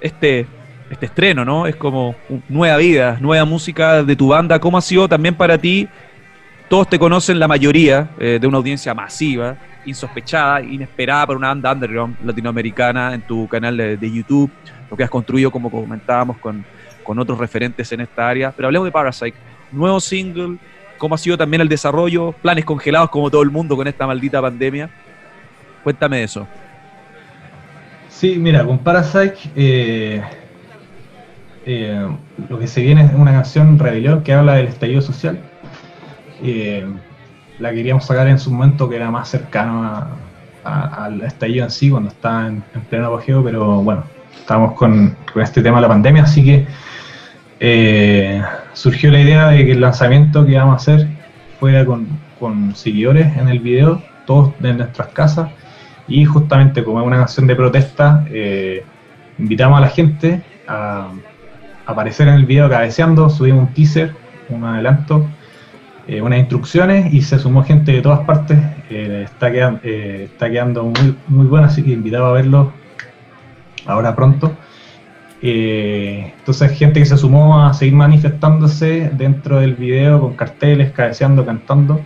este, 0.00 0.46
este 0.90 1.06
estreno, 1.06 1.44
¿no? 1.44 1.66
Es 1.66 1.74
como 1.74 2.14
nueva 2.48 2.76
vida, 2.76 3.18
nueva 3.20 3.44
música 3.44 4.04
de 4.04 4.14
tu 4.14 4.28
banda. 4.28 4.60
¿Cómo 4.60 4.78
ha 4.78 4.82
sido 4.82 5.08
también 5.08 5.34
para 5.34 5.58
ti? 5.58 5.88
Todos 6.68 6.88
te 6.88 6.98
conocen, 6.98 7.38
la 7.38 7.48
mayoría, 7.48 8.10
eh, 8.18 8.38
de 8.40 8.46
una 8.46 8.58
audiencia 8.58 8.94
masiva 8.94 9.56
insospechada, 9.86 10.62
inesperada 10.62 11.26
para 11.26 11.38
una 11.38 11.48
banda 11.48 11.72
underground 11.72 12.16
latinoamericana 12.24 13.14
en 13.14 13.22
tu 13.22 13.48
canal 13.48 13.76
de, 13.76 14.10
YouTube, 14.10 14.50
lo 14.90 14.96
que 14.96 15.04
has 15.04 15.10
construido, 15.10 15.50
como 15.50 15.70
comentábamos, 15.70 16.38
con, 16.38 16.64
con, 17.04 17.18
otros 17.18 17.38
referentes 17.38 17.92
en 17.92 18.00
esta 18.00 18.28
área. 18.28 18.52
Pero 18.52 18.68
hablemos 18.68 18.86
de 18.86 18.92
Parasite, 18.92 19.36
nuevo 19.70 20.00
single, 20.00 20.56
cómo 20.98 21.14
ha 21.14 21.18
sido 21.18 21.36
también 21.36 21.60
el 21.60 21.68
desarrollo, 21.68 22.32
planes 22.32 22.64
congelados 22.64 23.10
como 23.10 23.30
todo 23.30 23.42
el 23.42 23.50
mundo 23.50 23.76
con 23.76 23.86
esta 23.86 24.06
maldita 24.06 24.40
pandemia. 24.40 24.90
Cuéntame 25.82 26.22
eso. 26.22 26.46
Sí, 28.08 28.36
mira, 28.38 28.64
con 28.64 28.78
Parasite 28.78 29.36
eh, 29.56 30.22
eh, 31.66 32.08
lo 32.48 32.58
que 32.58 32.66
se 32.66 32.82
viene 32.82 33.04
es 33.04 33.12
una 33.14 33.32
canción 33.32 33.78
Rebelión 33.78 34.22
que 34.22 34.32
habla 34.32 34.54
del 34.54 34.68
estallido 34.68 35.00
social. 35.00 35.38
Eh, 36.42 36.86
la 37.58 37.72
queríamos 37.72 38.04
sacar 38.04 38.28
en 38.28 38.38
su 38.38 38.50
momento 38.50 38.88
que 38.88 38.96
era 38.96 39.10
más 39.10 39.28
cercano 39.28 40.08
al 40.64 41.22
estallido 41.22 41.64
en 41.64 41.70
sí, 41.70 41.90
cuando 41.90 42.10
estaba 42.10 42.46
en, 42.46 42.62
pleno 42.88 43.06
apogeo, 43.06 43.44
pero 43.44 43.82
bueno, 43.82 44.04
estábamos 44.34 44.72
con, 44.72 45.16
este 45.36 45.62
tema 45.62 45.78
de 45.78 45.82
la 45.82 45.88
pandemia, 45.88 46.22
así 46.22 46.44
que 46.44 46.66
eh, 47.60 48.42
surgió 48.72 49.10
la 49.10 49.20
idea 49.20 49.48
de 49.48 49.64
que 49.64 49.72
el 49.72 49.80
lanzamiento 49.80 50.44
que 50.44 50.52
íbamos 50.52 50.74
a 50.74 50.76
hacer 50.76 51.08
fuera 51.60 51.84
con, 51.84 52.24
seguidores 52.74 53.34
en 53.38 53.48
el 53.48 53.58
video, 53.58 54.02
todos 54.26 54.52
de 54.58 54.74
nuestras 54.74 55.08
casas, 55.08 55.50
y 56.06 56.26
justamente 56.26 56.84
como 56.84 57.00
es 57.00 57.06
una 57.06 57.16
canción 57.16 57.46
de 57.46 57.56
protesta, 57.56 58.26
eh, 58.30 58.84
invitamos 59.38 59.78
a 59.78 59.80
la 59.80 59.88
gente 59.88 60.42
a 60.68 61.08
aparecer 61.86 62.28
en 62.28 62.34
el 62.34 62.44
video 62.44 62.68
cabeceando, 62.68 63.30
subimos 63.30 63.68
un 63.68 63.74
teaser, 63.74 64.14
un 64.50 64.62
adelanto, 64.64 65.26
eh, 66.06 66.20
unas 66.20 66.38
instrucciones 66.38 67.14
y 67.14 67.22
se 67.22 67.38
sumó 67.38 67.64
gente 67.64 67.92
de 67.92 68.02
todas 68.02 68.20
partes. 68.26 68.58
Está 68.90 69.50
quedando 70.50 70.84
muy, 70.84 71.16
muy 71.28 71.46
bueno, 71.46 71.66
así 71.66 71.82
que 71.82 71.92
invitado 71.92 72.26
a 72.26 72.32
verlo 72.32 72.74
ahora 73.86 74.14
pronto. 74.14 74.54
Entonces 75.50 76.72
gente 76.72 77.00
que 77.00 77.06
se 77.06 77.16
sumó 77.16 77.64
a 77.64 77.74
seguir 77.74 77.94
manifestándose 77.94 79.10
dentro 79.14 79.60
del 79.60 79.74
video 79.74 80.20
con 80.20 80.34
carteles, 80.34 80.92
cabeceando, 80.92 81.44
cantando. 81.44 82.00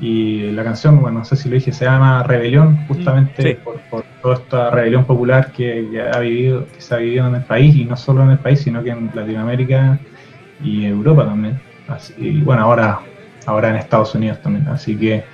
Y 0.00 0.50
la 0.50 0.64
canción, 0.64 1.00
bueno, 1.00 1.20
no 1.20 1.24
sé 1.24 1.36
si 1.36 1.48
lo 1.48 1.54
dije, 1.54 1.72
se 1.72 1.84
llama 1.84 2.22
Rebelión, 2.24 2.84
justamente 2.88 3.54
mm, 3.54 3.90
por, 3.90 4.04
toda 4.20 4.34
esta 4.34 4.70
rebelión 4.70 5.04
popular 5.04 5.52
que, 5.52 5.88
ha 6.12 6.18
vivido, 6.18 6.66
que 6.66 6.80
se 6.80 6.94
ha 6.94 6.98
vivido 6.98 7.28
en 7.28 7.36
el 7.36 7.44
país, 7.44 7.76
y 7.76 7.84
no 7.84 7.96
solo 7.96 8.24
en 8.24 8.30
el 8.30 8.38
país, 8.38 8.60
sino 8.60 8.82
que 8.82 8.90
en 8.90 9.10
Latinoamérica 9.14 9.98
y 10.62 10.84
Europa 10.84 11.24
también 11.24 11.60
y 12.18 12.40
bueno, 12.40 12.62
ahora, 12.62 13.00
ahora 13.46 13.70
en 13.70 13.76
Estados 13.76 14.14
Unidos 14.14 14.40
también. 14.42 14.66
Así 14.68 14.96
que 14.96 15.24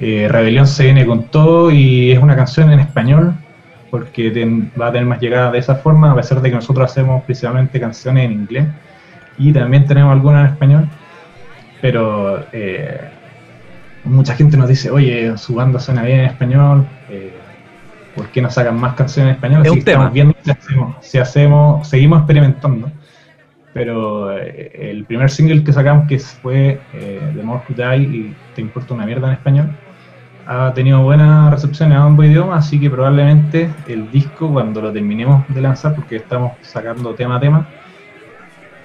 eh, 0.00 0.28
Rebelión 0.30 0.66
se 0.66 0.84
viene 0.84 1.06
con 1.06 1.24
todo 1.24 1.70
y 1.70 2.12
es 2.12 2.18
una 2.18 2.36
canción 2.36 2.72
en 2.72 2.80
español 2.80 3.34
porque 3.98 4.70
va 4.78 4.88
a 4.88 4.92
tener 4.92 5.06
más 5.06 5.20
llegada 5.20 5.50
de 5.50 5.58
esa 5.58 5.76
forma, 5.76 6.12
a 6.12 6.14
pesar 6.14 6.40
de 6.40 6.50
que 6.50 6.54
nosotros 6.54 6.90
hacemos 6.90 7.22
principalmente 7.24 7.80
canciones 7.80 8.26
en 8.26 8.32
inglés 8.32 8.66
y 9.38 9.52
también 9.52 9.86
tenemos 9.86 10.12
algunas 10.12 10.46
en 10.46 10.52
español, 10.52 10.88
pero 11.80 12.44
eh, 12.52 13.08
mucha 14.04 14.34
gente 14.34 14.56
nos 14.56 14.68
dice, 14.68 14.90
oye, 14.90 15.36
su 15.38 15.54
banda 15.54 15.80
suena 15.80 16.02
bien 16.02 16.20
en 16.20 16.26
español, 16.26 16.86
eh, 17.08 17.32
¿por 18.14 18.28
qué 18.28 18.42
no 18.42 18.50
sacan 18.50 18.78
más 18.78 18.94
canciones 18.94 19.30
en 19.30 19.34
español? 19.36 19.64
Es 19.64 19.72
un 19.72 19.82
tema. 19.82 20.10
viendo 20.10 20.34
hacemos, 20.46 20.96
si 21.00 21.18
hacemos, 21.18 21.88
seguimos 21.88 22.18
experimentando 22.18 22.90
pero 23.76 24.34
eh, 24.34 24.90
el 24.90 25.04
primer 25.04 25.28
single 25.28 25.62
que 25.62 25.70
sacamos, 25.70 26.08
que 26.08 26.18
fue 26.18 26.80
eh, 26.94 27.32
The 27.36 27.42
More 27.42 27.60
Who 27.68 27.74
Die 27.74 28.02
y 28.04 28.36
Te 28.54 28.62
Importa 28.62 28.94
una 28.94 29.04
Mierda 29.04 29.26
en 29.26 29.34
español, 29.34 29.76
ha 30.46 30.72
tenido 30.74 31.02
buena 31.02 31.50
recepción 31.50 31.92
en 31.92 31.98
ambos 31.98 32.26
idiomas, 32.26 32.66
así 32.66 32.78
que 32.80 32.88
probablemente 32.88 33.70
el 33.88 34.10
disco, 34.10 34.52
cuando 34.52 34.80
lo 34.80 34.92
terminemos 34.92 35.44
de 35.48 35.60
lanzar, 35.60 35.94
porque 35.94 36.16
estamos 36.16 36.52
sacando 36.62 37.14
tema 37.14 37.36
a 37.36 37.40
tema, 37.40 37.68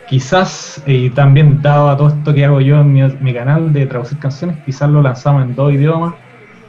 quizás, 0.10 0.84
y 0.86 1.10
también 1.12 1.62
dado 1.62 1.90
a 1.90 1.98
todo 1.98 2.10
esto 2.10 2.34
que 2.34 2.46
hago 2.46 2.62
yo 2.62 2.82
en 2.82 2.94
mi, 2.94 3.34
canal 3.34 3.72
de 3.72 3.86
traducir 3.86 4.18
canciones, 4.18 4.58
quizás 4.66 4.90
lo 4.90 5.02
lanzamos 5.02 5.44
en 5.44 5.56
dos 5.56 5.72
idiomas, 5.74 6.16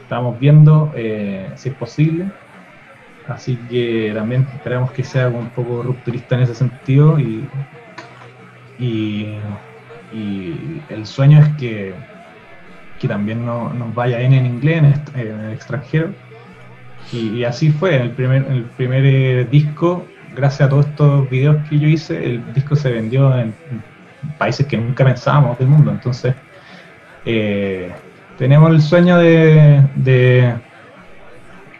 estamos 0.03 0.39
viendo 0.39 0.91
eh, 0.95 1.49
si 1.55 1.69
es 1.69 1.75
posible, 1.75 2.25
así 3.27 3.55
que 3.69 4.11
también 4.13 4.47
esperamos 4.53 4.91
que 4.91 5.03
sea 5.03 5.27
un 5.27 5.49
poco 5.49 5.83
rupturista 5.83 6.35
en 6.35 6.41
ese 6.41 6.55
sentido 6.55 7.19
y 7.19 7.47
y, 8.79 9.35
el 10.89 11.05
sueño 11.05 11.39
es 11.39 11.49
que, 11.55 11.93
que 13.03 13.09
también 13.09 13.45
no, 13.45 13.73
nos 13.73 13.93
vaya 13.93 14.17
bien 14.19 14.31
en 14.31 14.45
inglés, 14.45 14.81
en, 15.13 15.27
el 15.41 15.51
extranjero. 15.51 16.11
Y, 17.11 17.43
así 17.43 17.69
fue, 17.69 17.97
en 17.97 18.03
el 18.03 18.11
primer, 18.11 18.45
el 18.49 18.63
primer 18.63 19.05
eh, 19.05 19.45
disco, 19.51 20.05
gracias 20.33 20.67
a 20.67 20.69
todos 20.69 20.85
estos 20.85 21.29
videos 21.29 21.57
que 21.67 21.79
yo 21.79 21.89
hice, 21.89 22.25
el 22.25 22.53
disco 22.53 22.77
se 22.77 22.93
vendió 22.93 23.37
en, 23.37 23.53
países 24.37 24.65
que 24.67 24.77
nunca 24.77 25.03
pensábamos 25.03 25.59
del 25.59 25.67
mundo. 25.67 25.91
Entonces, 25.91 26.33
eh, 27.25 27.91
tenemos 28.37 28.71
el 28.71 28.81
sueño 28.81 29.17
de, 29.17 29.81
de, 29.95 30.55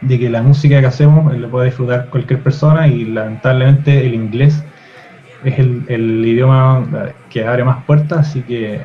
que 0.06 0.30
la 0.30 0.42
música 0.42 0.82
que 0.82 0.88
hacemos 0.88 1.34
lo 1.38 1.50
pueda 1.50 1.68
disfrutar 1.68 2.10
cualquier 2.10 2.42
persona 2.42 2.86
y 2.90 3.06
lamentablemente 3.06 4.06
el 4.06 4.14
inglés 4.14 4.62
es 5.46 5.58
el, 5.58 6.26
idioma 6.26 6.86
que 7.30 7.46
abre 7.46 7.64
más 7.64 7.86
puertas, 7.86 8.28
así 8.28 8.42
que 8.42 8.82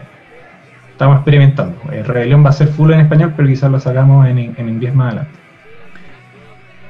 estamos 0.98 1.18
experimentando. 1.18 1.78
El 1.92 2.04
Rebelión 2.04 2.44
va 2.44 2.48
a 2.48 2.52
ser 2.52 2.66
full 2.66 2.90
en 2.90 2.98
español, 2.98 3.32
pero 3.36 3.46
quizás 3.46 3.70
lo 3.70 3.78
sacamos 3.78 4.26
en, 4.26 4.36
inglés 4.58 4.92
más 4.92 5.12
adelante. 5.12 5.38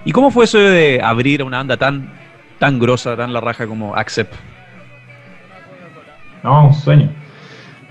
¿Y 0.06 0.12
cómo 0.12 0.30
fue 0.30 0.46
eso 0.46 0.56
de 0.56 0.98
abrir 1.04 1.42
una 1.42 1.58
banda 1.58 1.76
tan, 1.76 2.08
tan 2.58 2.78
grosa, 2.78 3.14
tan 3.18 3.34
la 3.34 3.42
raja 3.42 3.66
como 3.66 3.94
Accept? 3.94 4.32
No, 6.42 6.68
un 6.68 6.72
sueño. 6.72 7.10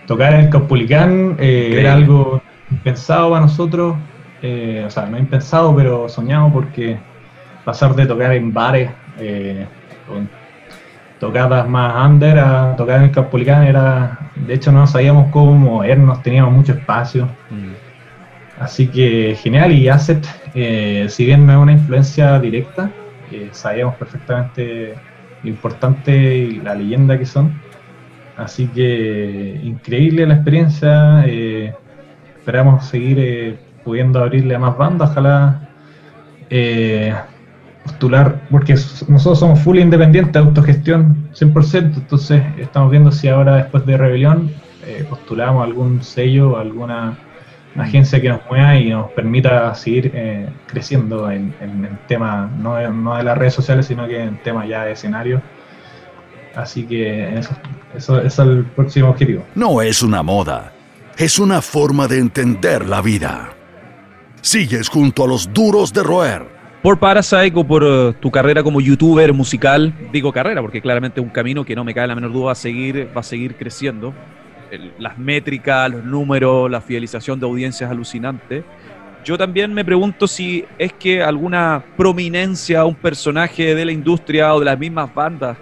Tocar 0.08 0.34
en 0.34 0.40
el 0.40 0.50
Caupolicán 0.50 1.36
eh, 1.38 1.76
era 1.82 1.94
algo 1.94 2.42
impensado 2.72 3.30
para 3.30 3.42
nosotros, 3.42 3.96
eh, 4.42 4.86
o 4.88 4.90
sea, 4.90 5.06
no 5.06 5.20
impensado, 5.20 5.76
pero 5.76 6.10
soñado 6.10 6.52
porque 6.52 6.98
pasar 7.64 7.94
de 7.94 8.08
tocar 8.08 8.34
en 8.34 8.52
bares 8.52 8.90
eh, 9.20 9.68
tocadas 11.20 11.68
más 11.68 12.10
under 12.10 12.40
a 12.40 12.76
tocar 12.76 12.98
en 12.98 13.04
el 13.04 13.12
Caupolicán 13.12 13.64
era, 13.64 14.32
de 14.36 14.54
hecho 14.54 14.72
no 14.72 14.86
sabíamos 14.88 15.32
cómo 15.32 15.54
movernos, 15.54 16.22
teníamos 16.22 16.54
mucho 16.54 16.74
espacio. 16.74 17.26
Mm. 17.50 17.74
Así 18.60 18.88
que 18.88 19.38
genial, 19.40 19.72
y 19.72 19.88
Asset, 19.88 20.26
eh, 20.56 21.06
si 21.10 21.26
bien 21.26 21.46
no 21.46 21.54
es 21.54 21.60
una 21.60 21.72
influencia 21.74 22.40
directa, 22.40 22.90
eh, 23.32 23.50
sabíamos 23.52 23.96
perfectamente 23.96 24.96
lo 25.44 25.50
importante 25.50 26.36
y 26.36 26.60
la 26.62 26.74
leyenda 26.74 27.20
que 27.20 27.26
son. 27.26 27.54
Así 28.36 28.68
que 28.68 29.60
increíble 29.64 30.26
la 30.26 30.36
experiencia, 30.36 31.24
eh, 31.28 31.74
esperamos 32.38 32.86
seguir 32.86 33.60
pudiendo 33.84 34.20
abrirle 34.20 34.56
a 34.56 34.60
más 34.60 34.78
bandas, 34.78 35.12
ojalá 35.12 35.70
postular, 37.88 38.48
porque 38.52 38.74
nosotros 39.08 39.40
somos 39.40 39.60
full 39.60 39.80
independientes, 39.80 40.36
autogestión 40.36 41.30
100%, 41.34 41.96
entonces 41.96 42.44
estamos 42.58 42.92
viendo 42.92 43.12
si 43.12 43.28
ahora 43.28 43.56
después 43.56 43.86
de 43.86 43.98
Rebelión 43.98 44.52
postulamos 45.10 45.66
algún 45.66 46.02
sello 46.02 46.52
o 46.52 46.58
alguna 46.58 47.18
una 47.78 47.86
agencia 47.86 48.20
que 48.20 48.30
nos 48.30 48.42
mueva 48.50 48.76
y 48.76 48.90
nos 48.90 49.12
permita 49.12 49.74
seguir 49.76 50.12
eh, 50.16 50.50
creciendo 50.66 51.30
en, 51.30 51.54
el 51.62 51.98
tema, 52.08 52.50
no 52.58 52.76
de, 52.76 52.90
no 52.90 53.16
de, 53.16 53.24
las 53.24 53.38
redes 53.38 53.54
sociales, 53.54 53.86
sino 53.86 54.08
que 54.08 54.20
en 54.20 54.42
tema 54.42 54.66
ya 54.66 54.84
de 54.84 54.94
escenario. 54.94 55.44
Así 56.56 56.88
que 56.88 57.38
eso, 57.38 57.56
eso, 57.96 58.20
es 58.20 58.40
el 58.40 58.66
próximo 58.66 59.10
objetivo. 59.10 59.46
No 59.54 59.80
es 59.84 60.02
una 60.02 60.24
moda, 60.24 60.74
es 61.18 61.38
una 61.38 61.62
forma 61.62 62.08
de 62.08 62.18
entender 62.18 62.88
la 62.88 63.00
vida. 63.00 63.50
Sigues 64.42 64.90
junto 64.90 65.26
a 65.26 65.28
los 65.28 65.54
duros 65.54 65.94
de 65.94 66.02
roer. 66.02 66.57
Por 66.88 67.00
Parasite 67.00 67.52
o 67.54 67.66
por 67.66 67.84
eh, 67.84 68.14
tu 68.22 68.32
carrera 68.32 68.64
como 68.64 68.80
youtuber 68.80 69.34
musical, 69.34 69.94
digo 70.14 70.32
carrera 70.32 70.62
porque 70.62 70.82
claramente 70.82 71.20
es 71.20 71.26
un 71.26 71.34
camino 71.34 71.66
que 71.66 71.76
no 71.76 71.84
me 71.84 71.94
cae 71.94 72.08
la 72.08 72.16
menor 72.16 72.32
duda 72.32 72.46
va 72.46 72.52
a 72.54 72.56
seguir, 72.56 73.10
va 73.14 73.20
a 73.20 73.24
seguir 73.24 73.58
creciendo 73.58 74.14
las 74.98 75.18
métricas, 75.18 75.92
los 75.92 76.06
números, 76.06 76.72
la 76.72 76.80
fidelización 76.80 77.42
de 77.42 77.46
audiencias 77.46 77.92
alucinante. 77.92 78.64
Yo 79.26 79.38
también 79.38 79.74
me 79.74 79.84
pregunto 79.84 80.28
si 80.28 80.64
es 80.78 80.94
que 80.94 81.22
alguna 81.22 81.84
prominencia, 81.98 82.86
un 82.86 82.96
personaje 82.96 83.76
de 83.76 83.84
la 83.84 83.92
industria 83.92 84.56
o 84.56 84.60
de 84.60 84.66
las 84.68 84.80
mismas 84.80 85.14
bandas 85.14 85.58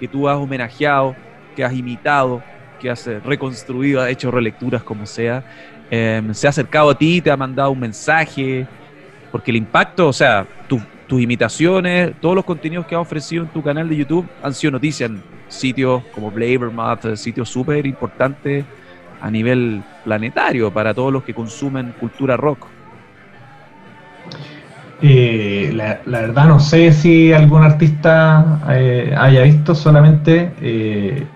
que 0.00 0.08
tú 0.08 0.30
has 0.30 0.38
homenajeado, 0.38 1.14
que 1.54 1.62
has 1.62 1.74
imitado, 1.74 2.42
que 2.80 2.88
has 2.88 3.06
eh, 3.06 3.20
reconstruido, 3.22 4.00
has 4.00 4.08
hecho 4.08 4.30
relecturas 4.30 4.82
como 4.82 5.04
sea, 5.04 5.44
em, 5.90 6.32
se 6.32 6.46
ha 6.46 6.48
acercado 6.48 6.88
a 6.88 6.96
ti, 6.96 7.20
te 7.20 7.30
ha 7.30 7.36
mandado 7.36 7.70
un 7.70 7.80
mensaje, 7.80 8.66
porque 9.30 9.50
el 9.50 9.56
impacto, 9.56 10.08
o 10.08 10.12
sea, 10.12 10.46
tus 10.68 11.20
imitaciones, 11.20 12.12
todos 12.20 12.36
los 12.36 12.44
contenidos 12.44 12.86
que 12.86 12.94
has 12.94 13.00
ofrecido 13.00 13.42
en 13.42 13.48
tu 13.48 13.62
canal 13.62 13.88
de 13.88 13.96
YouTube 13.96 14.28
han 14.42 14.54
sido 14.54 14.70
noticias 14.70 15.10
sitios 15.48 16.04
como 16.14 16.30
Blabermath, 16.30 17.16
sitios 17.16 17.48
súper 17.48 17.84
importantes 17.84 18.64
a 19.20 19.30
nivel 19.30 19.82
planetario 20.04 20.72
para 20.72 20.94
todos 20.94 21.12
los 21.12 21.24
que 21.24 21.34
consumen 21.34 21.94
cultura 21.98 22.36
rock. 22.36 22.66
Eh, 25.02 25.72
la, 25.74 26.20
verdad 26.20 26.46
no 26.46 26.60
sé 26.60 26.92
si 26.92 27.32
algún 27.32 27.62
artista 27.62 28.60
eh, 28.70 29.14
haya 29.16 29.42
visto, 29.42 29.74
solamente 29.74 30.52
eh, 30.60 31.26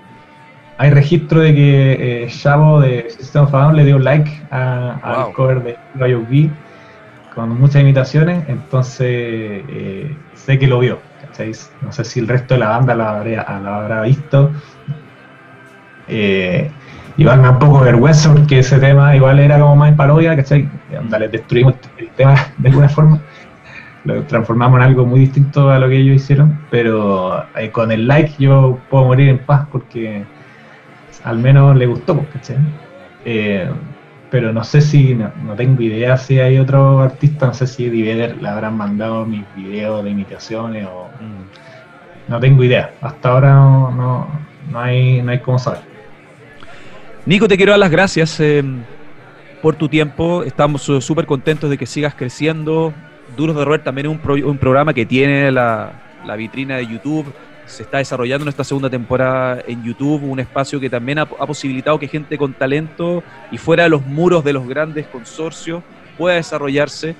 hay 0.76 0.90
registro 0.90 1.40
de 1.40 1.54
que 1.54 2.28
Chavo 2.30 2.80
de 2.80 3.08
System 3.08 3.44
of 3.44 3.54
a 3.54 3.72
le 3.72 3.84
dio 3.84 3.98
like 3.98 4.30
al 4.50 5.32
cover 5.32 5.62
de 5.62 5.76
B 5.94 6.50
con 7.34 7.58
muchas 7.58 7.82
imitaciones, 7.82 8.44
entonces 8.48 9.64
sé 10.34 10.58
que 10.58 10.66
lo 10.66 10.78
vio. 10.78 10.98
No 11.82 11.92
sé 11.92 12.04
si 12.04 12.20
el 12.20 12.28
resto 12.28 12.54
de 12.54 12.60
la 12.60 12.68
banda 12.68 12.94
lo, 12.94 13.04
habrá 13.04 14.02
visto. 14.02 14.52
Eh, 16.06 16.70
igual 17.16 17.38
me 17.38 17.44
da 17.44 17.50
un 17.50 17.58
poco 17.58 17.80
vergüenza 17.80 18.32
porque 18.32 18.60
ese 18.60 18.78
tema 18.78 19.16
igual 19.16 19.40
era 19.40 19.58
como 19.58 19.74
más 19.74 19.90
en 19.90 19.96
parodia, 19.96 20.36
¿cachai? 20.36 20.68
Onda, 20.96 21.18
destruimos 21.18 21.74
el 21.98 22.08
tema 22.10 22.34
de 22.58 22.68
alguna 22.68 22.88
forma. 22.88 23.20
Lo 24.04 24.22
transformamos 24.24 24.78
en 24.78 24.84
algo 24.84 25.06
muy 25.06 25.20
distinto 25.20 25.70
a 25.70 25.78
lo 25.78 25.88
que 25.88 25.96
ellos 25.96 26.16
hicieron, 26.16 26.58
pero 26.70 27.44
eh, 27.56 27.70
con 27.70 27.90
el 27.90 28.06
like 28.06 28.34
yo 28.38 28.78
puedo 28.90 29.06
morir 29.06 29.30
en 29.30 29.38
paz 29.38 29.66
porque 29.72 30.24
al 31.24 31.38
menos 31.38 31.74
le 31.76 31.86
gustó, 31.86 32.24
¿cachai? 32.32 32.58
Pero 34.34 34.52
no 34.52 34.64
sé 34.64 34.80
si, 34.80 35.14
no, 35.14 35.30
tengo 35.56 35.80
idea 35.80 36.16
si 36.16 36.40
hay 36.40 36.58
otro 36.58 36.98
artista, 36.98 37.46
no 37.46 37.54
sé 37.54 37.68
si 37.68 37.88
Divider 37.88 38.42
le 38.42 38.48
habrán 38.48 38.76
mandado 38.76 39.24
mis 39.24 39.44
videos 39.54 40.02
de 40.02 40.10
imitaciones 40.10 40.88
o... 40.88 41.08
Mm. 41.20 42.30
No 42.32 42.40
tengo 42.40 42.64
idea, 42.64 42.94
hasta 43.00 43.28
ahora 43.28 43.52
no, 43.52 44.26
no, 44.72 44.80
hay, 44.80 45.22
no 45.22 45.30
hay 45.30 45.38
cómo 45.38 45.60
saber. 45.60 45.82
Nico, 47.26 47.46
te 47.46 47.56
quiero 47.56 47.70
dar 47.70 47.78
las 47.78 47.92
gracias 47.92 48.40
eh, 48.40 48.64
por 49.62 49.76
tu 49.76 49.88
tiempo, 49.88 50.42
estamos 50.42 50.82
súper 50.82 51.26
contentos 51.26 51.70
de 51.70 51.78
que 51.78 51.86
sigas 51.86 52.16
creciendo. 52.16 52.92
Duros 53.36 53.54
de 53.54 53.64
Roer 53.64 53.84
también 53.84 54.08
es 54.08 54.18
un, 54.18 54.44
un 54.46 54.58
programa 54.58 54.92
que 54.92 55.06
tiene 55.06 55.52
la, 55.52 55.92
la 56.26 56.34
vitrina 56.34 56.78
de 56.78 56.88
YouTube, 56.88 57.32
se 57.66 57.82
está 57.82 57.98
desarrollando 57.98 58.44
nuestra 58.44 58.64
segunda 58.64 58.90
temporada 58.90 59.62
en 59.66 59.82
YouTube, 59.82 60.22
un 60.24 60.40
espacio 60.40 60.80
que 60.80 60.90
también 60.90 61.18
ha, 61.18 61.26
posibilitado 61.26 61.98
que 61.98 62.08
gente 62.08 62.36
con 62.36 62.52
talento 62.52 63.22
y 63.50 63.58
fuera 63.58 63.84
de 63.84 63.88
los 63.88 64.04
muros 64.06 64.44
de 64.44 64.52
los 64.52 64.66
grandes 64.66 65.06
consorcios 65.06 65.82
pueda 66.18 66.36
desarrollarse. 66.36 67.14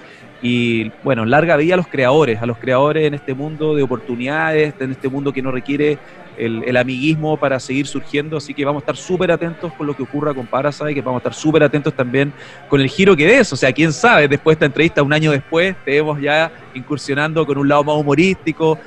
Y 0.47 0.92
bueno, 1.03 1.24
larga 1.24 1.57
vida 1.57 1.72
a 1.72 1.78
los 1.78 1.88
creadores, 1.88 2.42
a 2.42 2.45
los 2.45 2.59
creadores 2.59 3.07
en 3.07 3.14
este 3.14 3.32
mundo 3.32 3.74
de 3.74 3.82
oportunidades, 3.82 4.74
en 4.78 4.90
este 4.90 5.09
mundo 5.09 5.32
que 5.32 5.40
no 5.40 5.51
requiere 5.51 5.99
el, 6.36 6.76
amiguismo 6.76 7.38
para 7.38 7.59
seguir 7.59 7.86
surgiendo. 7.86 8.36
Así 8.36 8.53
que 8.53 8.62
vamos 8.62 8.82
a 8.82 8.84
estar 8.84 8.97
súper 8.97 9.32
atentos 9.32 9.72
con 9.72 9.86
lo 9.86 9.97
que 9.97 10.03
ocurra 10.03 10.34
con 10.34 10.47
Parasite, 10.47 10.92
que 10.92 11.01
vamos 11.01 11.20
a 11.20 11.20
estar 11.20 11.32
súper 11.32 11.62
atentos 11.62 11.95
también 11.95 12.30
con 12.68 12.78
el 12.82 12.90
giro 12.90 13.16
que 13.16 13.26
des. 13.26 13.51
O 13.55 13.57
sea, 13.57 13.72
quién 13.72 13.90
sabe, 13.90 14.28
después 14.28 14.55
de 14.55 14.57
esta 14.59 14.66
entrevista, 14.66 15.03
un 15.03 15.14
año 15.14 15.30
después, 15.30 15.74
te 15.82 15.92
vemos 15.92 16.20
ya 16.20 16.53
incursionando 16.74 17.47
con 17.47 17.57
un 17.57 17.66
lado 17.66 17.82
más 17.82 17.97
humorístico, 17.97 18.78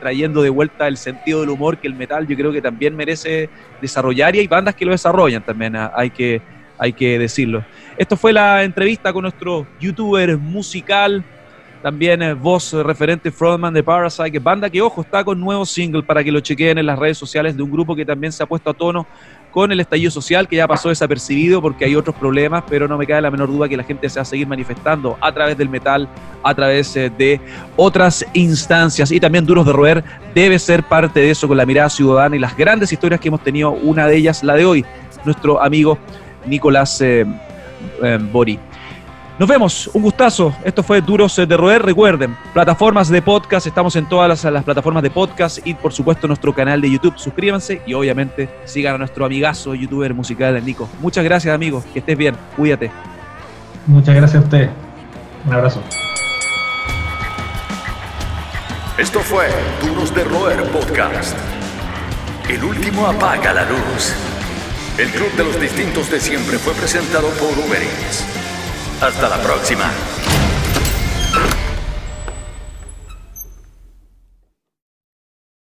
trayendo 0.00 0.42
de 0.42 0.50
vuelta 0.50 0.88
el 0.88 0.96
sentido 0.96 1.40
del 1.42 1.50
humor 1.50 1.78
que 1.78 1.86
el 1.86 1.94
metal 1.94 2.26
yo 2.26 2.34
creo 2.34 2.50
que 2.50 2.60
también 2.60 2.96
merece 2.96 3.48
desarrollar 3.80 4.34
y 4.34 4.40
hay 4.40 4.48
bandas 4.48 4.74
que 4.74 4.84
lo 4.84 4.90
desarrollan 4.90 5.44
también, 5.44 5.76
ah, 5.76 5.92
hay 5.94 6.10
que, 6.10 6.40
hay 6.78 6.92
que 6.92 7.18
decirlo. 7.18 7.64
Esto 7.96 8.16
fue 8.16 8.32
la 8.32 8.62
entrevista 8.62 9.12
con 9.12 9.22
nuestro 9.22 9.66
youtuber 9.80 10.36
musical 10.36 11.24
también 11.86 12.20
eh, 12.20 12.34
voz 12.34 12.72
referente 12.72 13.30
frontman 13.30 13.72
de 13.72 13.80
Parasite, 13.80 14.40
banda 14.40 14.68
que, 14.68 14.82
ojo, 14.82 15.02
está 15.02 15.22
con 15.22 15.38
nuevo 15.38 15.64
single 15.64 16.02
para 16.02 16.24
que 16.24 16.32
lo 16.32 16.40
chequeen 16.40 16.78
en 16.78 16.86
las 16.86 16.98
redes 16.98 17.16
sociales 17.16 17.56
de 17.56 17.62
un 17.62 17.70
grupo 17.70 17.94
que 17.94 18.04
también 18.04 18.32
se 18.32 18.42
ha 18.42 18.46
puesto 18.46 18.70
a 18.70 18.74
tono 18.74 19.06
con 19.52 19.70
el 19.70 19.78
estallido 19.78 20.10
social, 20.10 20.48
que 20.48 20.56
ya 20.56 20.66
pasó 20.66 20.88
desapercibido 20.88 21.62
porque 21.62 21.84
hay 21.84 21.94
otros 21.94 22.16
problemas, 22.16 22.64
pero 22.68 22.88
no 22.88 22.98
me 22.98 23.06
cae 23.06 23.22
la 23.22 23.30
menor 23.30 23.48
duda 23.48 23.68
que 23.68 23.76
la 23.76 23.84
gente 23.84 24.08
se 24.08 24.18
va 24.18 24.22
a 24.22 24.24
seguir 24.24 24.48
manifestando 24.48 25.16
a 25.20 25.32
través 25.32 25.56
del 25.56 25.68
metal, 25.68 26.08
a 26.42 26.54
través 26.56 26.96
eh, 26.96 27.08
de 27.16 27.40
otras 27.76 28.26
instancias 28.34 29.12
y 29.12 29.20
también 29.20 29.46
Duros 29.46 29.64
de 29.64 29.72
Roer 29.72 30.02
debe 30.34 30.58
ser 30.58 30.82
parte 30.82 31.20
de 31.20 31.30
eso 31.30 31.46
con 31.46 31.56
la 31.56 31.64
mirada 31.64 31.88
ciudadana 31.88 32.34
y 32.34 32.40
las 32.40 32.56
grandes 32.56 32.92
historias 32.92 33.20
que 33.20 33.28
hemos 33.28 33.44
tenido, 33.44 33.70
una 33.70 34.08
de 34.08 34.16
ellas 34.16 34.42
la 34.42 34.54
de 34.54 34.64
hoy, 34.64 34.84
nuestro 35.24 35.62
amigo 35.62 35.98
Nicolás 36.46 37.02
Bori. 38.32 38.58
Nos 39.38 39.46
vemos, 39.46 39.90
un 39.92 40.00
gustazo. 40.00 40.54
Esto 40.64 40.82
fue 40.82 41.02
Duros 41.02 41.36
de 41.36 41.56
Roer. 41.58 41.82
Recuerden, 41.82 42.34
plataformas 42.54 43.10
de 43.10 43.20
podcast, 43.20 43.66
estamos 43.66 43.94
en 43.96 44.08
todas 44.08 44.44
las, 44.44 44.64
plataformas 44.64 45.02
de 45.02 45.10
podcast 45.10 45.58
y 45.66 45.74
por 45.74 45.92
supuesto 45.92 46.26
nuestro 46.26 46.54
canal 46.54 46.80
de 46.80 46.90
YouTube. 46.90 47.18
Suscríbanse 47.18 47.82
y 47.86 47.92
obviamente 47.92 48.48
sigan 48.64 48.94
a 48.94 48.98
nuestro 48.98 49.26
amigazo 49.26 49.74
youtuber 49.74 50.14
musical 50.14 50.64
Nico. 50.64 50.88
Muchas 51.00 51.22
gracias 51.22 51.54
amigos, 51.54 51.84
que 51.92 51.98
estés 51.98 52.16
bien, 52.16 52.34
cuídate. 52.56 52.90
Muchas 53.86 54.14
gracias 54.14 54.42
a 54.42 54.44
usted. 54.44 54.70
Un 55.46 55.52
abrazo. 55.52 55.82
Esto 58.96 59.20
fue 59.20 59.48
Duros 59.82 60.14
de 60.14 60.24
Roer 60.24 60.62
Podcast. 60.70 61.36
El 62.48 62.64
último 62.64 63.06
apaga 63.06 63.52
la 63.52 63.68
luz. 63.68 64.35
El 64.98 65.10
Club 65.10 65.30
de 65.36 65.44
los 65.44 65.60
Distintos 65.60 66.10
de 66.10 66.18
Siempre 66.18 66.58
fue 66.58 66.72
presentado 66.72 67.28
por 67.32 67.50
Uber 67.58 67.82
Hasta 69.02 69.28
la 69.28 69.42
próxima. 69.42 69.92